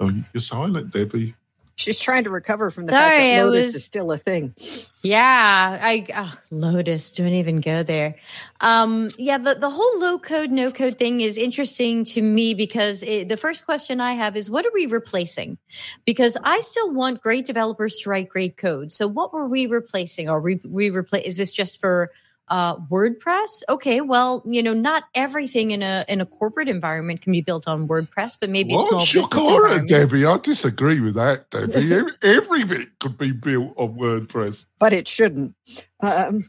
Oh 0.00 0.10
you're 0.32 0.40
silent 0.40 0.92
debbie 0.92 1.34
She's 1.74 1.98
trying 1.98 2.24
to 2.24 2.30
recover 2.30 2.68
from 2.68 2.86
the 2.86 2.90
Sorry, 2.90 3.18
fact 3.18 3.36
that 3.36 3.44
Lotus 3.46 3.64
was, 3.66 3.74
is 3.76 3.84
still 3.84 4.12
a 4.12 4.18
thing. 4.18 4.54
Yeah, 5.02 5.78
I 5.82 6.06
oh, 6.14 6.34
Lotus 6.50 7.12
don't 7.12 7.32
even 7.32 7.60
go 7.60 7.82
there. 7.82 8.16
Um, 8.60 9.10
yeah, 9.18 9.38
the 9.38 9.54
the 9.54 9.70
whole 9.70 10.00
low 10.00 10.18
code 10.18 10.50
no 10.50 10.70
code 10.70 10.98
thing 10.98 11.22
is 11.22 11.38
interesting 11.38 12.04
to 12.06 12.22
me 12.22 12.54
because 12.54 13.02
it, 13.02 13.28
the 13.28 13.36
first 13.36 13.64
question 13.64 14.00
I 14.00 14.12
have 14.12 14.36
is 14.36 14.50
what 14.50 14.66
are 14.66 14.72
we 14.74 14.86
replacing? 14.86 15.58
Because 16.04 16.36
I 16.44 16.60
still 16.60 16.92
want 16.92 17.22
great 17.22 17.46
developers 17.46 17.96
to 17.98 18.10
write 18.10 18.28
great 18.28 18.56
code. 18.56 18.92
So 18.92 19.08
what 19.08 19.32
were 19.32 19.48
we 19.48 19.66
replacing? 19.66 20.28
Are 20.28 20.40
we 20.40 20.60
we 20.68 20.90
replace? 20.90 21.24
Is 21.24 21.36
this 21.38 21.52
just 21.52 21.80
for 21.80 22.10
uh, 22.52 22.76
WordPress. 22.76 23.62
Okay, 23.66 24.02
well, 24.02 24.42
you 24.44 24.62
know, 24.62 24.74
not 24.74 25.04
everything 25.14 25.70
in 25.70 25.82
a 25.82 26.04
in 26.06 26.20
a 26.20 26.26
corporate 26.26 26.68
environment 26.68 27.22
can 27.22 27.32
be 27.32 27.40
built 27.40 27.66
on 27.66 27.88
WordPress, 27.88 28.36
but 28.38 28.50
maybe 28.50 28.74
what? 28.74 28.90
small 28.90 29.00
business 29.00 29.26
environment. 29.32 29.88
Debbie, 29.88 30.26
I 30.26 30.36
disagree 30.36 31.00
with 31.00 31.14
that, 31.14 31.48
Debbie. 31.48 32.02
Everything 32.22 32.88
could 33.00 33.16
be 33.16 33.32
built 33.32 33.72
on 33.78 33.96
WordPress, 33.96 34.66
but 34.78 34.92
it 34.92 35.08
shouldn't. 35.08 35.54
Um, 36.00 36.44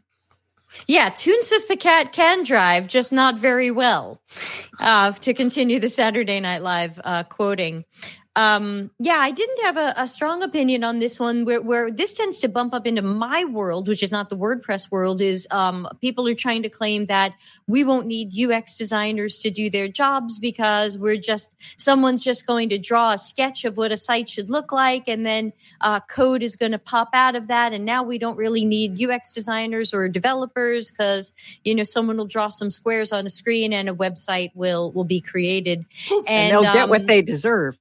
yeah, 0.88 1.10
Toonces 1.10 1.68
the 1.70 1.78
Cat 1.78 2.12
can 2.12 2.44
drive, 2.44 2.88
just 2.88 3.14
not 3.14 3.40
very 3.40 3.72
well. 3.72 4.22
Uh, 4.82 5.14
to 5.14 5.34
continue 5.34 5.80
the 5.80 5.88
Saturday 5.88 6.42
Night 6.42 6.64
Live 6.64 7.00
uh, 7.06 7.24
quoting, 7.24 7.86
um, 8.36 8.90
yeah, 8.98 9.18
I 9.18 9.30
didn't 9.30 9.62
have 9.62 9.78
a, 9.78 9.94
a, 9.96 10.08
strong 10.08 10.42
opinion 10.42 10.84
on 10.84 10.98
this 10.98 11.20
one 11.20 11.46
where, 11.46 11.62
where 11.62 11.92
this 11.92 12.14
tends 12.14 12.40
to 12.40 12.50
bump 12.50 12.74
up 12.74 12.88
into 12.88 13.04
my 13.04 13.46
world, 13.46 13.88
which 13.88 14.02
is 14.02 14.12
not 14.12 14.30
the 14.30 14.38
WordPress 14.38 14.90
world, 14.90 15.22
is 15.22 15.48
um, 15.52 15.88
people 16.02 16.28
are 16.28 16.34
trying 16.34 16.64
to 16.64 16.70
claim 16.70 17.06
that 17.06 17.36
we 17.68 17.84
won't 17.84 18.08
need 18.08 18.36
UX 18.36 18.74
designers 18.74 19.38
to 19.40 19.52
do 19.52 19.70
their 19.70 19.88
jobs 19.88 20.40
because 20.40 20.98
we're 20.98 21.18
just, 21.18 21.56
someone's 21.78 22.24
just 22.24 22.48
going 22.48 22.70
to 22.70 22.80
draw 22.80 23.12
a 23.12 23.20
sketch 23.20 23.66
of 23.66 23.78
what 23.78 23.92
a 23.92 23.98
site 23.98 24.28
should 24.28 24.50
look 24.50 24.72
like 24.72 25.08
and 25.08 25.24
then 25.24 25.54
uh, 25.82 26.00
code 26.00 26.42
is 26.42 26.56
going 26.56 26.72
to 26.72 26.80
pop 26.80 27.10
out 27.14 27.36
of 27.36 27.48
that. 27.50 27.72
And 27.72 27.86
now 27.86 28.02
we 28.02 28.18
don't 28.18 28.38
really 28.38 28.66
need 28.66 29.00
UX 29.00 29.36
designers 29.36 29.94
or 29.94 30.10
developers 30.10 30.90
because, 30.90 31.34
you 31.64 31.76
know, 31.76 31.84
someone 31.84 32.18
will 32.18 32.26
draw 32.26 32.48
some 32.48 32.72
squares 32.72 33.12
on 33.12 33.28
a 33.28 33.30
screen 33.30 33.74
and 33.74 33.90
a 33.90 33.94
website 33.94 34.50
will, 34.56 34.92
will 34.92 35.04
be 35.04 35.22
created. 35.22 35.86
And, 36.10 36.28
and 36.28 36.52
they'll 36.52 36.66
um, 36.66 36.74
get 36.74 36.90
what 36.90 37.02
um, 37.02 37.06
they 37.08 37.22
deserve. 37.22 37.78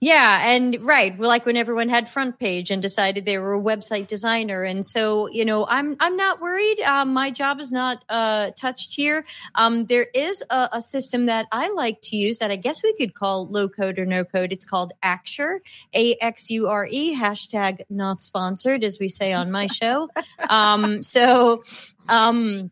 Yeah, 0.00 0.40
and 0.44 0.78
right, 0.82 1.18
like 1.18 1.46
when 1.46 1.56
everyone 1.56 1.88
had 1.88 2.06
front 2.06 2.38
page 2.38 2.70
and 2.70 2.82
decided 2.82 3.24
they 3.24 3.38
were 3.38 3.54
a 3.54 3.60
website 3.60 4.06
designer, 4.06 4.62
and 4.62 4.84
so 4.84 5.28
you 5.28 5.44
know, 5.44 5.66
I'm 5.66 5.96
I'm 6.00 6.16
not 6.16 6.40
worried. 6.40 6.80
Um, 6.80 7.14
my 7.14 7.30
job 7.30 7.60
is 7.60 7.72
not 7.72 8.04
uh, 8.08 8.50
touched 8.50 8.94
here. 8.94 9.24
Um, 9.54 9.86
there 9.86 10.08
is 10.14 10.44
a, 10.50 10.68
a, 10.72 10.82
system 10.82 11.26
that 11.26 11.46
I 11.50 11.72
like 11.72 12.00
to 12.02 12.16
use 12.16 12.38
that 12.38 12.50
I 12.50 12.56
guess 12.56 12.82
we 12.82 12.94
could 12.94 13.14
call 13.14 13.48
low 13.48 13.68
code 13.68 13.98
or 13.98 14.04
no 14.04 14.22
code. 14.22 14.52
It's 14.52 14.66
called 14.66 14.92
Axure, 15.02 15.60
A 15.94 16.14
X 16.20 16.50
U 16.50 16.68
R 16.68 16.86
E. 16.90 17.16
Hashtag 17.16 17.80
not 17.88 18.20
sponsored, 18.20 18.84
as 18.84 18.98
we 19.00 19.08
say 19.08 19.32
on 19.32 19.50
my 19.50 19.66
show. 19.66 20.10
um, 20.50 21.02
so. 21.02 21.62
Um, 22.08 22.70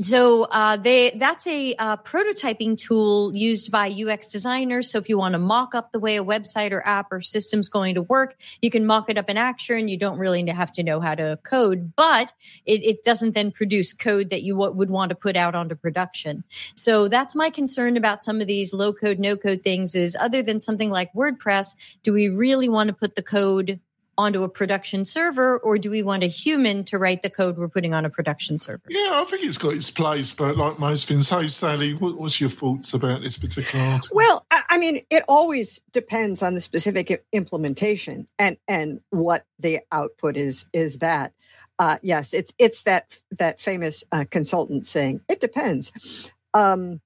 so 0.00 0.44
uh, 0.44 0.76
they 0.76 1.10
that's 1.10 1.46
a 1.46 1.74
uh, 1.74 1.96
prototyping 1.98 2.76
tool 2.76 3.34
used 3.34 3.70
by 3.70 3.90
UX 3.90 4.26
designers. 4.26 4.90
So 4.90 4.98
if 4.98 5.08
you 5.08 5.18
want 5.18 5.34
to 5.34 5.38
mock 5.38 5.74
up 5.74 5.92
the 5.92 5.98
way 5.98 6.16
a 6.16 6.24
website 6.24 6.72
or 6.72 6.86
app 6.86 7.12
or 7.12 7.20
system's 7.20 7.68
going 7.68 7.94
to 7.96 8.02
work, 8.02 8.36
you 8.62 8.70
can 8.70 8.86
mock 8.86 9.10
it 9.10 9.18
up 9.18 9.28
in 9.28 9.36
action. 9.36 9.88
you 9.88 9.98
don't 9.98 10.18
really 10.18 10.46
have 10.48 10.72
to 10.72 10.82
know 10.82 11.00
how 11.00 11.14
to 11.14 11.38
code. 11.42 11.92
But 11.96 12.32
it, 12.64 12.82
it 12.82 13.04
doesn't 13.04 13.34
then 13.34 13.50
produce 13.50 13.92
code 13.92 14.30
that 14.30 14.42
you 14.42 14.54
w- 14.54 14.72
would 14.72 14.90
want 14.90 15.10
to 15.10 15.14
put 15.14 15.36
out 15.36 15.54
onto 15.54 15.74
production. 15.74 16.44
So 16.74 17.08
that's 17.08 17.34
my 17.34 17.50
concern 17.50 17.96
about 17.96 18.22
some 18.22 18.40
of 18.40 18.46
these 18.46 18.72
low 18.72 18.92
code, 18.92 19.18
no 19.18 19.36
code 19.36 19.62
things. 19.62 19.94
Is 19.94 20.16
other 20.18 20.42
than 20.42 20.60
something 20.60 20.90
like 20.90 21.12
WordPress, 21.12 21.74
do 22.02 22.12
we 22.12 22.28
really 22.28 22.68
want 22.68 22.88
to 22.88 22.94
put 22.94 23.16
the 23.16 23.22
code 23.22 23.80
onto 24.20 24.42
a 24.42 24.48
production 24.48 25.04
server, 25.04 25.58
or 25.58 25.78
do 25.78 25.90
we 25.90 26.02
want 26.02 26.22
a 26.22 26.26
human 26.26 26.84
to 26.84 26.98
write 26.98 27.22
the 27.22 27.30
code 27.30 27.56
we're 27.56 27.68
putting 27.68 27.94
on 27.94 28.04
a 28.04 28.10
production 28.10 28.58
server? 28.58 28.82
Yeah, 28.88 29.10
I 29.14 29.24
think 29.24 29.42
it's 29.44 29.58
got 29.58 29.74
its 29.74 29.90
place, 29.90 30.32
but 30.32 30.56
like 30.56 30.78
most 30.78 31.06
things, 31.06 31.28
so 31.28 31.48
Sally, 31.48 31.94
what, 31.94 32.18
what's 32.18 32.40
your 32.40 32.50
thoughts 32.50 32.92
about 32.92 33.22
this 33.22 33.38
particular 33.38 33.84
article? 33.84 34.16
Well, 34.16 34.46
I 34.50 34.78
mean, 34.78 35.02
it 35.10 35.24
always 35.26 35.80
depends 35.92 36.42
on 36.42 36.54
the 36.54 36.60
specific 36.60 37.24
implementation 37.32 38.28
and 38.38 38.56
and 38.68 39.00
what 39.10 39.44
the 39.58 39.80
output 39.90 40.36
is. 40.36 40.66
Is 40.72 40.98
that 40.98 41.32
uh, 41.78 41.96
yes, 42.02 42.34
it's 42.34 42.52
it's 42.58 42.82
that 42.82 43.18
that 43.38 43.60
famous 43.60 44.04
uh, 44.12 44.26
consultant 44.30 44.86
saying 44.86 45.22
it 45.28 45.40
depends. 45.40 46.32
Um, 46.52 47.00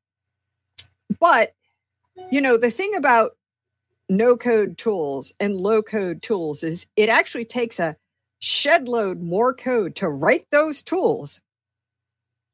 but 1.20 1.54
you 2.30 2.40
know, 2.40 2.56
the 2.56 2.70
thing 2.70 2.94
about 2.96 3.36
no 4.09 4.36
code 4.36 4.76
tools 4.76 5.32
and 5.40 5.55
low 5.55 5.82
code 5.82 6.22
tools 6.22 6.62
is 6.62 6.86
it 6.96 7.09
actually 7.09 7.44
takes 7.44 7.78
a 7.78 7.96
shed 8.38 8.88
load 8.88 9.22
more 9.22 9.55
code 9.55 9.94
to 9.96 10.09
write 10.09 10.46
those 10.50 10.82
tools. 10.82 11.40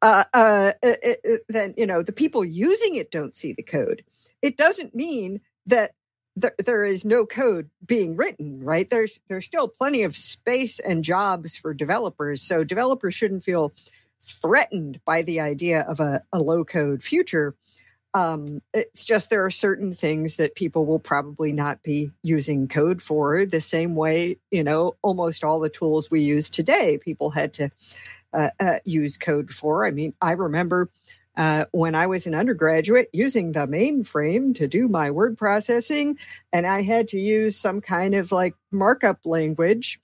Uh, 0.03 0.25
uh, 0.33 0.73
uh, 0.83 0.95
uh, 1.05 1.15
uh 1.29 1.37
then 1.49 1.75
you 1.77 1.87
know 1.87 2.03
the 2.03 2.13
people 2.13 2.45
using 2.45 2.95
it 2.95 3.11
don't 3.11 3.37
see 3.37 3.53
the 3.53 3.63
code. 3.63 4.05
It 4.41 4.57
doesn't 4.57 4.95
mean 4.95 5.41
that 5.67 5.93
th- 6.41 6.55
there 6.65 6.85
is 6.85 7.05
no 7.05 7.27
code 7.27 7.69
being 7.85 8.17
written 8.17 8.63
right? 8.63 8.89
There's 8.89 9.19
there's 9.29 9.45
still 9.45 9.69
plenty 9.69 10.03
of 10.05 10.17
space 10.17 10.79
and 10.79 11.05
jobs 11.05 11.57
for 11.57 11.75
developers 11.75 12.43
so 12.43 12.65
developers 12.65 13.15
shouldn't 13.15 13.45
feel 13.45 13.73
threatened 14.23 15.01
by 15.05 15.23
the 15.23 15.41
idea 15.41 15.81
of 15.81 15.99
a, 15.99 16.23
a 16.33 16.41
low 16.41 16.65
code 16.65 17.03
future 17.03 17.55
um, 18.13 18.61
it's 18.75 19.05
just 19.05 19.31
there 19.31 19.45
are 19.45 19.51
certain 19.51 19.95
things 19.95 20.37
that 20.37 20.55
people 20.55 20.85
will 20.85 20.99
probably 20.99 21.53
not 21.53 21.83
be 21.83 22.11
using 22.23 22.67
code 22.67 23.01
for 23.01 23.45
the 23.47 23.61
same 23.61 23.95
way, 23.95 24.39
you 24.51 24.65
know, 24.65 24.97
almost 25.03 25.45
all 25.45 25.61
the 25.61 25.69
tools 25.69 26.11
we 26.11 26.21
use 26.21 26.51
today, 26.51 26.99
people 26.99 27.31
had 27.31 27.53
to 27.55 27.71
uh, 28.33 28.51
uh, 28.59 28.79
use 28.85 29.17
code 29.17 29.53
for. 29.53 29.87
I 29.87 29.93
mean, 29.93 30.15
I 30.21 30.33
remember 30.33 30.91
uh, 31.37 31.67
when 31.71 31.95
I 31.95 32.09
was 32.09 32.27
an 32.27 32.35
undergraduate 32.35 33.09
using 33.13 33.53
the 33.53 33.67
mainframe 33.67 34.55
to 34.57 34.67
do 34.67 34.89
my 34.89 35.13
word 35.13 35.39
processing, 35.39 36.19
and 36.53 36.67
I 36.67 36.83
had 36.83 37.09
to 37.09 37.19
use 37.19 37.57
some 37.57 37.81
kind 37.81 38.15
of 38.15 38.33
like 38.33 38.55
markup 38.71 39.21
language. 39.25 40.01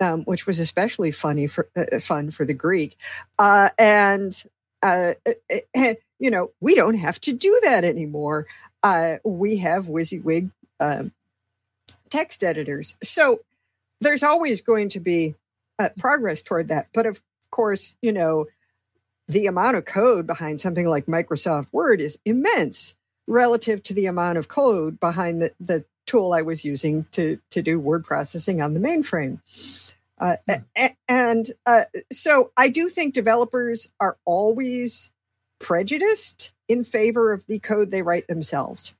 Um, 0.00 0.22
which 0.26 0.46
was 0.46 0.60
especially 0.60 1.10
funny 1.10 1.48
for 1.48 1.68
uh, 1.74 1.98
fun 1.98 2.30
for 2.30 2.44
the 2.44 2.54
Greek, 2.54 2.96
uh, 3.36 3.70
and 3.76 4.44
uh, 4.80 5.14
you 6.18 6.30
know, 6.30 6.50
we 6.60 6.74
don't 6.74 6.94
have 6.94 7.20
to 7.22 7.32
do 7.32 7.60
that 7.64 7.84
anymore. 7.84 8.46
Uh, 8.82 9.16
we 9.24 9.58
have 9.58 9.86
WYSIWYG 9.86 10.50
um, 10.80 11.12
text 12.10 12.42
editors. 12.42 12.96
So 13.02 13.40
there's 14.00 14.22
always 14.22 14.60
going 14.60 14.88
to 14.90 15.00
be 15.00 15.34
uh, 15.78 15.90
progress 15.98 16.42
toward 16.42 16.68
that. 16.68 16.88
But 16.92 17.06
of 17.06 17.22
course, 17.50 17.94
you 18.02 18.12
know, 18.12 18.46
the 19.28 19.46
amount 19.46 19.76
of 19.76 19.84
code 19.84 20.26
behind 20.26 20.60
something 20.60 20.88
like 20.88 21.06
Microsoft 21.06 21.68
Word 21.72 22.00
is 22.00 22.18
immense 22.24 22.94
relative 23.26 23.82
to 23.84 23.94
the 23.94 24.06
amount 24.06 24.38
of 24.38 24.48
code 24.48 24.98
behind 24.98 25.42
the, 25.42 25.52
the 25.60 25.84
tool 26.06 26.32
I 26.32 26.42
was 26.42 26.64
using 26.64 27.04
to, 27.12 27.38
to 27.50 27.62
do 27.62 27.78
word 27.78 28.04
processing 28.04 28.62
on 28.62 28.72
the 28.72 28.80
mainframe. 28.80 29.40
Uh, 30.18 30.36
hmm. 30.48 30.86
and 31.06 31.52
uh, 31.66 31.84
so 32.10 32.50
I 32.56 32.68
do 32.68 32.88
think 32.88 33.14
developers 33.14 33.92
are 34.00 34.16
always 34.24 35.10
prejudiced 35.58 36.52
in 36.68 36.84
favor 36.84 37.32
of 37.32 37.46
the 37.46 37.58
code 37.58 37.90
they 37.90 38.02
write 38.02 38.26
themselves. 38.28 38.94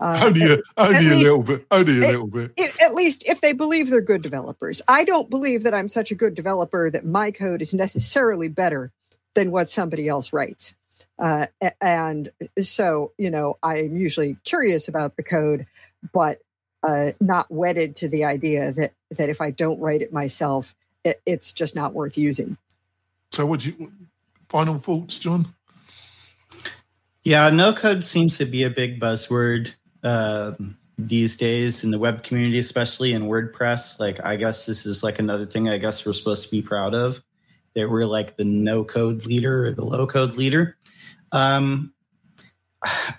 Uh, 0.00 0.20
only 0.24 0.52
a, 0.52 0.58
only 0.76 0.98
a 0.98 1.00
least, 1.00 1.22
little 1.22 1.42
bit. 1.42 1.66
Only 1.70 1.98
a 1.98 2.00
little 2.00 2.26
bit. 2.26 2.52
at 2.80 2.94
least 2.94 3.22
if 3.26 3.40
they 3.40 3.52
believe 3.52 3.90
they're 3.90 4.00
good 4.00 4.22
developers. 4.22 4.82
I 4.88 5.04
don't 5.04 5.30
believe 5.30 5.62
that 5.62 5.74
I'm 5.74 5.88
such 5.88 6.10
a 6.10 6.16
good 6.16 6.34
developer 6.34 6.90
that 6.90 7.04
my 7.04 7.30
code 7.30 7.62
is 7.62 7.72
necessarily 7.72 8.48
better 8.48 8.90
than 9.34 9.50
what 9.50 9.70
somebody 9.70 10.08
else 10.08 10.32
writes. 10.32 10.74
Uh, 11.18 11.46
and 11.80 12.30
so, 12.58 13.12
you 13.18 13.30
know, 13.30 13.56
I'm 13.62 13.96
usually 13.96 14.36
curious 14.44 14.88
about 14.88 15.16
the 15.16 15.22
code, 15.22 15.66
but 16.12 16.40
uh, 16.82 17.12
not 17.20 17.50
wedded 17.50 17.96
to 17.96 18.08
the 18.08 18.24
idea 18.24 18.72
that 18.72 18.92
that 19.12 19.28
if 19.28 19.40
I 19.40 19.50
don't 19.50 19.80
write 19.80 20.02
it 20.02 20.12
myself, 20.12 20.74
it, 21.04 21.20
it's 21.24 21.52
just 21.52 21.74
not 21.76 21.94
worth 21.94 22.18
using. 22.18 22.56
So, 23.30 23.46
would 23.46 23.64
you 23.64 23.92
final 24.48 24.78
thoughts, 24.78 25.18
John? 25.18 25.54
Yeah, 27.24 27.48
no 27.50 27.72
code 27.72 28.04
seems 28.04 28.38
to 28.38 28.44
be 28.44 28.64
a 28.64 28.70
big 28.70 29.00
buzzword 29.00 29.72
uh, 30.02 30.52
these 30.98 31.36
days 31.36 31.82
in 31.82 31.90
the 31.90 31.98
web 31.98 32.22
community, 32.22 32.58
especially 32.58 33.14
in 33.14 33.24
WordPress. 33.24 33.98
Like, 33.98 34.22
I 34.24 34.36
guess 34.36 34.66
this 34.66 34.84
is 34.84 35.02
like 35.02 35.18
another 35.18 35.46
thing 35.46 35.68
I 35.68 35.78
guess 35.78 36.04
we're 36.04 36.12
supposed 36.12 36.44
to 36.44 36.50
be 36.50 36.62
proud 36.62 36.94
of 36.94 37.22
that 37.74 37.90
we're 37.90 38.04
like 38.04 38.36
the 38.36 38.44
no 38.44 38.84
code 38.84 39.26
leader 39.26 39.66
or 39.66 39.72
the 39.72 39.84
low 39.84 40.06
code 40.06 40.34
leader. 40.34 40.76
Um, 41.32 41.92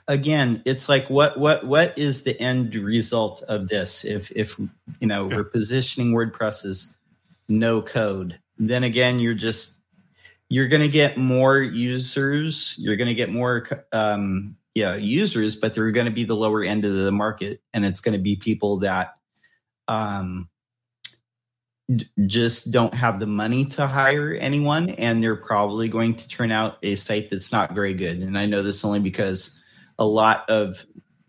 again, 0.07 0.61
it's 0.65 0.87
like 0.89 1.09
what 1.09 1.39
what 1.39 1.65
what 1.65 1.97
is 1.97 2.23
the 2.23 2.39
end 2.39 2.75
result 2.75 3.43
of 3.43 3.67
this? 3.67 4.05
If 4.05 4.31
if 4.31 4.59
you 4.59 5.07
know 5.07 5.29
yeah. 5.29 5.37
we're 5.37 5.43
positioning 5.43 6.13
WordPress 6.13 6.65
as 6.65 6.97
no 7.47 7.81
code, 7.81 8.39
then 8.57 8.83
again 8.83 9.19
you're 9.19 9.33
just 9.33 9.79
you're 10.49 10.67
going 10.67 10.81
to 10.81 10.89
get 10.89 11.17
more 11.17 11.59
users. 11.59 12.75
You're 12.77 12.95
going 12.95 13.07
to 13.07 13.15
get 13.15 13.31
more, 13.31 13.85
um, 13.91 14.55
yeah, 14.75 14.95
users, 14.95 15.55
but 15.55 15.73
they're 15.73 15.91
going 15.91 16.05
to 16.05 16.11
be 16.11 16.23
the 16.23 16.35
lower 16.35 16.63
end 16.63 16.85
of 16.85 16.93
the 16.93 17.11
market, 17.11 17.61
and 17.73 17.85
it's 17.85 18.01
going 18.01 18.13
to 18.13 18.21
be 18.21 18.35
people 18.35 18.79
that 18.79 19.13
um, 19.87 20.49
d- 21.93 22.09
just 22.27 22.71
don't 22.71 22.93
have 22.93 23.19
the 23.19 23.27
money 23.27 23.65
to 23.65 23.87
hire 23.87 24.33
anyone, 24.33 24.89
and 24.91 25.23
they're 25.23 25.35
probably 25.35 25.87
going 25.87 26.15
to 26.15 26.27
turn 26.27 26.51
out 26.51 26.77
a 26.83 26.95
site 26.95 27.29
that's 27.29 27.51
not 27.51 27.73
very 27.73 27.93
good. 27.93 28.19
And 28.19 28.37
I 28.37 28.45
know 28.45 28.61
this 28.61 28.83
only 28.83 28.99
because 28.99 29.61
a 29.97 30.05
lot 30.05 30.49
of 30.49 30.85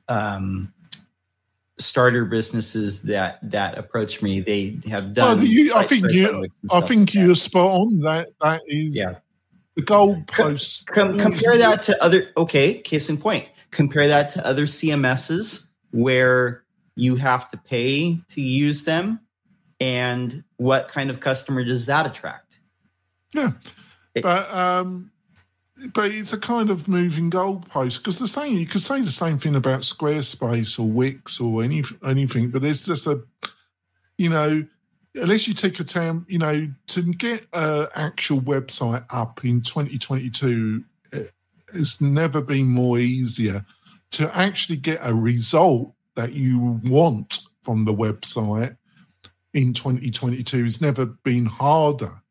um, 0.09 0.73
starter 1.79 2.25
businesses 2.25 3.03
that 3.03 3.39
that 3.43 3.77
approach 3.77 4.23
me. 4.23 4.41
They 4.41 4.79
have 4.89 5.13
done 5.13 5.45
you, 5.45 5.75
i 5.75 5.85
think 5.85 6.11
you 6.11 6.49
i 6.73 6.81
think 6.81 7.15
you're 7.15 7.35
spot 7.35 7.81
on. 7.81 8.01
That 8.01 8.29
that 8.41 8.63
is 8.67 8.99
yeah. 8.99 9.17
the 9.75 9.83
goalpost 9.83 10.87
Com- 10.87 11.19
compare 11.19 11.59
that 11.59 11.83
to 11.85 12.03
other 12.03 12.31
okay 12.37 12.79
case 12.79 13.09
in 13.09 13.19
point. 13.19 13.47
Compare 13.71 14.09
that 14.09 14.31
to 14.31 14.47
other 14.47 14.65
cms's 14.67 15.69
where 15.91 16.65
you 16.95 17.17
have 17.17 17.49
to 17.51 17.59
pay 17.59 18.19
to 18.29 18.41
use 18.41 18.85
them 18.85 19.21
and 19.81 20.43
what 20.57 20.89
kind 20.89 21.11
of 21.11 21.21
customer 21.21 21.63
does 21.63 21.85
that 21.87 22.07
attract? 22.07 22.61
Yeah. 23.35 23.53
But 24.15 24.51
um 24.53 25.11
but 25.93 26.11
it's 26.11 26.33
a 26.33 26.39
kind 26.39 26.71
of 26.71 26.89
moving 26.89 27.31
goalpost 27.31 27.99
because 27.99 28.19
the 28.19 28.29
same 28.29 28.57
you 28.57 28.67
could 28.67 28.81
say 28.81 29.01
the 29.01 29.11
same 29.11 29.39
thing 29.39 29.55
about 29.55 29.81
Squarespace 29.81 30.79
or 30.79 30.89
Wix 30.89 31.41
or 31.41 31.63
any 31.63 31.83
anything, 32.05 32.51
but 32.51 32.63
there's 32.63 32.87
just 32.87 33.07
a 33.07 33.23
you 34.19 34.29
know 34.31 34.65
unless 35.15 35.49
you 35.49 35.55
take 35.55 35.81
a 35.81 35.85
time 35.85 36.27
you 36.29 36.39
know 36.39 36.69
to 36.87 37.03
get 37.03 37.47
an 37.53 37.89
actual 37.95 38.41
website 38.41 39.05
up 39.11 39.45
in 39.45 39.61
2022 39.61 40.85
eh, 41.13 41.23
it's 41.75 42.01
never 42.01 42.41
been 42.41 42.67
more 42.67 42.99
easier 42.99 43.65
to 44.11 44.35
actually 44.37 44.77
get 44.77 44.99
a 45.03 45.15
result 45.15 45.93
that 46.15 46.33
you 46.33 46.81
want 46.85 47.41
from 47.63 47.85
the 47.85 47.95
website 47.95 48.77
in 49.55 49.73
2022 49.73 50.63
has 50.63 50.81
never 50.81 51.07
been 51.07 51.47
harder 51.47 52.23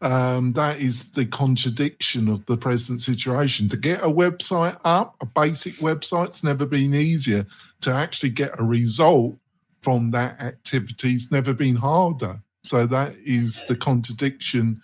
Um, 0.00 0.52
that 0.52 0.80
is 0.80 1.10
the 1.12 1.24
contradiction 1.24 2.28
of 2.28 2.44
the 2.46 2.56
present 2.56 3.00
situation. 3.00 3.68
To 3.68 3.76
get 3.76 4.02
a 4.02 4.08
website 4.08 4.78
up, 4.84 5.16
a 5.20 5.26
basic 5.26 5.74
website's 5.74 6.44
never 6.44 6.66
been 6.66 6.94
easier. 6.94 7.46
To 7.82 7.92
actually 7.92 8.30
get 8.30 8.58
a 8.58 8.64
result 8.64 9.36
from 9.82 10.10
that 10.10 10.40
activity's 10.40 11.30
never 11.30 11.52
been 11.52 11.76
harder. 11.76 12.40
So 12.62 12.86
that 12.86 13.14
is 13.24 13.62
the 13.66 13.76
contradiction 13.76 14.82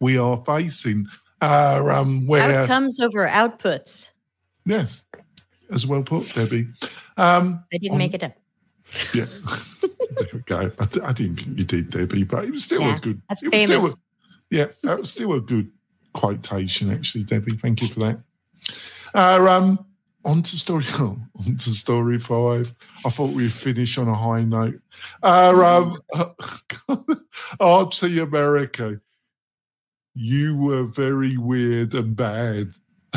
we 0.00 0.18
are 0.18 0.42
facing. 0.44 1.06
Uh, 1.40 1.82
um, 1.90 2.26
where 2.26 2.60
outcomes 2.60 3.00
over 3.00 3.26
outputs. 3.26 4.12
Yes, 4.64 5.06
as 5.72 5.86
well 5.86 6.02
put, 6.02 6.32
Debbie. 6.34 6.68
Um, 7.16 7.64
I 7.72 7.78
didn't 7.78 7.94
on, 7.94 7.98
make 7.98 8.14
it 8.14 8.22
up. 8.22 8.34
Yeah, 9.12 9.24
there 10.16 10.28
we 10.32 10.38
go. 10.40 10.70
I, 10.78 10.82
I, 10.82 11.12
didn't 11.12 11.36
think 11.36 11.58
you 11.58 11.64
did, 11.64 11.90
Debbie, 11.90 12.24
but 12.24 12.44
it 12.44 12.52
was 12.52 12.64
still 12.64 12.82
yeah, 12.82 12.96
a 12.96 13.00
good. 13.00 13.20
That's 13.28 13.46
famous. 13.48 13.94
Yeah, 14.52 14.66
that 14.82 14.98
was 14.98 15.10
still 15.10 15.32
a 15.32 15.40
good 15.40 15.72
quotation, 16.12 16.92
actually, 16.92 17.24
Debbie. 17.24 17.56
Thank 17.56 17.80
you 17.80 17.88
for 17.88 18.00
that. 18.00 18.20
Uh, 19.14 19.48
um, 19.48 19.86
on 20.26 20.42
to 20.42 20.58
story 20.58 20.84
oh, 20.98 21.18
on 21.38 21.56
to 21.56 21.70
story 21.70 22.18
five. 22.18 22.74
I 23.06 23.08
thought 23.08 23.30
we'd 23.30 23.50
finish 23.50 23.96
on 23.96 24.08
a 24.08 24.14
high 24.14 24.42
note. 24.42 24.78
Uh, 25.22 25.96
um, 26.14 26.36
RT 27.86 28.02
America, 28.18 29.00
you 30.14 30.54
were 30.58 30.84
very 30.84 31.38
weird 31.38 31.94
and 31.94 32.14
bad. 32.14 32.74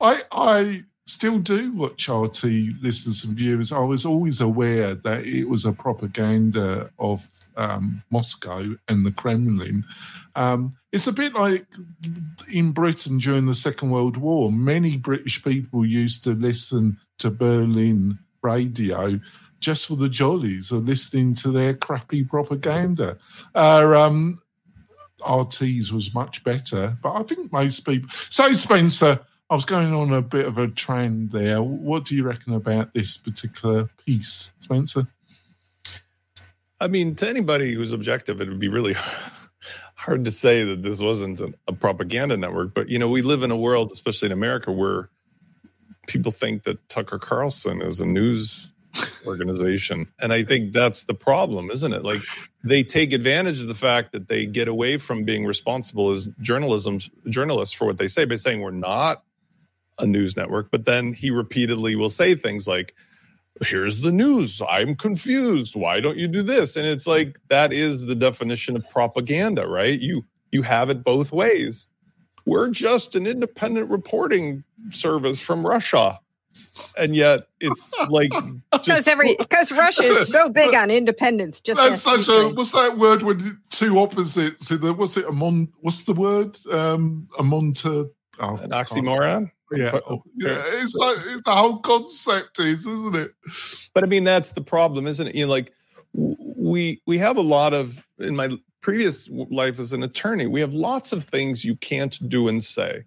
I 0.00 0.22
I 0.30 0.84
still 1.10 1.38
do 1.38 1.72
watch 1.72 2.08
RT 2.08 2.44
listeners 2.80 3.24
and 3.24 3.36
viewers. 3.36 3.72
I 3.72 3.80
was 3.80 4.04
always 4.04 4.40
aware 4.40 4.94
that 4.94 5.24
it 5.24 5.48
was 5.48 5.64
a 5.64 5.72
propaganda 5.72 6.90
of 6.98 7.28
um, 7.56 8.02
Moscow 8.10 8.76
and 8.88 9.04
the 9.04 9.12
Kremlin. 9.12 9.84
Um, 10.36 10.76
it's 10.92 11.06
a 11.06 11.12
bit 11.12 11.34
like 11.34 11.66
in 12.50 12.72
Britain 12.72 13.18
during 13.18 13.46
the 13.46 13.54
Second 13.54 13.90
World 13.90 14.16
War. 14.16 14.50
Many 14.50 14.96
British 14.96 15.42
people 15.42 15.84
used 15.84 16.24
to 16.24 16.30
listen 16.30 16.98
to 17.18 17.30
Berlin 17.30 18.18
radio 18.42 19.20
just 19.60 19.86
for 19.86 19.96
the 19.96 20.08
jollies 20.08 20.72
of 20.72 20.86
listening 20.86 21.34
to 21.34 21.52
their 21.52 21.74
crappy 21.74 22.24
propaganda. 22.24 23.18
Uh, 23.54 24.00
um, 24.00 24.40
RT's 25.28 25.92
was 25.92 26.14
much 26.14 26.42
better, 26.44 26.96
but 27.02 27.12
I 27.12 27.22
think 27.24 27.52
most 27.52 27.80
people. 27.80 28.08
So, 28.30 28.52
Spencer, 28.54 29.20
I 29.50 29.54
was 29.54 29.64
going 29.64 29.92
on 29.92 30.12
a 30.12 30.22
bit 30.22 30.46
of 30.46 30.58
a 30.58 30.68
trend 30.68 31.32
there. 31.32 31.60
What 31.60 32.04
do 32.04 32.14
you 32.14 32.22
reckon 32.22 32.54
about 32.54 32.94
this 32.94 33.16
particular 33.16 33.90
piece, 34.06 34.52
Spencer? 34.60 35.08
I 36.80 36.86
mean, 36.86 37.16
to 37.16 37.28
anybody 37.28 37.74
who's 37.74 37.92
objective, 37.92 38.40
it 38.40 38.48
would 38.48 38.60
be 38.60 38.68
really 38.68 38.94
hard 39.96 40.24
to 40.24 40.30
say 40.30 40.62
that 40.62 40.84
this 40.84 41.00
wasn't 41.00 41.40
a, 41.66 41.72
propaganda 41.72 42.36
network. 42.36 42.74
But 42.74 42.90
you 42.90 42.98
know, 43.00 43.08
we 43.08 43.22
live 43.22 43.42
in 43.42 43.50
a 43.50 43.56
world, 43.56 43.90
especially 43.90 44.26
in 44.26 44.32
America, 44.32 44.70
where 44.70 45.10
people 46.06 46.30
think 46.30 46.62
that 46.62 46.88
Tucker 46.88 47.18
Carlson 47.18 47.82
is 47.82 47.98
a 47.98 48.06
news 48.06 48.70
organization, 49.26 50.06
and 50.20 50.32
I 50.32 50.44
think 50.44 50.72
that's 50.72 51.04
the 51.04 51.14
problem, 51.14 51.72
isn't 51.72 51.92
it? 51.92 52.04
Like 52.04 52.22
they 52.62 52.84
take 52.84 53.12
advantage 53.12 53.60
of 53.60 53.66
the 53.66 53.74
fact 53.74 54.12
that 54.12 54.28
they 54.28 54.46
get 54.46 54.68
away 54.68 54.96
from 54.96 55.24
being 55.24 55.44
responsible 55.44 56.12
as 56.12 56.28
journalism 56.40 57.00
journalists 57.28 57.74
for 57.74 57.86
what 57.86 57.98
they 57.98 58.08
say 58.08 58.24
by 58.24 58.36
saying 58.36 58.60
we're 58.60 58.70
not 58.70 59.24
a 60.00 60.06
news 60.06 60.36
network, 60.36 60.70
but 60.70 60.84
then 60.86 61.12
he 61.12 61.30
repeatedly 61.30 61.94
will 61.96 62.10
say 62.10 62.34
things 62.34 62.66
like 62.66 62.94
here's 63.64 64.00
the 64.00 64.12
news. 64.12 64.60
I'm 64.68 64.94
confused. 64.94 65.76
Why 65.76 66.00
don't 66.00 66.16
you 66.16 66.28
do 66.28 66.42
this? 66.42 66.76
And 66.76 66.86
it's 66.86 67.06
like 67.06 67.38
that 67.48 67.72
is 67.72 68.06
the 68.06 68.14
definition 68.14 68.76
of 68.76 68.88
propaganda, 68.88 69.66
right? 69.66 69.98
You 69.98 70.24
you 70.52 70.62
have 70.62 70.90
it 70.90 71.04
both 71.04 71.32
ways. 71.32 71.90
We're 72.46 72.70
just 72.70 73.14
an 73.14 73.26
independent 73.26 73.90
reporting 73.90 74.64
service 74.90 75.40
from 75.40 75.64
Russia. 75.64 76.20
And 76.98 77.14
yet 77.14 77.46
it's 77.60 77.94
like 78.08 78.32
because 78.72 79.06
every 79.06 79.36
because 79.36 79.70
Russia 79.70 80.02
is 80.02 80.28
so 80.28 80.48
big 80.52 80.74
on 80.74 80.90
independence. 80.90 81.60
Just 81.60 81.80
that's 81.80 82.02
such 82.02 82.28
a 82.28 82.48
what's 82.48 82.72
that 82.72 82.98
word 82.98 83.22
when 83.22 83.58
two 83.70 83.98
opposites? 83.98 84.70
What's 84.70 85.16
it? 85.16 85.26
A 85.26 85.32
mon? 85.32 85.68
What's 85.80 86.04
the 86.04 86.14
word? 86.14 86.56
Um, 86.70 87.28
a 87.38 87.42
monta. 87.42 88.10
Oh, 88.40 88.56
An 88.56 88.70
oxymoron. 88.70 89.50
Yeah, 89.72 90.00
oh, 90.08 90.22
yeah. 90.36 90.62
It's 90.66 90.96
like 90.96 91.18
it's 91.26 91.42
the 91.44 91.52
whole 91.52 91.78
concept 91.78 92.58
is, 92.58 92.86
isn't 92.86 93.16
it? 93.16 93.32
But 93.94 94.04
I 94.04 94.06
mean, 94.06 94.24
that's 94.24 94.52
the 94.52 94.62
problem, 94.62 95.06
isn't 95.06 95.28
it? 95.28 95.34
You 95.34 95.46
know, 95.46 95.50
like 95.50 95.72
we 96.12 97.00
we 97.06 97.18
have 97.18 97.36
a 97.36 97.42
lot 97.42 97.72
of 97.72 98.06
in 98.18 98.34
my 98.34 98.50
previous 98.80 99.28
life 99.30 99.78
as 99.78 99.92
an 99.92 100.02
attorney, 100.02 100.46
we 100.46 100.60
have 100.60 100.72
lots 100.72 101.12
of 101.12 101.24
things 101.24 101.64
you 101.64 101.76
can't 101.76 102.28
do 102.28 102.48
and 102.48 102.62
say 102.62 103.04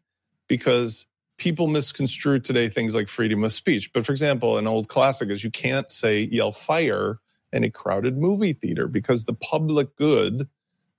because 0.47 1.07
people 1.37 1.67
misconstrue 1.67 2.39
today 2.39 2.69
things 2.69 2.93
like 2.93 3.07
freedom 3.07 3.43
of 3.43 3.51
speech. 3.51 3.91
But 3.91 4.05
for 4.05 4.11
example, 4.11 4.57
an 4.57 4.67
old 4.67 4.87
classic 4.87 5.29
is 5.29 5.43
you 5.43 5.51
can't 5.51 5.89
say 5.89 6.21
yell 6.31 6.51
fire 6.51 7.19
in 7.51 7.63
a 7.63 7.69
crowded 7.69 8.17
movie 8.17 8.53
theater 8.53 8.87
because 8.87 9.25
the 9.25 9.33
public 9.33 9.95
good 9.95 10.47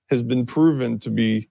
has 0.09 0.23
been 0.23 0.45
proven 0.45 0.99
to 0.99 1.09
be 1.09 1.49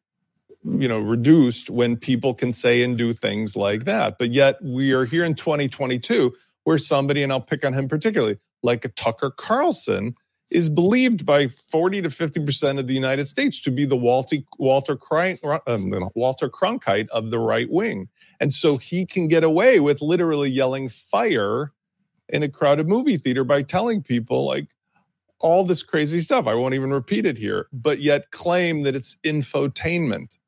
you 0.65 0.89
know 0.89 0.99
reduced 0.99 1.71
when 1.71 1.97
people 1.97 2.35
can 2.35 2.53
say 2.53 2.83
and 2.83 2.97
do 2.97 3.12
things 3.12 3.57
like 3.57 3.85
that. 3.85 4.19
But 4.19 4.33
yet 4.33 4.62
we 4.62 4.93
are 4.93 5.05
here 5.05 5.25
in 5.25 5.35
2022 5.35 6.35
where 6.65 6.79
somebody 6.79 7.23
and 7.23 7.33
i'll 7.33 7.41
pick 7.41 7.65
on 7.65 7.73
him 7.73 7.89
particularly 7.89 8.39
like 8.62 8.85
a 8.85 8.89
tucker 8.89 9.31
carlson 9.31 10.15
is 10.51 10.69
believed 10.69 11.25
by 11.25 11.49
40 11.49 12.03
to 12.03 12.09
50% 12.09 12.79
of 12.79 12.87
the 12.87 12.95
united 12.95 13.27
states 13.27 13.61
to 13.61 13.71
be 13.71 13.85
the 13.85 13.97
walter 13.97 14.37
walter, 14.59 14.99
um, 15.67 16.11
walter 16.15 16.49
cronkite 16.49 17.09
of 17.09 17.31
the 17.31 17.39
right 17.39 17.71
wing. 17.71 18.09
And 18.41 18.53
so 18.53 18.77
he 18.77 19.07
can 19.07 19.27
get 19.29 19.43
away 19.43 19.81
with 19.81 20.03
literally 20.03 20.51
yelling 20.51 20.89
fire 20.89 21.73
in 22.29 22.43
a 22.43 22.49
crowded 22.49 22.89
movie 22.89 23.17
theater 23.17 23.45
by 23.45 23.62
telling 23.62 24.03
people 24.03 24.47
like 24.47 24.69
all 25.41 25.65
this 25.65 25.83
crazy 25.83 26.21
stuff. 26.21 26.47
I 26.47 26.55
won't 26.55 26.75
even 26.75 26.93
repeat 26.93 27.27
it 27.27 27.39
here, 27.39 27.69
but 27.73 28.01
yet 28.01 28.31
claim 28.31 28.83
that 28.83 28.95
it's 28.95 29.17
infotainment 29.25 30.39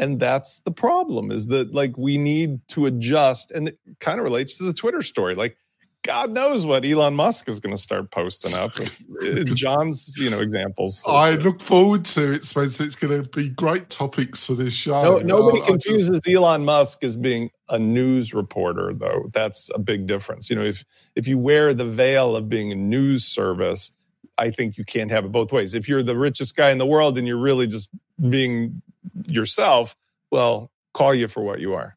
and 0.00 0.18
that's 0.18 0.60
the 0.60 0.70
problem 0.70 1.30
is 1.30 1.48
that 1.48 1.72
like 1.74 1.96
we 1.96 2.18
need 2.18 2.66
to 2.68 2.86
adjust 2.86 3.50
and 3.50 3.68
it 3.68 3.78
kind 4.00 4.18
of 4.18 4.24
relates 4.24 4.56
to 4.56 4.64
the 4.64 4.72
twitter 4.72 5.02
story. 5.02 5.34
Like 5.34 5.56
god 6.02 6.30
knows 6.30 6.64
what 6.64 6.86
elon 6.86 7.14
musk 7.14 7.46
is 7.46 7.60
going 7.60 7.76
to 7.76 7.80
start 7.80 8.10
posting 8.10 8.54
up. 8.54 8.72
Uh, 9.20 9.44
john's 9.44 10.16
you 10.16 10.30
know 10.30 10.40
examples. 10.40 11.02
I 11.06 11.32
look 11.32 11.60
forward 11.60 12.06
to 12.06 12.32
it 12.32 12.44
spencer. 12.46 12.84
It's 12.84 12.96
going 12.96 13.22
to 13.22 13.28
be 13.28 13.50
great 13.50 13.90
topics 13.90 14.46
for 14.46 14.54
this 14.54 14.72
show. 14.72 15.02
No, 15.02 15.18
nobody 15.18 15.60
confuses 15.62 16.20
just... 16.24 16.28
elon 16.34 16.64
musk 16.64 17.04
as 17.04 17.16
being 17.16 17.50
a 17.68 17.78
news 17.78 18.32
reporter 18.32 18.94
though. 18.94 19.28
That's 19.34 19.70
a 19.74 19.78
big 19.78 20.06
difference. 20.06 20.48
You 20.48 20.56
know 20.56 20.64
if 20.64 20.86
if 21.14 21.28
you 21.28 21.36
wear 21.36 21.74
the 21.74 21.84
veil 21.84 22.34
of 22.34 22.48
being 22.48 22.72
a 22.72 22.76
news 22.76 23.26
service 23.26 23.92
I 24.40 24.50
think 24.50 24.78
you 24.78 24.84
can't 24.84 25.10
have 25.10 25.26
it 25.26 25.32
both 25.32 25.52
ways. 25.52 25.74
If 25.74 25.86
you're 25.86 26.02
the 26.02 26.16
richest 26.16 26.56
guy 26.56 26.70
in 26.70 26.78
the 26.78 26.86
world 26.86 27.18
and 27.18 27.26
you're 27.26 27.36
really 27.36 27.66
just 27.66 27.90
being 28.28 28.80
yourself, 29.28 29.94
well, 30.30 30.70
call 30.94 31.14
you 31.14 31.28
for 31.28 31.42
what 31.42 31.60
you 31.60 31.74
are. 31.74 31.96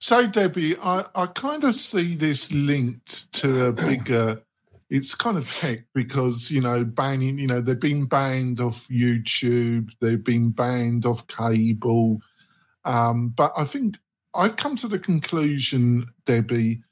So, 0.00 0.26
Debbie, 0.26 0.76
I, 0.78 1.04
I 1.14 1.26
kind 1.26 1.64
of 1.64 1.74
see 1.74 2.14
this 2.14 2.52
linked 2.52 3.32
to 3.34 3.66
a 3.66 3.72
bigger. 3.88 4.42
It's 4.90 5.14
kind 5.14 5.36
of 5.36 5.50
tech 5.50 5.84
because 5.94 6.50
you 6.50 6.60
know 6.60 6.82
banning. 6.84 7.38
You 7.38 7.46
know 7.46 7.60
they've 7.60 7.78
been 7.78 8.06
banned 8.06 8.60
off 8.60 8.88
YouTube. 8.88 9.90
They've 10.00 10.22
been 10.22 10.50
banned 10.50 11.06
off 11.06 11.26
cable. 11.26 12.18
Um, 12.84 13.28
but 13.28 13.52
I 13.56 13.64
think 13.64 13.98
I've 14.34 14.56
come 14.56 14.76
to 14.76 14.88
the 14.88 14.98
conclusion, 14.98 16.06
Debbie. 16.24 16.82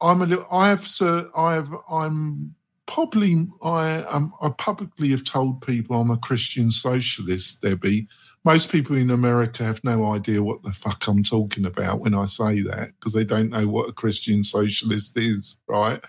I'm 0.00 0.22
a 0.22 0.26
little. 0.26 0.46
I 0.50 0.68
have. 0.68 0.86
Sir, 0.86 1.28
I 1.36 1.54
have. 1.54 1.74
I'm 1.90 2.54
probably. 2.86 3.46
I 3.62 4.04
am. 4.08 4.32
I 4.40 4.50
publicly 4.50 5.10
have 5.10 5.24
told 5.24 5.66
people 5.66 6.00
I'm 6.00 6.10
a 6.10 6.16
Christian 6.16 6.70
socialist, 6.70 7.62
Debbie 7.62 8.08
most 8.46 8.70
people 8.70 8.96
in 8.96 9.10
America 9.10 9.64
have 9.64 9.82
no 9.82 10.12
idea 10.12 10.40
what 10.40 10.62
the 10.62 10.70
fuck 10.70 11.08
I'm 11.08 11.24
talking 11.24 11.66
about 11.66 11.98
when 11.98 12.14
I 12.14 12.26
say 12.26 12.60
that 12.60 12.92
because 12.94 13.12
they 13.12 13.24
don't 13.24 13.50
know 13.50 13.66
what 13.66 13.88
a 13.88 13.92
Christian 13.92 14.44
socialist 14.44 15.18
is, 15.18 15.60
right? 15.66 16.00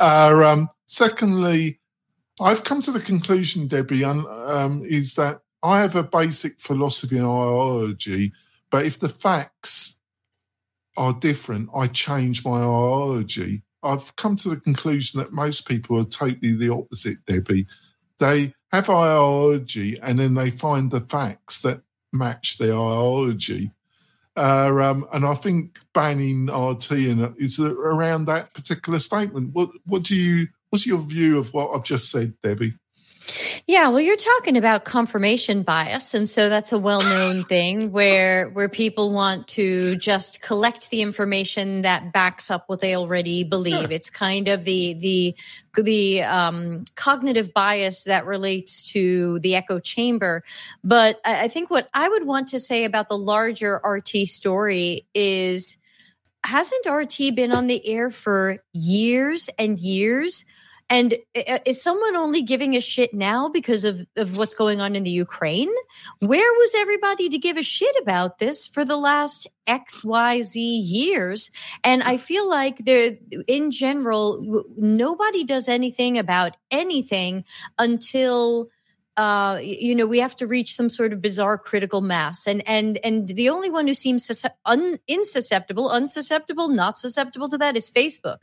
Uh, 0.00 0.42
um, 0.44 0.68
secondly, 0.86 1.78
I've 2.40 2.64
come 2.64 2.80
to 2.80 2.90
the 2.90 2.98
conclusion, 2.98 3.68
Debbie, 3.68 4.02
um, 4.02 4.84
is 4.84 5.14
that 5.14 5.42
I 5.62 5.82
have 5.82 5.94
a 5.94 6.02
basic 6.02 6.58
philosophy 6.58 7.16
and 7.16 7.26
ideology, 7.26 8.32
but 8.70 8.84
if 8.84 8.98
the 8.98 9.08
facts 9.08 10.00
are 10.96 11.12
different, 11.12 11.70
I 11.76 11.86
change 11.86 12.44
my 12.44 12.56
ideology. 12.56 13.62
I've 13.84 14.16
come 14.16 14.36
to 14.36 14.48
the 14.48 14.56
conclusion 14.56 15.18
that 15.20 15.32
most 15.32 15.68
people 15.68 15.98
are 15.98 16.04
totally 16.04 16.54
the 16.54 16.72
opposite, 16.72 17.24
Debbie. 17.26 17.66
They 18.18 18.54
have 18.72 18.90
ideology 18.90 19.98
and 20.02 20.18
then 20.18 20.34
they 20.34 20.50
find 20.50 20.90
the 20.90 21.00
facts 21.00 21.60
that 21.60 21.82
match 22.12 22.58
their 22.58 22.72
ideology. 22.72 23.70
Uh, 24.36 24.72
um, 24.82 25.06
and 25.12 25.24
I 25.24 25.34
think 25.34 25.78
banning 25.92 26.46
RT 26.46 26.90
and 26.92 27.34
is 27.38 27.60
around 27.60 28.24
that 28.24 28.52
particular 28.54 28.98
statement. 28.98 29.52
What 29.52 29.70
what 29.84 30.02
do 30.02 30.16
you 30.16 30.48
what's 30.70 30.86
your 30.86 30.98
view 30.98 31.38
of 31.38 31.54
what 31.54 31.70
I've 31.72 31.84
just 31.84 32.10
said, 32.10 32.34
Debbie? 32.42 32.74
Yeah, 33.66 33.88
well, 33.88 34.00
you're 34.00 34.16
talking 34.16 34.56
about 34.56 34.84
confirmation 34.84 35.62
bias, 35.62 36.14
and 36.14 36.28
so 36.28 36.48
that's 36.48 36.72
a 36.72 36.78
well-known 36.78 37.44
thing 37.48 37.90
where 37.90 38.50
where 38.50 38.68
people 38.68 39.10
want 39.10 39.48
to 39.48 39.96
just 39.96 40.42
collect 40.42 40.90
the 40.90 41.00
information 41.00 41.82
that 41.82 42.12
backs 42.12 42.50
up 42.50 42.64
what 42.66 42.80
they 42.80 42.94
already 42.96 43.44
believe. 43.44 43.90
It's 43.90 44.10
kind 44.10 44.48
of 44.48 44.64
the 44.64 44.94
the 44.94 45.36
the 45.74 46.22
um, 46.22 46.84
cognitive 46.94 47.54
bias 47.54 48.04
that 48.04 48.26
relates 48.26 48.90
to 48.92 49.38
the 49.40 49.54
echo 49.56 49.78
chamber. 49.78 50.44
But 50.82 51.20
I, 51.24 51.44
I 51.44 51.48
think 51.48 51.70
what 51.70 51.88
I 51.94 52.08
would 52.08 52.26
want 52.26 52.48
to 52.48 52.60
say 52.60 52.84
about 52.84 53.08
the 53.08 53.18
larger 53.18 53.80
RT 53.84 54.28
story 54.28 55.06
is 55.14 55.78
hasn't 56.44 56.86
RT 56.86 57.34
been 57.34 57.52
on 57.52 57.66
the 57.66 57.86
air 57.88 58.10
for 58.10 58.62
years 58.72 59.48
and 59.58 59.78
years? 59.78 60.44
And 60.94 61.14
uh, 61.34 61.42
uh, 61.48 61.58
is 61.66 61.82
someone 61.82 62.14
only 62.14 62.40
giving 62.40 62.76
a 62.76 62.80
shit 62.80 63.12
now 63.12 63.48
because 63.48 63.82
of, 63.82 64.06
of 64.14 64.36
what's 64.36 64.54
going 64.54 64.80
on 64.80 64.94
in 64.94 65.02
the 65.02 65.10
Ukraine? 65.10 65.72
Where 66.20 66.52
was 66.52 66.72
everybody 66.76 67.28
to 67.30 67.36
give 67.36 67.56
a 67.56 67.64
shit 67.64 67.96
about 68.00 68.38
this 68.38 68.68
for 68.68 68.84
the 68.84 68.96
last 68.96 69.48
XYZ 69.66 70.54
years? 70.54 71.50
And 71.82 72.04
I 72.04 72.16
feel 72.16 72.48
like 72.48 72.84
there, 72.84 73.16
in 73.48 73.72
general, 73.72 74.64
nobody 74.76 75.42
does 75.42 75.68
anything 75.68 76.16
about 76.16 76.56
anything 76.70 77.44
until 77.76 78.68
uh, 79.16 79.60
you 79.62 79.94
know, 79.94 80.06
we 80.06 80.18
have 80.18 80.34
to 80.36 80.46
reach 80.46 80.74
some 80.74 80.88
sort 80.88 81.12
of 81.12 81.22
bizarre 81.22 81.56
critical 81.56 82.00
mass. 82.00 82.46
And 82.46 82.66
and 82.66 82.98
and 83.04 83.28
the 83.28 83.48
only 83.48 83.70
one 83.70 83.86
who 83.86 83.94
seems 83.94 84.26
sus- 84.26 84.44
un- 84.64 84.98
insusceptible, 85.08 85.90
unsusceptible, 85.90 86.68
not 86.68 86.98
susceptible 86.98 87.48
to 87.48 87.58
that 87.58 87.76
is 87.76 87.88
Facebook. 87.88 88.42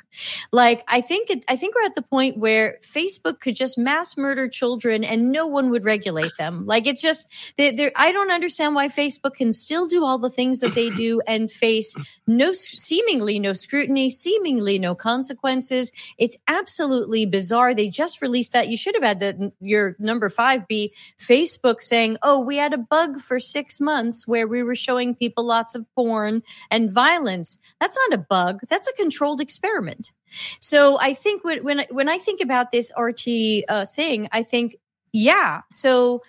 Like 0.52 0.84
I 0.88 1.02
think 1.02 1.30
it, 1.30 1.44
I 1.50 1.58
think 1.58 1.76
we're 1.76 1.86
at 1.86 1.96
the 1.96 2.02
point 2.02 2.38
where 2.38 2.78
Facebook 2.82 3.42
could 3.42 3.56
just 3.56 3.78
mass 3.78 4.16
murder 4.16 4.48
children 4.48 5.04
and 5.04 5.32
no 5.32 5.46
one 5.46 5.72
would 5.72 5.84
regulate 5.84 6.32
them. 6.38 6.66
Like 6.66 6.88
it's 6.88 7.02
just 7.02 7.28
they 7.58 7.92
I 7.96 8.14
don't 8.14 8.32
understand 8.32 8.74
why 8.74 8.88
Facebook 8.88 9.34
can 9.36 9.52
still 9.52 9.88
do 9.88 10.06
all 10.06 10.18
the 10.18 10.30
things 10.30 10.62
that 10.62 10.74
they 10.74 10.90
do 10.90 11.22
and 11.28 11.52
face 11.52 11.96
no 12.28 12.54
seemingly 12.54 13.40
no 13.40 13.52
scrutiny, 13.52 14.10
seemingly 14.10 14.80
no 14.80 14.96
consequences. 14.96 15.92
It's 16.18 16.38
absolutely 16.48 17.26
bizarre. 17.26 17.74
They 17.74 17.90
just 17.90 18.22
released 18.22 18.54
that. 18.54 18.70
You 18.70 18.78
should 18.78 18.96
have 18.96 19.04
had 19.04 19.20
the 19.20 19.52
your 19.60 19.98
number 20.00 20.30
five 20.30 20.61
be 20.68 20.94
Facebook 21.18 21.82
saying, 21.82 22.18
oh, 22.22 22.40
we 22.40 22.58
had 22.58 22.74
a 22.74 22.78
bug 22.78 23.20
for 23.20 23.40
six 23.40 23.80
months 23.80 24.28
where 24.28 24.48
we 24.48 24.64
were 24.64 24.76
showing 24.76 25.16
people 25.16 25.46
lots 25.46 25.76
of 25.76 25.86
porn 25.96 26.44
and 26.70 26.92
violence. 26.92 27.58
That's 27.80 27.98
not 28.10 28.20
a 28.20 28.24
bug. 28.24 28.62
That's 28.70 28.88
a 28.88 28.94
controlled 28.94 29.42
experiment. 29.42 30.12
So 30.60 30.98
I 31.00 31.14
think 31.14 31.44
when, 31.44 31.64
when, 31.64 31.86
when 31.90 32.10
I 32.10 32.18
think 32.18 32.42
about 32.42 32.72
this 32.72 32.92
RT 32.98 33.66
uh, 33.68 33.86
thing, 33.86 34.30
I 34.32 34.44
think, 34.44 34.78
yeah, 35.12 35.62
so 35.70 36.22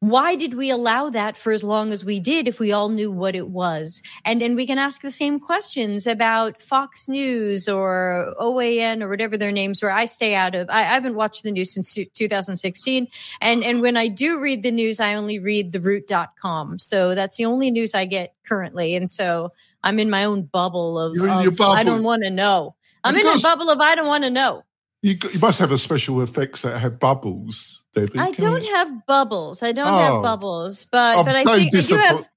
why 0.00 0.34
did 0.34 0.54
we 0.54 0.70
allow 0.70 1.08
that 1.08 1.38
for 1.38 1.52
as 1.52 1.64
long 1.64 1.90
as 1.90 2.04
we 2.04 2.20
did 2.20 2.46
if 2.46 2.60
we 2.60 2.70
all 2.70 2.90
knew 2.90 3.10
what 3.10 3.34
it 3.34 3.48
was? 3.48 4.02
And 4.24 4.42
and 4.42 4.54
we 4.54 4.66
can 4.66 4.78
ask 4.78 5.00
the 5.00 5.10
same 5.10 5.40
questions 5.40 6.06
about 6.06 6.60
Fox 6.60 7.08
News 7.08 7.66
or 7.66 8.34
OAN 8.38 9.02
or 9.02 9.08
whatever 9.08 9.36
their 9.38 9.52
names 9.52 9.82
were. 9.82 9.90
I 9.90 10.04
stay 10.04 10.34
out 10.34 10.54
of. 10.54 10.68
I, 10.68 10.80
I 10.80 10.84
haven't 10.84 11.14
watched 11.14 11.44
the 11.44 11.52
news 11.52 11.72
since 11.72 11.94
2016, 11.94 13.08
and 13.40 13.64
and 13.64 13.80
when 13.80 13.96
I 13.96 14.08
do 14.08 14.38
read 14.38 14.62
the 14.62 14.72
news, 14.72 15.00
I 15.00 15.14
only 15.14 15.38
read 15.38 15.72
the 15.72 15.80
root.com. 15.80 16.78
So 16.78 17.14
that's 17.14 17.38
the 17.38 17.46
only 17.46 17.70
news 17.70 17.94
I 17.94 18.04
get 18.04 18.34
currently, 18.46 18.94
and 18.96 19.08
so 19.08 19.52
I'm 19.82 19.98
in 19.98 20.10
my 20.10 20.24
own 20.24 20.42
bubble 20.42 20.98
of, 20.98 21.18
of 21.18 21.56
bubble. 21.56 21.72
I 21.72 21.84
don't 21.84 22.02
want 22.02 22.22
to 22.22 22.30
know. 22.30 22.76
I'm 23.02 23.16
in 23.16 23.26
a 23.26 23.38
bubble 23.42 23.70
of 23.70 23.80
I 23.80 23.94
don't 23.94 24.08
want 24.08 24.24
to 24.24 24.30
know. 24.30 24.64
You, 25.02 25.16
you 25.32 25.38
must 25.40 25.58
have 25.60 25.70
a 25.70 25.78
special 25.78 26.20
effects 26.22 26.62
that 26.62 26.78
have 26.78 26.98
bubbles, 26.98 27.84
Debbie. 27.96 28.18
I 28.18 28.30
don't 28.32 28.60
we... 28.60 28.68
have 28.68 29.06
bubbles. 29.06 29.62
I 29.62 29.72
don't 29.72 29.88
oh, 29.88 29.98
have 29.98 30.22
bubbles, 30.22 30.84
but 30.84 31.18
I'm 31.18 31.24
but 31.24 31.32
so 31.32 31.38
I 31.38 31.44
think 31.44 31.74
I 31.74 31.80
do 31.80 31.96
have. 31.96 32.28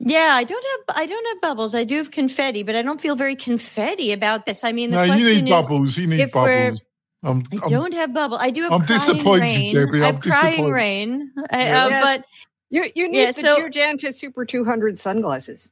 Yeah, 0.00 0.30
I 0.34 0.44
don't 0.44 0.64
have 0.64 0.96
I 0.96 1.06
don't 1.06 1.26
have 1.26 1.40
bubbles. 1.40 1.74
I 1.74 1.84
do 1.84 1.96
have 1.96 2.10
confetti, 2.10 2.62
but 2.62 2.76
I 2.76 2.82
don't 2.82 3.00
feel 3.00 3.16
very 3.16 3.34
confetti 3.34 4.12
about 4.12 4.46
this. 4.46 4.62
I 4.62 4.72
mean, 4.72 4.90
the 4.90 4.98
no, 4.98 5.06
question 5.06 5.26
you 5.26 5.42
need 5.42 5.52
is 5.52 5.66
bubbles. 5.66 5.98
You 5.98 6.06
need 6.06 6.30
bubbles. 6.30 6.84
I'm, 7.24 7.42
I 7.52 7.56
am 7.56 7.68
do 7.68 7.74
not 7.74 7.92
have 7.94 8.14
bubble. 8.14 8.36
I 8.36 8.50
do 8.50 8.62
have. 8.62 8.72
I'm 8.72 8.86
disappointed, 8.86 9.40
rain. 9.40 9.74
Debbie. 9.74 9.98
I'm 9.98 10.02
I 10.02 10.06
have 10.06 10.20
crying 10.20 10.70
rain, 10.70 11.32
I, 11.50 11.70
uh, 11.70 11.88
yes. 11.88 12.04
but 12.04 12.26
you 12.70 12.92
you 12.94 13.08
need 13.08 13.18
yeah, 13.18 13.26
the 13.26 13.32
so, 13.32 13.56
Joo 13.56 13.70
Janta 13.70 14.14
Super 14.14 14.44
200 14.44 15.00
sunglasses. 15.00 15.68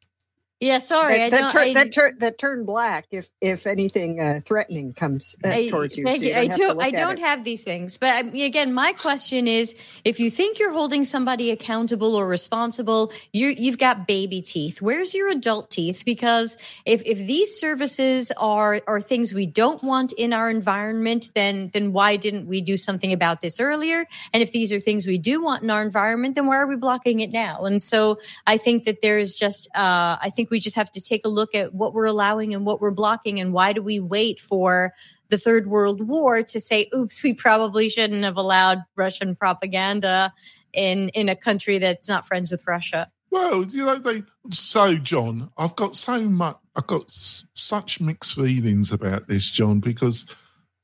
Yeah, 0.58 0.78
sorry, 0.78 1.18
that, 1.18 1.32
that, 1.32 1.52
tur- 1.52 1.58
I, 1.58 1.74
that, 1.74 1.92
tur- 1.92 2.14
that 2.18 2.38
turn 2.38 2.64
black 2.64 3.08
if 3.10 3.28
if 3.42 3.66
anything 3.66 4.20
uh, 4.20 4.40
threatening 4.42 4.94
comes 4.94 5.36
uh, 5.44 5.48
I, 5.48 5.68
towards 5.68 5.98
you. 5.98 6.04
Thank 6.04 6.20
so 6.20 6.24
you. 6.24 6.30
you 6.30 6.34
I 6.34 6.46
do. 6.46 6.80
I 6.80 6.90
don't 6.92 7.18
have 7.18 7.44
these 7.44 7.62
things, 7.62 7.98
but 7.98 8.24
um, 8.24 8.28
again, 8.28 8.72
my 8.72 8.94
question 8.94 9.48
is: 9.48 9.76
if 10.02 10.18
you 10.18 10.30
think 10.30 10.58
you're 10.58 10.72
holding 10.72 11.04
somebody 11.04 11.50
accountable 11.50 12.14
or 12.14 12.26
responsible, 12.26 13.12
you 13.34 13.48
you've 13.48 13.76
got 13.76 14.06
baby 14.06 14.40
teeth. 14.40 14.80
Where's 14.80 15.14
your 15.14 15.28
adult 15.28 15.70
teeth? 15.70 16.04
Because 16.06 16.56
if 16.86 17.02
if 17.04 17.18
these 17.18 17.60
services 17.60 18.32
are 18.38 18.80
are 18.86 19.02
things 19.02 19.34
we 19.34 19.44
don't 19.44 19.82
want 19.82 20.12
in 20.12 20.32
our 20.32 20.48
environment, 20.48 21.32
then 21.34 21.68
then 21.74 21.92
why 21.92 22.16
didn't 22.16 22.46
we 22.46 22.62
do 22.62 22.78
something 22.78 23.12
about 23.12 23.42
this 23.42 23.60
earlier? 23.60 24.06
And 24.32 24.42
if 24.42 24.52
these 24.52 24.72
are 24.72 24.80
things 24.80 25.06
we 25.06 25.18
do 25.18 25.42
want 25.42 25.62
in 25.62 25.68
our 25.68 25.82
environment, 25.82 26.34
then 26.34 26.46
why 26.46 26.56
are 26.56 26.66
we 26.66 26.76
blocking 26.76 27.20
it 27.20 27.30
now? 27.30 27.66
And 27.66 27.82
so 27.82 28.20
I 28.46 28.56
think 28.56 28.84
that 28.84 29.02
there 29.02 29.18
is 29.18 29.36
just 29.36 29.68
uh, 29.74 30.16
I 30.18 30.30
think 30.30 30.45
think 30.46 30.50
we 30.50 30.60
just 30.60 30.76
have 30.76 30.90
to 30.92 31.00
take 31.00 31.24
a 31.24 31.28
look 31.28 31.54
at 31.54 31.74
what 31.74 31.92
we're 31.92 32.04
allowing 32.04 32.54
and 32.54 32.64
what 32.64 32.80
we're 32.80 32.90
blocking 32.92 33.40
and 33.40 33.52
why 33.52 33.72
do 33.72 33.82
we 33.82 33.98
wait 33.98 34.38
for 34.38 34.92
the 35.28 35.38
third 35.38 35.66
world 35.66 36.06
war 36.06 36.42
to 36.42 36.60
say 36.60 36.88
oops 36.94 37.22
we 37.22 37.32
probably 37.32 37.88
shouldn't 37.88 38.22
have 38.22 38.36
allowed 38.36 38.78
russian 38.94 39.34
propaganda 39.34 40.32
in 40.72 41.08
in 41.10 41.28
a 41.28 41.34
country 41.34 41.78
that's 41.78 42.08
not 42.08 42.26
friends 42.26 42.50
with 42.52 42.66
russia. 42.66 43.10
Well 43.30 43.64
you 43.64 43.84
know 43.84 43.96
they 43.96 44.22
so 44.50 44.94
john 44.94 45.50
i've 45.58 45.74
got 45.74 45.96
so 45.96 46.20
much 46.20 46.56
i've 46.76 46.86
got 46.86 47.06
s- 47.06 47.44
such 47.54 48.00
mixed 48.00 48.34
feelings 48.34 48.92
about 48.92 49.26
this 49.26 49.50
john 49.50 49.80
because 49.80 50.26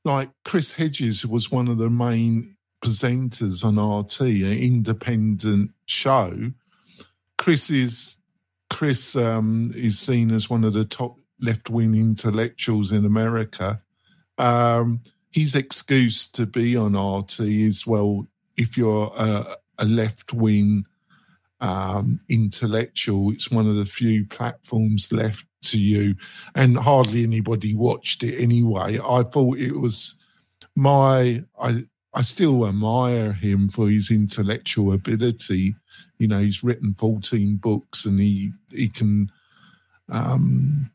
like 0.03 0.29
chris 0.43 0.73
hedges 0.73 1.25
was 1.25 1.49
one 1.49 1.69
of 1.69 1.77
the 1.77 1.89
main 1.89 2.57
presenters 2.83 3.63
on 3.63 3.77
rt 3.77 4.19
an 4.19 4.57
independent 4.57 5.71
show. 5.85 6.51
Chris 7.37 7.69
is 7.69 8.17
Chris 8.73 9.15
um, 9.15 9.71
is 9.75 9.99
seen 9.99 10.31
as 10.31 10.49
one 10.49 10.63
of 10.63 10.73
the 10.73 10.83
top 10.83 11.15
left 11.39 11.69
wing 11.69 11.93
intellectuals 11.93 12.91
in 12.91 13.05
America. 13.05 13.81
Um, 14.39 15.01
his 15.31 15.55
excuse 15.55 16.27
to 16.29 16.47
be 16.47 16.75
on 16.75 16.95
RT 16.95 17.39
is 17.41 17.85
well, 17.85 18.27
if 18.57 18.75
you're 18.75 19.13
a, 19.15 19.55
a 19.77 19.85
left 19.85 20.33
wing 20.33 20.85
um, 21.61 22.19
intellectual, 22.29 23.31
it's 23.31 23.51
one 23.51 23.67
of 23.67 23.75
the 23.75 23.85
few 23.85 24.25
platforms 24.25 25.11
left 25.11 25.45
to 25.63 25.79
you, 25.79 26.15
and 26.55 26.77
hardly 26.77 27.23
anybody 27.23 27.75
watched 27.75 28.23
it 28.23 28.41
anyway. 28.41 28.99
I 28.99 29.23
thought 29.23 29.59
it 29.59 29.77
was 29.77 30.17
my 30.75 31.43
I 31.59 31.85
I 32.15 32.21
still 32.23 32.67
admire 32.67 33.33
him 33.33 33.69
for 33.69 33.89
his 33.89 34.09
intellectual 34.09 34.93
ability 34.93 35.75
you 36.23 36.29
know 36.29 36.39
he's 36.39 36.63
written 36.63 36.93
14 36.93 37.57
books 37.57 38.05
and 38.05 38.17
he 38.17 38.53
he 38.71 38.87
can 38.87 39.29
um, 40.07 40.89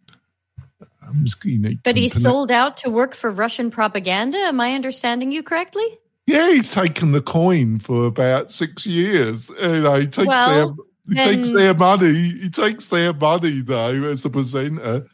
um 1.07 1.27
you 1.45 1.59
know, 1.59 1.73
but 1.85 1.99
he's 1.99 2.19
sold 2.19 2.51
out 2.51 2.79
to 2.79 2.89
work 2.89 3.15
for 3.15 3.31
Russian 3.31 3.71
propaganda. 3.71 4.39
Am 4.39 4.59
I 4.59 4.73
understanding 4.73 5.33
you 5.33 5.43
correctly? 5.43 5.87
Yeah, 6.27 6.53
he's 6.53 6.73
taken 6.73 7.13
the 7.13 7.21
coin 7.21 7.79
for 7.79 8.07
about 8.07 8.51
six 8.51 8.87
years. 8.87 9.51
You 9.61 9.81
know, 9.81 9.95
he 9.97 10.07
takes 10.07 10.29
well, 10.29 10.77
their 10.77 10.85
he 11.09 11.15
then, 11.15 11.37
takes 11.37 11.53
their 11.53 11.75
money. 11.75 12.13
He 12.13 12.51
takes 12.51 12.89
their 12.89 13.13
money 13.13 13.63
though 13.63 14.05
as 14.05 14.25
a 14.25 14.31
presenter. 14.31 15.07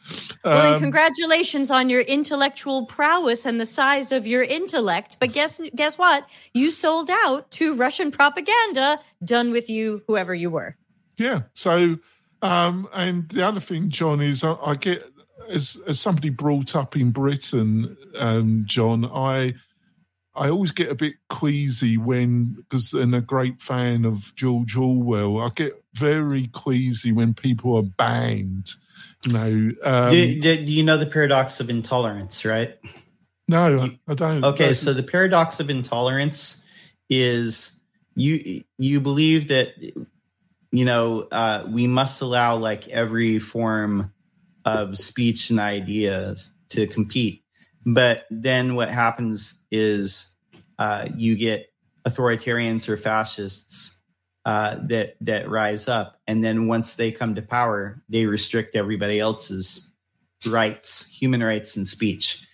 Well, 0.43 0.73
um, 0.75 0.81
congratulations 0.81 1.71
on 1.71 1.89
your 1.89 2.01
intellectual 2.01 2.85
prowess 2.85 3.45
and 3.45 3.59
the 3.59 3.65
size 3.65 4.11
of 4.11 4.27
your 4.27 4.43
intellect. 4.43 5.17
But 5.19 5.31
guess 5.31 5.61
guess 5.73 5.97
what? 5.97 6.27
You 6.53 6.71
sold 6.71 7.09
out 7.09 7.49
to 7.51 7.75
Russian 7.75 8.11
propaganda. 8.11 8.99
Done 9.23 9.51
with 9.51 9.69
you, 9.69 10.03
whoever 10.07 10.35
you 10.35 10.49
were. 10.49 10.75
Yeah. 11.17 11.43
So, 11.53 11.97
um, 12.41 12.89
and 12.93 13.29
the 13.29 13.47
other 13.47 13.61
thing, 13.61 13.89
John, 13.89 14.21
is 14.21 14.43
I, 14.43 14.55
I 14.65 14.75
get 14.75 15.03
as 15.49 15.81
as 15.87 15.99
somebody 15.99 16.29
brought 16.29 16.75
up 16.75 16.95
in 16.95 17.11
Britain, 17.11 17.95
um, 18.17 18.63
John, 18.67 19.05
I 19.05 19.53
I 20.35 20.49
always 20.49 20.71
get 20.71 20.91
a 20.91 20.95
bit 20.95 21.15
queasy 21.29 21.97
when, 21.97 22.55
because 22.55 22.93
I'm 22.93 23.13
a 23.13 23.21
great 23.21 23.61
fan 23.61 24.03
of 24.03 24.35
George 24.35 24.75
Orwell, 24.75 25.39
I 25.39 25.49
get 25.55 25.81
very 25.95 26.47
queasy 26.47 27.11
when 27.11 27.33
people 27.33 27.77
are 27.77 27.83
banned. 27.83 28.69
You 29.25 29.33
know, 29.33 29.71
um, 29.83 30.11
do, 30.11 30.41
do, 30.41 30.71
you 30.71 30.83
know 30.83 30.97
the 30.97 31.05
paradox 31.05 31.59
of 31.59 31.69
intolerance, 31.69 32.45
right? 32.45 32.77
No, 33.47 33.89
I 34.07 34.13
don't. 34.13 34.43
Okay, 34.43 34.73
so 34.73 34.93
the 34.93 35.03
paradox 35.03 35.59
of 35.59 35.69
intolerance 35.69 36.65
is 37.09 37.83
you 38.15 38.63
you 38.77 39.01
believe 39.01 39.49
that 39.49 39.69
you 40.71 40.85
know 40.85 41.21
uh, 41.31 41.65
we 41.69 41.87
must 41.87 42.21
allow 42.21 42.55
like 42.55 42.87
every 42.89 43.39
form 43.39 44.11
of 44.63 44.97
speech 44.97 45.49
and 45.49 45.59
ideas 45.59 46.51
to 46.69 46.87
compete 46.87 47.45
but 47.85 48.25
then 48.31 48.75
what 48.75 48.89
happens 48.89 49.63
is 49.71 50.35
uh, 50.79 51.07
you 51.15 51.35
get 51.35 51.67
authoritarians 52.05 52.89
or 52.89 52.97
fascists 52.97 53.94
uh, 54.45 54.77
that 54.87 55.15
that 55.21 55.49
rise 55.49 55.87
up, 55.87 56.19
and 56.27 56.43
then 56.43 56.67
once 56.67 56.95
they 56.95 57.11
come 57.11 57.35
to 57.35 57.41
power, 57.41 58.01
they 58.09 58.25
restrict 58.25 58.75
everybody 58.75 59.19
else's 59.19 59.91
rights, 60.45 61.09
human 61.09 61.43
rights, 61.43 61.75
and 61.75 61.87
speech. 61.87 62.45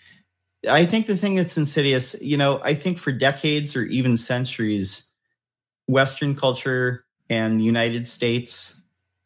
I 0.70 0.86
think 0.86 1.08
the 1.08 1.18
thing 1.18 1.36
that's 1.36 1.58
insidious, 1.58 2.16
you 2.22 2.38
know, 2.38 2.62
I 2.64 2.76
think 2.76 2.98
for 2.98 3.12
decades 3.12 3.76
or 3.76 3.84
even 3.84 4.16
centuries, 4.16 5.12
Western 5.88 6.36
culture 6.36 7.06
and 7.30 7.60
the 7.60 7.64
United 7.64 8.08
States, 8.08 8.82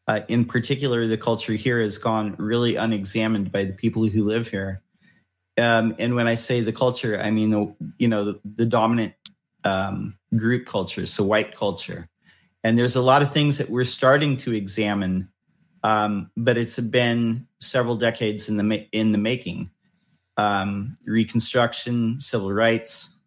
uh, 0.08 0.20
in 0.28 0.44
particular, 0.44 1.06
the 1.06 1.18
culture 1.18 1.52
here 1.52 1.80
has 1.80 1.98
gone 1.98 2.34
really 2.38 2.76
unexamined 2.76 3.52
by 3.52 3.64
the 3.64 3.72
people 3.72 4.06
who 4.06 4.24
live 4.24 4.48
here. 4.48 4.82
Um, 5.58 5.94
and 5.98 6.14
when 6.14 6.26
I 6.26 6.34
say 6.34 6.60
the 6.60 6.72
culture, 6.72 7.18
I 7.20 7.30
mean 7.30 7.50
the 7.50 7.74
you 7.98 8.08
know 8.08 8.24
the, 8.24 8.40
the 8.56 8.66
dominant 8.66 9.14
um, 9.64 10.16
group 10.36 10.66
culture, 10.66 11.06
so 11.06 11.24
white 11.24 11.54
culture. 11.54 12.08
And 12.64 12.76
there's 12.76 12.96
a 12.96 13.00
lot 13.00 13.22
of 13.22 13.32
things 13.32 13.58
that 13.58 13.70
we're 13.70 13.84
starting 13.84 14.36
to 14.38 14.52
examine, 14.52 15.28
um, 15.82 16.30
but 16.36 16.56
it's 16.56 16.78
been 16.78 17.46
several 17.60 17.96
decades 17.96 18.48
in 18.48 18.56
the 18.56 18.88
in 18.92 19.12
the 19.12 19.18
making. 19.18 19.70
Um, 20.36 20.98
Reconstruction, 21.06 22.20
civil 22.20 22.52
rights. 22.52 23.20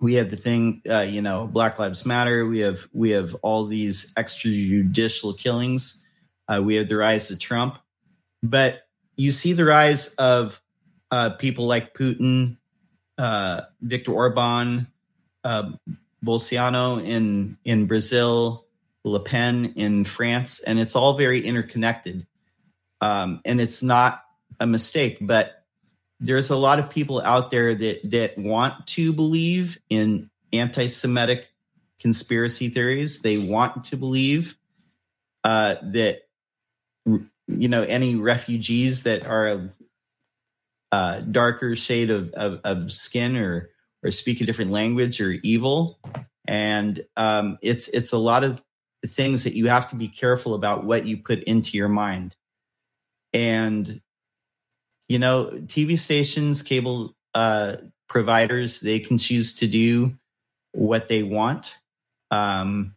We 0.00 0.14
have 0.14 0.30
the 0.30 0.36
thing, 0.36 0.82
uh, 0.88 1.00
you 1.00 1.22
know, 1.22 1.46
Black 1.46 1.78
Lives 1.78 2.04
Matter. 2.04 2.46
We 2.46 2.58
have 2.60 2.88
we 2.92 3.10
have 3.10 3.34
all 3.36 3.66
these 3.66 4.12
extrajudicial 4.14 5.38
killings. 5.38 6.04
Uh, 6.48 6.60
we 6.62 6.74
have 6.74 6.88
the 6.88 6.96
rise 6.96 7.30
of 7.30 7.38
Trump, 7.38 7.78
but 8.42 8.82
you 9.16 9.32
see 9.32 9.52
the 9.52 9.64
rise 9.64 10.14
of 10.14 10.60
uh, 11.10 11.30
people 11.30 11.66
like 11.66 11.94
Putin, 11.94 12.56
uh, 13.16 13.62
Viktor 13.80 14.12
Orban, 14.12 14.88
uh, 15.44 15.70
Bolsonaro 16.24 17.04
in 17.04 17.58
in 17.64 17.86
Brazil, 17.86 18.66
Le 19.04 19.20
Pen 19.20 19.74
in 19.76 20.04
France, 20.04 20.60
and 20.60 20.78
it's 20.78 20.96
all 20.96 21.16
very 21.16 21.40
interconnected. 21.40 22.26
Um, 23.00 23.40
and 23.44 23.60
it's 23.60 23.82
not 23.82 24.22
a 24.58 24.66
mistake, 24.66 25.18
but 25.20 25.64
there's 26.20 26.50
a 26.50 26.56
lot 26.56 26.78
of 26.78 26.90
people 26.90 27.20
out 27.20 27.50
there 27.50 27.74
that 27.74 28.10
that 28.10 28.38
want 28.38 28.86
to 28.88 29.12
believe 29.12 29.78
in 29.90 30.30
anti-Semitic 30.52 31.50
conspiracy 32.00 32.68
theories. 32.68 33.20
They 33.20 33.38
want 33.38 33.84
to 33.84 33.96
believe 33.96 34.56
uh, 35.42 35.76
that 35.82 36.22
you 37.04 37.68
know 37.68 37.82
any 37.82 38.14
refugees 38.14 39.02
that 39.02 39.26
are 39.26 39.46
a, 39.48 39.70
a 40.92 41.22
darker 41.22 41.76
shade 41.76 42.10
of, 42.10 42.32
of, 42.32 42.60
of 42.64 42.92
skin 42.92 43.36
or 43.36 43.70
or 44.04 44.10
speak 44.10 44.40
a 44.40 44.44
different 44.44 44.70
language 44.70 45.20
or 45.20 45.30
evil. 45.42 45.98
And 46.46 47.04
um, 47.16 47.58
it's 47.62 47.88
it's 47.88 48.12
a 48.12 48.18
lot 48.18 48.44
of 48.44 48.62
things 49.06 49.44
that 49.44 49.54
you 49.54 49.68
have 49.68 49.88
to 49.88 49.96
be 49.96 50.08
careful 50.08 50.54
about 50.54 50.84
what 50.84 51.06
you 51.06 51.16
put 51.16 51.42
into 51.44 51.76
your 51.76 51.88
mind. 51.88 52.36
And 53.32 54.00
you 55.08 55.18
know, 55.18 55.50
TV 55.66 55.98
stations, 55.98 56.62
cable 56.62 57.14
uh, 57.34 57.76
providers, 58.08 58.80
they 58.80 59.00
can 59.00 59.18
choose 59.18 59.54
to 59.56 59.66
do 59.66 60.14
what 60.72 61.08
they 61.08 61.22
want. 61.22 61.78
Um, 62.30 62.94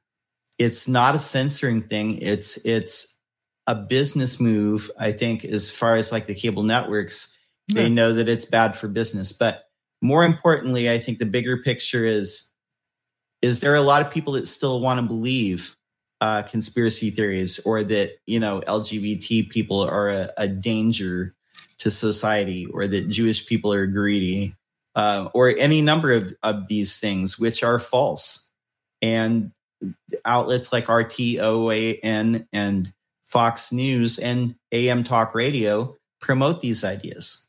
it's 0.58 0.88
not 0.88 1.16
a 1.16 1.20
censoring 1.20 1.84
thing. 1.84 2.20
It's 2.20 2.58
it's 2.66 3.20
a 3.66 3.76
business 3.76 4.40
move. 4.40 4.90
I 5.00 5.12
think, 5.12 5.46
as 5.46 5.70
far 5.72 5.96
as 5.96 6.12
like 6.12 6.28
the 6.28 6.36
cable 6.36 6.64
networks, 6.64 7.38
yeah. 7.68 7.84
they 7.84 7.90
know 7.90 8.14
that 8.14 8.30
it's 8.30 8.46
bad 8.46 8.76
for 8.76 8.88
business, 8.88 9.32
but 9.32 9.67
more 10.02 10.24
importantly, 10.24 10.90
I 10.90 11.00
think 11.00 11.20
the 11.20 11.26
bigger 11.26 11.58
picture 11.58 12.06
is 12.06 12.52
is 13.42 13.60
there 13.60 13.76
a 13.76 13.82
lot 13.82 14.02
of 14.02 14.12
people 14.12 14.34
that 14.34 14.48
still 14.48 14.82
want 14.82 15.00
to 15.00 15.06
believe 15.06 15.76
uh, 16.22 16.42
conspiracy 16.44 17.12
theories 17.12 17.60
or 17.66 17.84
that 17.84 18.12
you 18.26 18.40
know 18.40 18.62
LGBT 18.62 19.50
people 19.50 19.82
are 19.82 20.10
a, 20.10 20.34
a 20.38 20.48
danger 20.48 21.36
to 21.80 21.92
society 21.92 22.66
or 22.66 22.88
that 22.88 23.10
Jewish 23.10 23.46
people 23.46 23.72
are 23.72 23.86
greedy 23.86 24.56
uh, 24.96 25.30
or 25.34 25.56
any 25.58 25.82
number 25.82 26.12
of, 26.12 26.34
of 26.42 26.68
these 26.68 27.00
things 27.00 27.38
which 27.38 27.64
are 27.64 27.80
false 27.80 28.52
and 29.02 29.52
outlets 30.26 30.74
like 30.74 30.90
RT 30.90 31.38
OAN 31.38 32.48
and 32.52 32.92
Fox 33.26 33.72
News 33.72 34.18
and 34.18 34.56
AM 34.72 35.04
Talk 35.04 35.36
Radio 35.36 35.96
promote 36.20 36.62
these 36.62 36.84
ideas. 36.84 37.47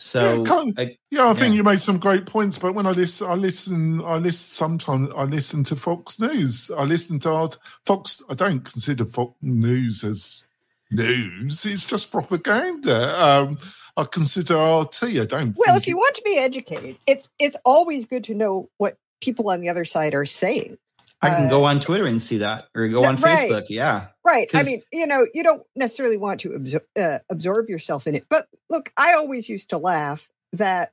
So 0.00 0.44
yeah, 0.44 0.72
I, 0.78 0.96
yeah, 1.10 1.28
I 1.28 1.34
think 1.34 1.54
you 1.54 1.62
made 1.62 1.82
some 1.82 1.98
great 1.98 2.24
points. 2.24 2.56
But 2.56 2.74
when 2.74 2.86
I 2.86 2.92
listen, 2.92 3.26
I 3.26 3.34
listen, 3.34 4.00
I 4.00 4.16
listen. 4.16 4.32
Sometimes 4.32 5.10
I 5.14 5.24
listen 5.24 5.62
to 5.64 5.76
Fox 5.76 6.18
News. 6.18 6.70
I 6.76 6.84
listen 6.84 7.18
to 7.20 7.30
our 7.30 7.50
Fox. 7.84 8.22
I 8.30 8.34
don't 8.34 8.64
consider 8.64 9.04
Fox 9.04 9.34
News 9.42 10.02
as 10.02 10.46
news. 10.90 11.66
It's 11.66 11.86
just 11.86 12.10
propaganda. 12.10 13.22
Um, 13.22 13.58
I 13.96 14.04
consider 14.04 14.54
RT. 14.54 15.02
I 15.02 15.26
don't. 15.26 15.54
Well, 15.56 15.76
if 15.76 15.86
you 15.86 15.98
want 15.98 16.14
to 16.14 16.22
be 16.24 16.38
educated, 16.38 16.96
it's 17.06 17.28
it's 17.38 17.56
always 17.66 18.06
good 18.06 18.24
to 18.24 18.34
know 18.34 18.70
what 18.78 18.96
people 19.20 19.50
on 19.50 19.60
the 19.60 19.68
other 19.68 19.84
side 19.84 20.14
are 20.14 20.24
saying. 20.24 20.78
I 21.22 21.30
can 21.30 21.46
uh, 21.46 21.50
go 21.50 21.64
on 21.64 21.80
Twitter 21.80 22.06
and 22.06 22.20
see 22.20 22.38
that, 22.38 22.68
or 22.74 22.88
go 22.88 23.04
on 23.04 23.16
right, 23.16 23.50
Facebook. 23.50 23.66
Yeah, 23.68 24.08
right. 24.24 24.48
I 24.54 24.62
mean, 24.62 24.80
you 24.92 25.06
know, 25.06 25.26
you 25.34 25.42
don't 25.42 25.62
necessarily 25.76 26.16
want 26.16 26.40
to 26.40 26.50
absor- 26.50 26.80
uh, 26.98 27.18
absorb 27.28 27.68
yourself 27.68 28.06
in 28.06 28.14
it, 28.14 28.24
but 28.28 28.48
look, 28.70 28.92
I 28.96 29.14
always 29.14 29.48
used 29.48 29.70
to 29.70 29.78
laugh 29.78 30.28
that, 30.54 30.92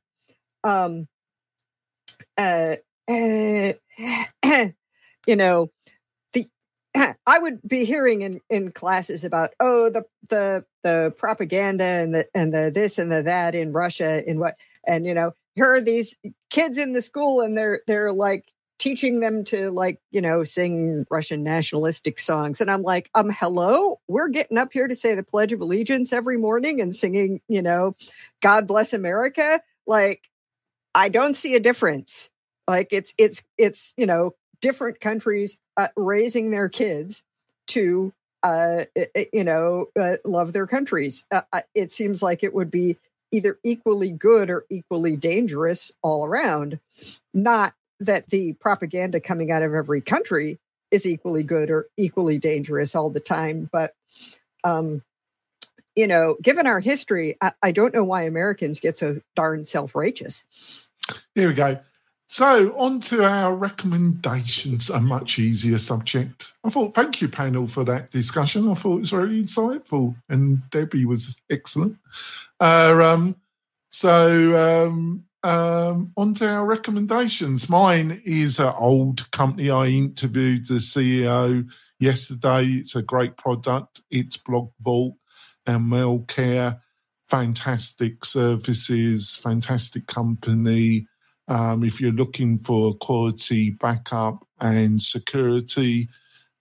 um, 0.64 1.08
uh, 2.38 2.76
uh 3.08 3.74
you 5.28 5.36
know, 5.36 5.72
the 6.34 6.48
I 7.26 7.40
would 7.40 7.62
be 7.66 7.86
hearing 7.86 8.22
in 8.22 8.42
in 8.50 8.72
classes 8.72 9.24
about 9.24 9.52
oh 9.60 9.90
the 9.90 10.04
the 10.28 10.66
the 10.84 11.14
propaganda 11.18 11.84
and 11.84 12.14
the 12.14 12.28
and 12.34 12.54
the 12.54 12.72
this 12.74 12.98
and 12.98 13.12
the 13.12 13.24
that 13.24 13.56
in 13.56 13.72
Russia 13.72 14.28
in 14.30 14.40
what 14.40 14.56
and 14.86 15.06
you 15.06 15.14
know 15.14 15.34
here 15.56 15.72
are 15.74 15.82
these 15.82 16.16
kids 16.50 16.78
in 16.78 16.94
the 16.94 17.02
school 17.02 17.42
and 17.42 17.58
they're 17.58 17.82
they're 17.88 18.12
like 18.12 18.52
teaching 18.80 19.20
them 19.20 19.44
to 19.44 19.72
like 19.72 20.00
you 20.12 20.22
know 20.22 20.44
sing 20.44 21.06
russian 21.10 21.44
nationalistic 21.44 22.20
songs. 22.20 22.62
And 22.62 22.70
i'm 22.70 22.84
like 22.84 23.10
um 23.16 23.30
hello? 23.30 24.00
We're 24.08 24.30
getting 24.30 24.58
up 24.58 24.74
here 24.74 24.88
to 24.88 24.96
say 24.96 25.16
the 25.16 25.24
pledge 25.24 25.52
of 25.54 25.62
allegiance 25.62 26.14
every 26.14 26.38
morning 26.38 26.82
and 26.82 26.96
singing 26.96 27.42
you 27.48 27.62
know 27.62 27.96
god 28.42 28.68
bless 28.68 28.94
america? 28.94 29.62
Like 29.86 30.30
i 30.96 31.10
don't 31.10 31.36
see 31.36 31.56
a 31.56 31.60
difference. 31.60 32.30
Like 32.68 32.90
it's 32.92 33.14
it's 33.18 33.44
it's 33.58 33.94
you 33.98 34.06
know 34.06 34.36
different 34.62 35.00
countries 35.00 35.58
uh, 35.78 35.88
raising 35.96 36.52
their 36.52 36.70
kids 36.70 37.24
to 37.68 38.14
uh 38.44 38.86
you 39.34 39.44
know 39.44 39.88
uh, 40.00 40.18
love 40.26 40.54
their 40.54 40.68
countries. 40.68 41.26
Uh, 41.32 41.42
it 41.74 41.92
seems 41.92 42.22
like 42.22 42.44
it 42.44 42.54
would 42.54 42.70
be 42.70 42.98
either 43.32 43.60
equally 43.64 44.12
good 44.12 44.50
or 44.50 44.66
equally 44.70 45.16
dangerous 45.16 45.92
all 46.02 46.26
around. 46.26 46.80
Not 47.34 47.74
that 48.00 48.30
the 48.30 48.54
propaganda 48.54 49.20
coming 49.20 49.52
out 49.52 49.64
of 49.64 49.74
every 49.74 50.02
country 50.02 50.60
is 50.92 51.06
equally 51.06 51.44
good 51.44 51.70
or 51.70 51.88
equally 51.98 52.38
dangerous 52.38 52.96
all 52.96 53.10
the 53.10 53.20
time. 53.20 53.70
But, 53.72 53.94
um, 54.64 55.02
you 55.96 56.08
know, 56.08 56.38
given 56.42 56.68
our 56.68 56.80
history, 56.80 57.36
I, 57.42 57.52
I 57.62 57.72
don't 57.72 57.94
know 57.94 58.04
why 58.04 58.24
Americans 58.24 58.80
get 58.80 58.98
so 58.98 59.20
darn 59.36 59.66
self 59.66 59.96
righteous. 59.96 60.90
Here 61.36 61.48
we 61.48 61.54
go. 61.54 61.80
So, 62.30 62.78
on 62.78 63.00
to 63.02 63.24
our 63.24 63.56
recommendations, 63.56 64.90
a 64.90 65.00
much 65.00 65.40
easier 65.40 65.80
subject. 65.80 66.54
I 66.66 66.70
thought, 66.70 66.94
thank 66.94 67.22
you, 67.22 67.30
panel, 67.30 67.68
for 67.68 67.86
that 67.86 68.12
discussion. 68.12 68.70
I 68.70 68.74
thought 68.74 68.98
it 68.98 69.00
was 69.00 69.12
very 69.12 69.42
insightful, 69.42 70.14
and 70.28 70.70
Debbie 70.70 71.06
was 71.06 71.40
excellent. 71.50 71.98
Uh, 72.60 73.00
um, 73.02 73.38
so, 73.90 74.88
um, 74.90 75.24
um, 75.48 76.12
on 76.18 76.34
to 76.36 76.50
our 76.50 76.66
recommendations. 76.66 77.70
Mine 77.70 78.22
is 78.26 78.60
an 78.60 78.74
old 78.78 79.32
company. 79.32 79.70
I 79.70 79.86
interviewed 79.86 80.68
the 80.68 80.76
CEO 80.76 81.66
yesterday. 82.00 82.66
It's 82.66 82.98
a 82.98 83.02
great 83.02 83.38
product. 83.38 84.02
It's 84.12 84.36
Blog 84.36 84.72
Vault 84.82 85.16
and 85.66 85.90
MalCare. 85.90 86.82
Fantastic 87.30 88.26
services, 88.26 89.38
fantastic 89.38 90.08
company. 90.08 91.08
Um, 91.48 91.86
if 91.86 92.02
you're 92.02 92.12
looking 92.12 92.58
for 92.58 92.96
quality 92.96 93.70
backup 93.70 94.46
and 94.60 95.02
security, 95.02 96.10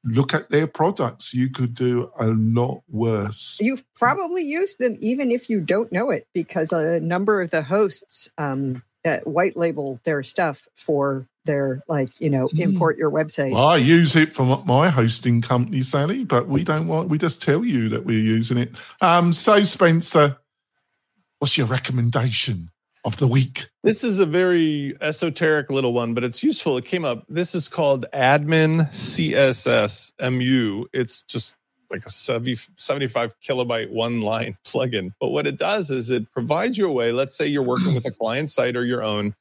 look 0.07 0.32
at 0.32 0.48
their 0.50 0.66
products. 0.66 1.34
You 1.34 1.50
could 1.50 1.74
do 1.74 2.11
a 2.18 2.28
lot 2.28 2.82
worse. 2.88 3.59
You've 3.61 3.84
probably 3.94 4.44
used 4.44 4.78
them 4.78 4.96
even 5.00 5.30
if 5.30 5.50
you 5.50 5.61
don't 5.61 5.92
know 5.92 6.11
it, 6.11 6.26
because 6.32 6.72
a 6.72 7.00
number 7.00 7.42
of 7.42 7.50
the 7.50 7.62
hosts 7.62 8.28
um, 8.38 8.82
uh, 9.04 9.18
white 9.20 9.57
label 9.57 10.00
their 10.04 10.22
stuff 10.22 10.68
for 10.74 11.28
their 11.44 11.82
like 11.88 12.11
you 12.20 12.28
know 12.28 12.48
hmm. 12.48 12.61
import 12.61 12.98
your 12.98 13.11
website. 13.11 13.52
Well, 13.52 13.68
I 13.68 13.76
use 13.76 14.16
it 14.16 14.34
for 14.34 14.62
my 14.64 14.90
hosting 14.90 15.42
company, 15.42 15.82
Sally, 15.82 16.24
but 16.24 16.48
we 16.48 16.64
don't 16.64 16.88
want. 16.88 17.09
We 17.09 17.18
just 17.18 17.42
tell 17.42 17.64
you 17.64 17.88
that 17.90 18.04
we're 18.04 18.18
using 18.18 18.59
it. 18.59 18.74
Um, 19.00 19.32
so 19.32 19.62
Spencer, 19.62 20.38
what's 21.38 21.57
your 21.57 21.66
recommendation? 21.66 22.70
Of 23.07 23.16
the 23.18 23.28
week. 23.28 23.68
This 23.84 24.02
is 24.02 24.18
a 24.18 24.26
very 24.26 24.94
esoteric 25.00 25.70
little 25.70 25.92
one, 25.92 26.12
but 26.12 26.24
it's 26.24 26.42
useful. 26.42 26.76
It 26.76 26.84
came 26.84 27.04
up. 27.04 27.24
This 27.28 27.54
is 27.54 27.68
called 27.68 28.04
Admin 28.12 28.90
CSS 28.90 30.12
MU. 30.32 30.86
It's 30.92 31.22
just 31.22 31.54
like 31.88 32.04
a 32.04 32.11
70, 32.11 32.57
75 32.74 33.36
kilobyte 33.40 33.92
one 33.92 34.22
line 34.22 34.59
plugin. 34.66 35.12
But 35.20 35.28
what 35.28 35.46
it 35.46 35.57
does 35.57 35.88
is 35.88 36.11
it 36.11 36.30
provides 36.32 36.76
you 36.76 36.88
a 36.88 36.92
way, 36.92 37.12
let's 37.12 37.36
say 37.36 37.46
you're 37.46 37.62
working 37.62 37.94
with 37.94 38.04
a 38.07 38.11
client 38.11 38.50
site 38.50 38.76
or 38.76 38.84
your 38.84 39.04
own, 39.04 39.36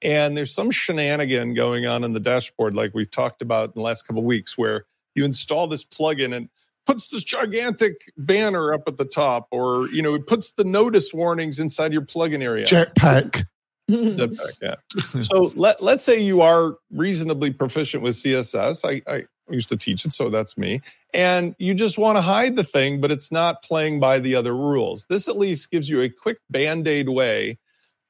and 0.00 0.34
there's 0.34 0.54
some 0.54 0.70
shenanigan 0.70 1.52
going 1.52 1.84
on 1.84 2.04
in 2.04 2.14
the 2.14 2.20
dashboard, 2.20 2.74
like 2.74 2.94
we've 2.94 3.10
talked 3.10 3.42
about 3.42 3.66
in 3.66 3.72
the 3.76 3.82
last 3.82 4.06
couple 4.06 4.24
weeks, 4.24 4.56
where 4.56 4.86
you 5.14 5.26
install 5.26 5.66
this 5.66 5.84
plugin 5.84 6.34
and 6.34 6.48
puts 6.90 7.06
this 7.08 7.22
gigantic 7.22 8.10
banner 8.16 8.74
up 8.74 8.82
at 8.88 8.96
the 8.96 9.04
top, 9.04 9.46
or 9.52 9.88
you 9.90 10.02
know, 10.02 10.14
it 10.14 10.26
puts 10.26 10.52
the 10.52 10.64
notice 10.64 11.14
warnings 11.14 11.60
inside 11.60 11.92
your 11.92 12.02
plugin 12.02 12.42
area. 12.42 12.66
Jetpack. 12.66 13.44
Jetpack, 13.88 14.58
yeah. 14.60 15.20
so 15.20 15.52
let 15.54 15.82
let's 15.82 16.02
say 16.02 16.20
you 16.20 16.40
are 16.40 16.76
reasonably 16.90 17.52
proficient 17.52 18.02
with 18.02 18.16
CSS. 18.16 18.84
I, 18.84 19.12
I 19.12 19.24
used 19.48 19.68
to 19.68 19.76
teach 19.76 20.04
it, 20.04 20.12
so 20.12 20.28
that's 20.28 20.58
me. 20.58 20.80
And 21.14 21.54
you 21.58 21.74
just 21.74 21.96
want 21.96 22.16
to 22.16 22.22
hide 22.22 22.56
the 22.56 22.64
thing, 22.64 23.00
but 23.00 23.10
it's 23.10 23.30
not 23.30 23.62
playing 23.62 24.00
by 24.00 24.18
the 24.18 24.34
other 24.34 24.56
rules. 24.56 25.06
This 25.08 25.28
at 25.28 25.36
least 25.36 25.70
gives 25.70 25.88
you 25.88 26.02
a 26.02 26.08
quick 26.08 26.38
band-aid 26.50 27.08
way 27.08 27.58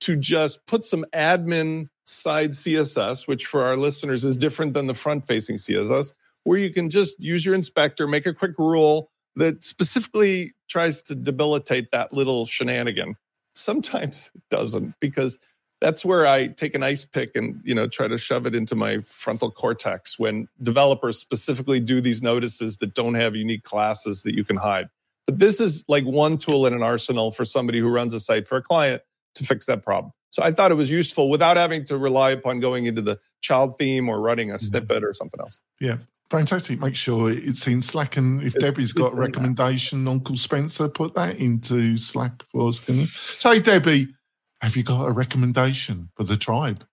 to 0.01 0.17
just 0.17 0.67
put 0.67 0.85
some 0.85 1.05
admin 1.15 1.89
side 2.05 2.51
CSS, 2.51 3.27
which 3.27 3.47
for 3.47 3.63
our 3.63 3.77
listeners 3.77 4.25
is 4.25 4.37
different 4.37 4.75
than 4.75 4.87
the 4.87 4.95
front-facing 4.95 5.57
CSS 5.57 6.13
where 6.45 6.59
you 6.59 6.73
can 6.73 6.91
just 6.91 7.21
use 7.21 7.45
your 7.45 7.55
inspector, 7.55 8.07
make 8.07 8.27
a 8.27 8.35
quick 8.35 8.59
rule 8.59 9.11
that 9.37 9.63
specifically 9.63 10.53
tries 10.69 11.01
to 11.03 11.15
debilitate 11.15 11.91
that 11.93 12.13
little 12.13 12.47
shenanigan. 12.47 13.17
Sometimes 13.55 14.31
it 14.35 14.43
doesn't 14.51 14.95
because 15.01 15.39
that's 15.81 16.05
where 16.05 16.27
I 16.27 16.49
take 16.49 16.75
an 16.75 16.83
ice 16.83 17.05
pick 17.05 17.35
and 17.35 17.61
you 17.65 17.75
know 17.75 17.89
try 17.89 18.07
to 18.07 18.19
shove 18.19 18.47
it 18.47 18.55
into 18.55 18.77
my 18.77 19.01
frontal 19.01 19.51
cortex 19.51 20.19
when 20.19 20.49
developers 20.63 21.19
specifically 21.19 21.81
do 21.81 22.01
these 22.01 22.23
notices 22.23 22.79
that 22.79 22.95
don't 22.95 23.15
have 23.15 23.35
unique 23.35 23.65
classes 23.65 24.23
that 24.23 24.35
you 24.35 24.45
can 24.45 24.57
hide. 24.57 24.89
But 25.27 25.39
this 25.39 25.61
is 25.61 25.85
like 25.89 26.05
one 26.05 26.39
tool 26.39 26.67
in 26.67 26.75
an 26.75 26.83
arsenal 26.83 27.31
for 27.31 27.45
somebody 27.45 27.79
who 27.81 27.89
runs 27.89 28.15
a 28.15 28.21
site 28.21 28.47
for 28.47 28.57
a 28.57 28.63
client 28.63 29.03
to 29.37 29.45
fix 29.45 29.67
that 29.67 29.83
problem. 29.83 30.13
So 30.31 30.43
I 30.43 30.53
thought 30.53 30.71
it 30.71 30.77
was 30.77 30.91
useful 30.91 31.29
without 31.29 31.57
having 31.57 31.85
to 31.87 31.97
rely 31.97 32.31
upon 32.31 32.61
going 32.61 32.87
into 32.87 33.03
the 33.03 33.19
child 33.41 33.77
theme 33.79 34.09
or 34.09 34.21
running 34.21 34.51
a 34.51 34.55
mm-hmm. 34.55 34.65
snippet 34.65 35.03
or 35.03 35.13
something 35.13 35.41
else. 35.41 35.59
Yeah. 35.81 35.99
Fantastic. 36.31 36.79
Make 36.79 36.95
sure 36.95 37.33
it's 37.33 37.67
in 37.67 37.83
Slack. 37.83 38.17
And 38.17 38.41
if 38.43 38.55
Debbie's 38.55 38.93
got 38.93 39.13
a 39.13 39.17
recommendation, 39.17 40.07
Uncle 40.07 40.37
Spencer, 40.37 40.89
put 40.89 41.15
that 41.15 41.39
into 41.39 41.97
Slack 41.99 42.45
for 42.53 42.69
us, 42.69 42.79
can 42.79 42.99
you? 42.99 43.07
Say, 43.07 43.59
Debbie, 43.59 44.09
have 44.61 44.77
you 44.77 44.85
got 44.85 45.09
a 45.09 45.11
recommendation 45.11 46.11
for 46.15 46.23
the 46.23 46.37
tribe? 46.37 46.85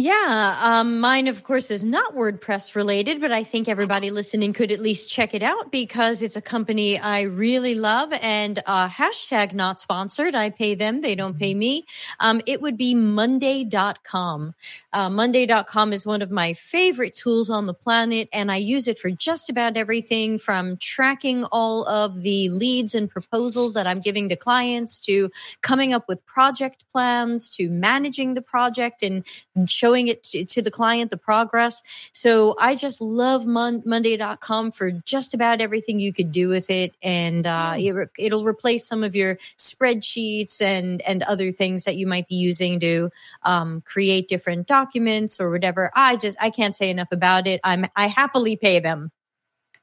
Yeah, 0.00 0.56
um, 0.62 1.00
mine, 1.00 1.26
of 1.26 1.42
course, 1.42 1.72
is 1.72 1.84
not 1.84 2.14
WordPress 2.14 2.76
related, 2.76 3.20
but 3.20 3.32
I 3.32 3.42
think 3.42 3.66
everybody 3.66 4.12
listening 4.12 4.52
could 4.52 4.70
at 4.70 4.78
least 4.78 5.10
check 5.10 5.34
it 5.34 5.42
out 5.42 5.72
because 5.72 6.22
it's 6.22 6.36
a 6.36 6.40
company 6.40 7.00
I 7.00 7.22
really 7.22 7.74
love 7.74 8.12
and 8.12 8.62
uh, 8.64 8.88
hashtag 8.88 9.54
not 9.54 9.80
sponsored. 9.80 10.36
I 10.36 10.50
pay 10.50 10.76
them, 10.76 11.00
they 11.00 11.16
don't 11.16 11.36
pay 11.36 11.52
me. 11.52 11.84
Um, 12.20 12.40
it 12.46 12.62
would 12.62 12.76
be 12.76 12.94
Monday.com. 12.94 14.54
Uh, 14.92 15.10
Monday.com 15.10 15.92
is 15.92 16.06
one 16.06 16.22
of 16.22 16.30
my 16.30 16.54
favorite 16.54 17.16
tools 17.16 17.50
on 17.50 17.66
the 17.66 17.74
planet, 17.74 18.28
and 18.32 18.52
I 18.52 18.56
use 18.58 18.86
it 18.86 18.98
for 18.98 19.10
just 19.10 19.50
about 19.50 19.76
everything 19.76 20.38
from 20.38 20.76
tracking 20.76 21.42
all 21.46 21.84
of 21.88 22.22
the 22.22 22.50
leads 22.50 22.94
and 22.94 23.10
proposals 23.10 23.74
that 23.74 23.88
I'm 23.88 24.00
giving 24.00 24.28
to 24.28 24.36
clients 24.36 25.00
to 25.00 25.32
coming 25.60 25.92
up 25.92 26.06
with 26.06 26.24
project 26.24 26.84
plans 26.92 27.48
to 27.56 27.68
managing 27.68 28.34
the 28.34 28.42
project 28.42 29.02
and 29.02 29.24
showing 29.66 29.87
it 29.96 30.22
to, 30.24 30.44
to 30.44 30.62
the 30.62 30.70
client, 30.70 31.10
the 31.10 31.16
progress. 31.16 31.82
So 32.12 32.54
I 32.60 32.74
just 32.74 33.00
love 33.00 33.46
Mon- 33.46 33.82
Monday.com 33.84 34.72
for 34.72 34.90
just 34.90 35.34
about 35.34 35.60
everything 35.60 35.98
you 35.98 36.12
could 36.12 36.30
do 36.30 36.48
with 36.48 36.68
it. 36.68 36.94
And 37.02 37.46
uh, 37.46 37.74
it 37.78 37.92
re- 37.92 38.06
it'll 38.18 38.44
replace 38.44 38.86
some 38.86 39.02
of 39.02 39.16
your 39.16 39.38
spreadsheets 39.56 40.60
and, 40.60 41.00
and 41.02 41.22
other 41.22 41.50
things 41.50 41.84
that 41.84 41.96
you 41.96 42.06
might 42.06 42.28
be 42.28 42.36
using 42.36 42.78
to 42.80 43.10
um, 43.44 43.80
create 43.80 44.28
different 44.28 44.66
documents 44.66 45.40
or 45.40 45.50
whatever. 45.50 45.90
I 45.94 46.16
just, 46.16 46.36
I 46.40 46.50
can't 46.50 46.76
say 46.76 46.90
enough 46.90 47.10
about 47.10 47.46
it. 47.46 47.60
I'm, 47.64 47.86
I 47.96 48.06
happily 48.06 48.56
pay 48.56 48.78
them. 48.78 49.10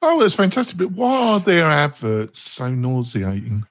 Oh, 0.02 0.22
that's 0.22 0.36
fantastic. 0.36 0.78
But 0.78 0.92
why 0.92 1.34
are 1.34 1.40
their 1.40 1.66
adverts 1.66 2.40
so 2.40 2.70
nauseating? 2.70 3.66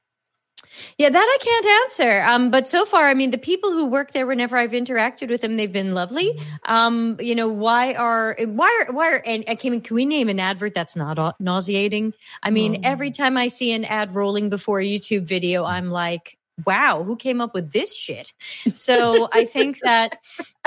Yeah, 0.98 1.08
that 1.08 1.18
I 1.18 1.44
can't 1.44 1.66
answer. 1.84 2.22
Um, 2.22 2.50
but 2.50 2.68
so 2.68 2.84
far, 2.84 3.08
I 3.08 3.14
mean, 3.14 3.30
the 3.30 3.38
people 3.38 3.72
who 3.72 3.86
work 3.86 4.12
there, 4.12 4.26
whenever 4.26 4.56
I've 4.56 4.72
interacted 4.72 5.28
with 5.28 5.40
them, 5.40 5.56
they've 5.56 5.72
been 5.72 5.94
lovely. 5.94 6.38
Um, 6.66 7.16
you 7.20 7.34
know, 7.34 7.48
why 7.48 7.94
are 7.94 8.36
why 8.40 8.86
are 8.86 8.92
why 8.92 9.12
are 9.12 9.22
and 9.24 9.44
I 9.48 9.54
can, 9.54 9.80
can 9.80 9.94
we 9.94 10.06
name 10.06 10.28
an 10.28 10.40
advert 10.40 10.74
that's 10.74 10.96
not 10.96 11.40
nauseating? 11.40 12.14
I 12.42 12.50
mean, 12.50 12.76
oh. 12.76 12.80
every 12.84 13.10
time 13.10 13.36
I 13.36 13.48
see 13.48 13.72
an 13.72 13.84
ad 13.84 14.14
rolling 14.14 14.50
before 14.50 14.80
a 14.80 14.84
YouTube 14.84 15.26
video, 15.26 15.64
I'm 15.64 15.90
like, 15.90 16.38
wow, 16.66 17.02
who 17.02 17.16
came 17.16 17.40
up 17.40 17.54
with 17.54 17.72
this 17.72 17.96
shit? 17.96 18.32
So 18.74 19.28
I 19.32 19.44
think 19.44 19.78
that, 19.82 20.18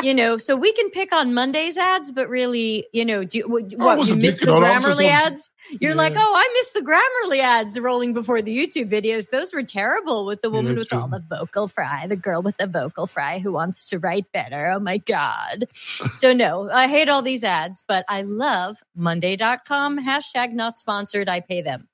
you 0.01 0.13
know, 0.13 0.37
so 0.37 0.55
we 0.55 0.73
can 0.73 0.89
pick 0.89 1.13
on 1.13 1.33
Monday's 1.33 1.77
ads, 1.77 2.11
but 2.11 2.29
really, 2.29 2.87
you 2.93 3.05
know, 3.05 3.23
do 3.23 3.41
what, 3.47 3.73
what 3.77 4.07
you 4.07 4.15
miss 4.15 4.39
the 4.39 4.47
Grammarly 4.47 5.07
ads? 5.07 5.49
You're 5.79 5.91
yeah. 5.91 5.97
like, 5.97 6.13
oh, 6.15 6.33
I 6.35 6.49
miss 6.53 6.71
the 6.71 6.81
Grammarly 6.81 7.39
ads 7.39 7.79
rolling 7.79 8.13
before 8.13 8.41
the 8.41 8.55
YouTube 8.55 8.89
videos. 8.89 9.29
Those 9.29 9.53
were 9.53 9.63
terrible 9.63 10.25
with 10.25 10.41
the 10.41 10.49
woman 10.49 10.73
yeah, 10.73 10.79
with 10.79 10.89
true. 10.89 10.99
all 10.99 11.07
the 11.07 11.19
vocal 11.19 11.67
fry, 11.67 12.07
the 12.07 12.15
girl 12.15 12.41
with 12.41 12.57
the 12.57 12.67
vocal 12.67 13.07
fry 13.07 13.39
who 13.39 13.51
wants 13.53 13.89
to 13.89 13.99
write 13.99 14.31
better. 14.31 14.67
Oh 14.67 14.79
my 14.79 14.97
God. 14.97 15.65
so 15.73 16.33
no, 16.33 16.69
I 16.69 16.87
hate 16.87 17.09
all 17.09 17.21
these 17.21 17.43
ads, 17.43 17.83
but 17.87 18.05
I 18.07 18.21
love 18.21 18.77
Monday.com. 18.95 20.05
Hashtag 20.05 20.53
not 20.53 20.77
sponsored. 20.77 21.29
I 21.29 21.39
pay 21.39 21.61
them. 21.61 21.87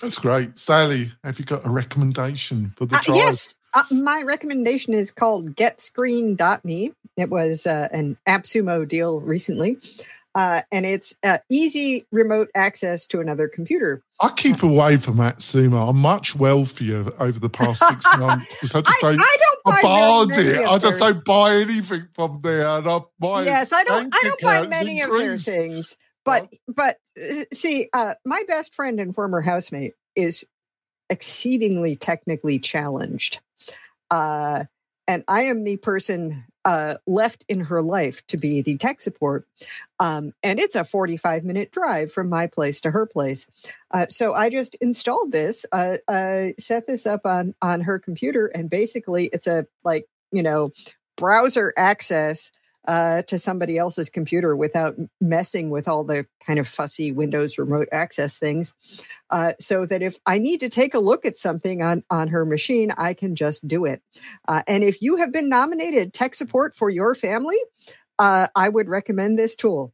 That's 0.00 0.18
great. 0.18 0.58
Sally, 0.58 1.12
have 1.22 1.38
you 1.38 1.44
got 1.44 1.64
a 1.64 1.70
recommendation 1.70 2.70
for 2.76 2.86
the 2.86 2.96
uh, 2.96 3.00
trial? 3.00 3.18
Yes. 3.18 3.54
Uh, 3.74 3.82
my 3.90 4.22
recommendation 4.22 4.94
is 4.94 5.10
called 5.10 5.54
GetScreen.me. 5.56 6.92
It 7.16 7.30
was 7.30 7.66
uh, 7.66 7.88
an 7.92 8.16
AppSumo 8.26 8.86
deal 8.86 9.20
recently. 9.20 9.78
Uh, 10.34 10.62
and 10.72 10.84
it's 10.84 11.14
uh, 11.22 11.38
easy 11.48 12.04
remote 12.10 12.50
access 12.56 13.06
to 13.06 13.20
another 13.20 13.46
computer. 13.46 14.02
I 14.20 14.30
keep 14.30 14.64
away 14.64 14.96
from 14.96 15.18
AppSumo. 15.18 15.90
I'm 15.90 15.98
much 15.98 16.34
wealthier 16.34 17.04
over 17.20 17.38
the 17.38 17.48
past 17.48 17.86
six 17.86 18.04
months 18.18 18.52
because 18.54 18.74
I 18.74 18.80
just 18.80 19.04
I, 19.04 19.12
don't. 19.12 19.20
I 19.20 19.36
don't 19.38 19.64
buy 19.64 19.78
I 19.78 19.82
barred 19.82 20.30
it. 20.32 20.66
I 20.66 20.78
just 20.78 20.98
don't 20.98 21.24
buy 21.24 21.56
anything 21.56 22.08
from 22.14 22.40
there, 22.42 22.66
and 22.66 22.88
I 22.88 23.00
buy. 23.20 23.44
Yes, 23.44 23.72
I 23.72 23.84
don't. 23.84 24.12
I 24.12 24.20
don't 24.24 24.40
buy 24.40 24.66
many 24.66 25.00
increased. 25.00 25.46
of 25.46 25.54
their 25.54 25.60
things. 25.62 25.96
But 26.24 26.52
but 26.68 26.98
uh, 27.18 27.44
see, 27.52 27.88
uh, 27.92 28.14
my 28.24 28.42
best 28.48 28.74
friend 28.74 28.98
and 29.00 29.14
former 29.14 29.40
housemate 29.40 29.94
is 30.16 30.44
exceedingly 31.10 31.96
technically 31.96 32.58
challenged, 32.58 33.40
uh, 34.10 34.64
and 35.06 35.24
I 35.28 35.42
am 35.42 35.64
the 35.64 35.76
person 35.76 36.44
uh, 36.64 36.96
left 37.06 37.44
in 37.48 37.60
her 37.60 37.82
life 37.82 38.26
to 38.26 38.36
be 38.36 38.62
the 38.62 38.76
tech 38.76 39.00
support. 39.00 39.46
Um, 40.00 40.32
and 40.42 40.58
it's 40.58 40.74
a 40.74 40.84
45 40.84 41.44
minute 41.44 41.70
drive 41.70 42.10
from 42.12 42.28
my 42.28 42.46
place 42.46 42.80
to 42.82 42.90
her 42.90 43.06
place. 43.06 43.46
Uh, 43.90 44.06
so 44.08 44.32
I 44.32 44.48
just 44.48 44.74
installed 44.76 45.30
this, 45.30 45.66
uh, 45.72 45.98
uh, 46.08 46.48
set 46.58 46.86
this 46.86 47.06
up 47.06 47.26
on, 47.26 47.54
on 47.60 47.82
her 47.82 47.98
computer, 47.98 48.46
and 48.46 48.70
basically 48.70 49.26
it's 49.26 49.46
a 49.46 49.66
like, 49.84 50.06
you 50.32 50.42
know, 50.42 50.72
browser 51.16 51.72
access 51.76 52.50
uh, 52.86 53.22
to 53.22 53.38
somebody 53.38 53.78
else's 53.78 54.10
computer 54.10 54.54
without 54.56 54.94
messing 55.20 55.70
with 55.70 55.88
all 55.88 56.04
the 56.04 56.26
kind 56.46 56.58
of 56.58 56.68
fussy 56.68 57.12
Windows 57.12 57.58
remote 57.58 57.88
access 57.92 58.38
things. 58.38 58.74
Uh, 59.30 59.52
so 59.58 59.86
that 59.86 60.02
if 60.02 60.18
I 60.26 60.38
need 60.38 60.60
to 60.60 60.68
take 60.68 60.94
a 60.94 60.98
look 60.98 61.24
at 61.24 61.36
something 61.36 61.82
on, 61.82 62.04
on 62.10 62.28
her 62.28 62.44
machine, 62.44 62.92
I 62.96 63.14
can 63.14 63.34
just 63.34 63.66
do 63.66 63.84
it. 63.84 64.02
Uh, 64.46 64.62
and 64.66 64.84
if 64.84 65.00
you 65.00 65.16
have 65.16 65.32
been 65.32 65.48
nominated 65.48 66.12
tech 66.12 66.34
support 66.34 66.74
for 66.74 66.90
your 66.90 67.14
family, 67.14 67.58
uh, 68.18 68.48
I 68.54 68.68
would 68.68 68.88
recommend 68.88 69.38
this 69.38 69.56
tool. 69.56 69.92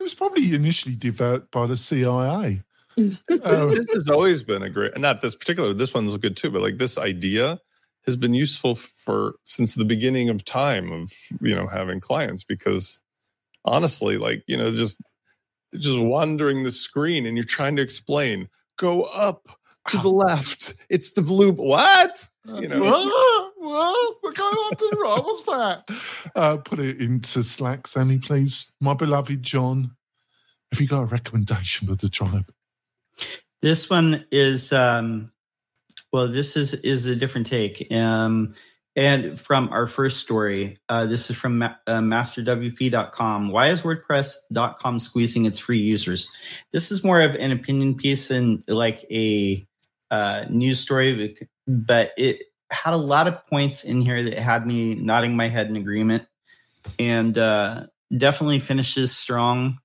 It 0.00 0.02
was 0.02 0.14
probably 0.14 0.54
initially 0.54 0.94
developed 0.94 1.50
by 1.50 1.66
the 1.66 1.76
CIA. 1.76 2.62
Uh, 2.98 3.04
this 3.28 3.86
has 3.92 4.08
always 4.08 4.42
been 4.42 4.62
a 4.62 4.70
great, 4.70 4.98
not 4.98 5.20
this 5.20 5.34
particular, 5.34 5.74
this 5.74 5.94
one's 5.94 6.16
good 6.16 6.36
too, 6.36 6.50
but 6.50 6.62
like 6.62 6.78
this 6.78 6.98
idea 6.98 7.60
has 8.06 8.16
been 8.16 8.34
useful 8.34 8.74
for 8.74 9.34
since 9.44 9.74
the 9.74 9.84
beginning 9.84 10.28
of 10.28 10.44
time 10.44 10.92
of 10.92 11.12
you 11.40 11.54
know 11.54 11.66
having 11.66 12.00
clients 12.00 12.44
because 12.44 13.00
honestly 13.64 14.16
like 14.16 14.42
you 14.46 14.56
know 14.56 14.72
just 14.72 15.00
just 15.74 15.98
wandering 15.98 16.62
the 16.62 16.70
screen 16.70 17.26
and 17.26 17.36
you're 17.36 17.44
trying 17.44 17.76
to 17.76 17.82
explain 17.82 18.48
go 18.76 19.02
up 19.02 19.48
to 19.88 19.98
the 19.98 20.08
left. 20.08 20.74
It's 20.88 21.12
the 21.12 21.22
blue 21.22 21.52
what? 21.52 22.28
You 22.44 22.68
know? 22.68 22.80
what, 22.80 23.52
what's 24.20 24.38
going 24.38 24.54
on 24.54 24.76
to 24.76 24.88
the 24.90 24.96
right 24.96 25.24
what's 25.24 25.42
that? 25.44 25.88
Uh, 26.34 26.56
put 26.58 26.78
it 26.78 27.00
into 27.00 27.42
slack 27.42 27.86
sandy 27.86 28.18
please. 28.18 28.72
My 28.80 28.94
beloved 28.94 29.42
john 29.42 29.96
have 30.72 30.80
you 30.80 30.88
got 30.88 31.02
a 31.02 31.06
recommendation 31.06 31.88
for 31.88 31.94
the 31.96 32.08
tribe? 32.08 32.52
This 33.62 33.90
one 33.90 34.24
is 34.30 34.72
um 34.72 35.32
well, 36.12 36.28
this 36.28 36.56
is 36.56 36.74
is 36.74 37.06
a 37.06 37.16
different 37.16 37.46
take. 37.46 37.90
Um, 37.92 38.54
And 38.96 39.38
from 39.38 39.68
our 39.72 39.86
first 39.86 40.20
story, 40.20 40.78
uh, 40.88 41.04
this 41.04 41.28
is 41.28 41.36
from 41.36 41.58
ma- 41.58 41.76
uh, 41.86 42.00
masterwp.com. 42.00 43.50
Why 43.50 43.68
is 43.68 43.82
WordPress.com 43.82 44.98
squeezing 44.98 45.44
its 45.44 45.58
free 45.58 45.80
users? 45.80 46.28
This 46.72 46.90
is 46.90 47.04
more 47.04 47.20
of 47.20 47.34
an 47.34 47.52
opinion 47.52 47.96
piece 47.96 48.30
and 48.30 48.64
like 48.66 49.04
a 49.10 49.66
uh, 50.10 50.46
news 50.48 50.80
story, 50.80 51.36
but 51.68 52.12
it 52.16 52.44
had 52.70 52.94
a 52.94 52.96
lot 52.96 53.28
of 53.28 53.46
points 53.48 53.84
in 53.84 54.00
here 54.00 54.22
that 54.24 54.38
had 54.38 54.66
me 54.66 54.94
nodding 54.94 55.36
my 55.36 55.48
head 55.48 55.68
in 55.68 55.76
agreement 55.76 56.24
and 56.98 57.36
uh, 57.36 57.86
definitely 58.16 58.60
finishes 58.60 59.14
strong 59.14 59.78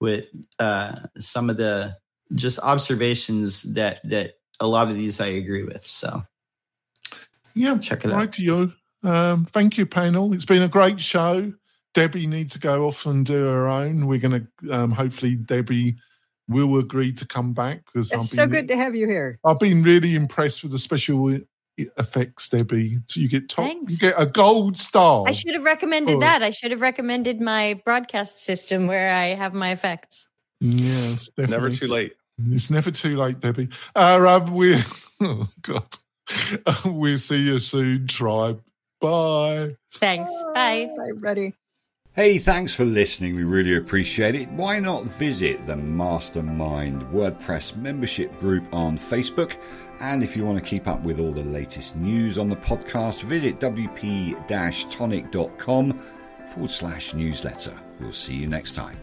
with 0.00 0.26
uh, 0.58 0.96
some 1.16 1.48
of 1.48 1.58
the 1.58 1.96
just 2.34 2.58
observations 2.58 3.74
that 3.74 4.00
that 4.04 4.37
a 4.60 4.66
lot 4.66 4.88
of 4.88 4.94
these 4.96 5.20
I 5.20 5.26
agree 5.28 5.64
with. 5.64 5.86
So 5.86 6.22
Yeah, 7.54 7.78
check 7.78 8.04
it 8.04 8.10
out. 8.12 8.16
right 8.16 8.32
to 8.32 8.42
you. 8.42 8.72
Um, 9.02 9.44
thank 9.46 9.78
you, 9.78 9.86
panel. 9.86 10.32
It's 10.32 10.44
been 10.44 10.62
a 10.62 10.68
great 10.68 11.00
show. 11.00 11.52
Debbie 11.94 12.26
needs 12.26 12.52
to 12.54 12.58
go 12.58 12.86
off 12.86 13.06
and 13.06 13.24
do 13.24 13.44
her 13.46 13.68
own. 13.68 14.06
We're 14.06 14.18
going 14.20 14.46
to 14.62 14.70
um, 14.72 14.90
hopefully 14.92 15.34
Debbie 15.36 15.96
will 16.48 16.78
agree 16.78 17.12
to 17.12 17.26
come 17.26 17.52
back 17.52 17.84
because 17.86 18.12
It's 18.12 18.30
so 18.30 18.46
good 18.46 18.68
to 18.68 18.76
have 18.76 18.94
you 18.94 19.06
here. 19.06 19.38
I've 19.44 19.58
been 19.58 19.82
really 19.82 20.14
impressed 20.14 20.62
with 20.62 20.72
the 20.72 20.78
special 20.78 21.38
effects, 21.76 22.48
Debbie. 22.48 22.98
So 23.06 23.20
you 23.20 23.28
get 23.28 23.48
top, 23.48 23.70
you 23.88 23.96
get 24.00 24.14
a 24.16 24.26
gold 24.26 24.76
star. 24.76 25.24
I 25.26 25.32
should 25.32 25.54
have 25.54 25.64
recommended 25.64 26.16
Oh. 26.16 26.20
that. 26.20 26.42
I 26.42 26.50
should 26.50 26.70
have 26.72 26.80
recommended 26.80 27.40
my 27.40 27.80
broadcast 27.84 28.40
system 28.40 28.86
where 28.86 29.14
I 29.14 29.34
have 29.34 29.54
my 29.54 29.70
effects. 29.70 30.26
Yes, 30.60 31.28
definitely. 31.36 31.56
Never 31.56 31.70
too 31.70 31.86
late. 31.86 32.14
It's 32.50 32.70
never 32.70 32.90
too 32.90 33.16
late, 33.16 33.40
Debbie. 33.40 33.68
Uh, 33.96 34.40
um, 34.44 34.52
we, 34.54 34.76
oh 35.20 35.48
God, 35.62 35.86
Uh, 36.66 36.74
we'll 36.86 37.18
see 37.18 37.38
you 37.40 37.58
soon, 37.58 38.06
tribe. 38.06 38.62
Bye. 39.00 39.76
Thanks. 39.94 40.30
Bye. 40.54 40.88
Bye, 40.96 41.12
buddy. 41.20 41.54
Hey, 42.14 42.38
thanks 42.38 42.74
for 42.74 42.84
listening. 42.84 43.36
We 43.36 43.44
really 43.44 43.76
appreciate 43.76 44.34
it. 44.34 44.48
Why 44.50 44.80
not 44.80 45.04
visit 45.04 45.64
the 45.68 45.76
Mastermind 45.76 47.02
WordPress 47.12 47.76
membership 47.76 48.36
group 48.40 48.64
on 48.74 48.98
Facebook? 48.98 49.54
And 50.00 50.22
if 50.24 50.36
you 50.36 50.44
want 50.44 50.58
to 50.58 50.64
keep 50.64 50.88
up 50.88 51.00
with 51.02 51.20
all 51.20 51.30
the 51.32 51.44
latest 51.44 51.94
news 51.96 52.36
on 52.38 52.48
the 52.48 52.56
podcast, 52.56 53.22
visit 53.22 53.60
wp-tonic.com 53.60 56.00
forward 56.52 56.70
slash 56.70 57.14
newsletter. 57.14 57.78
We'll 58.00 58.12
see 58.12 58.34
you 58.34 58.48
next 58.48 58.74
time. 58.74 58.96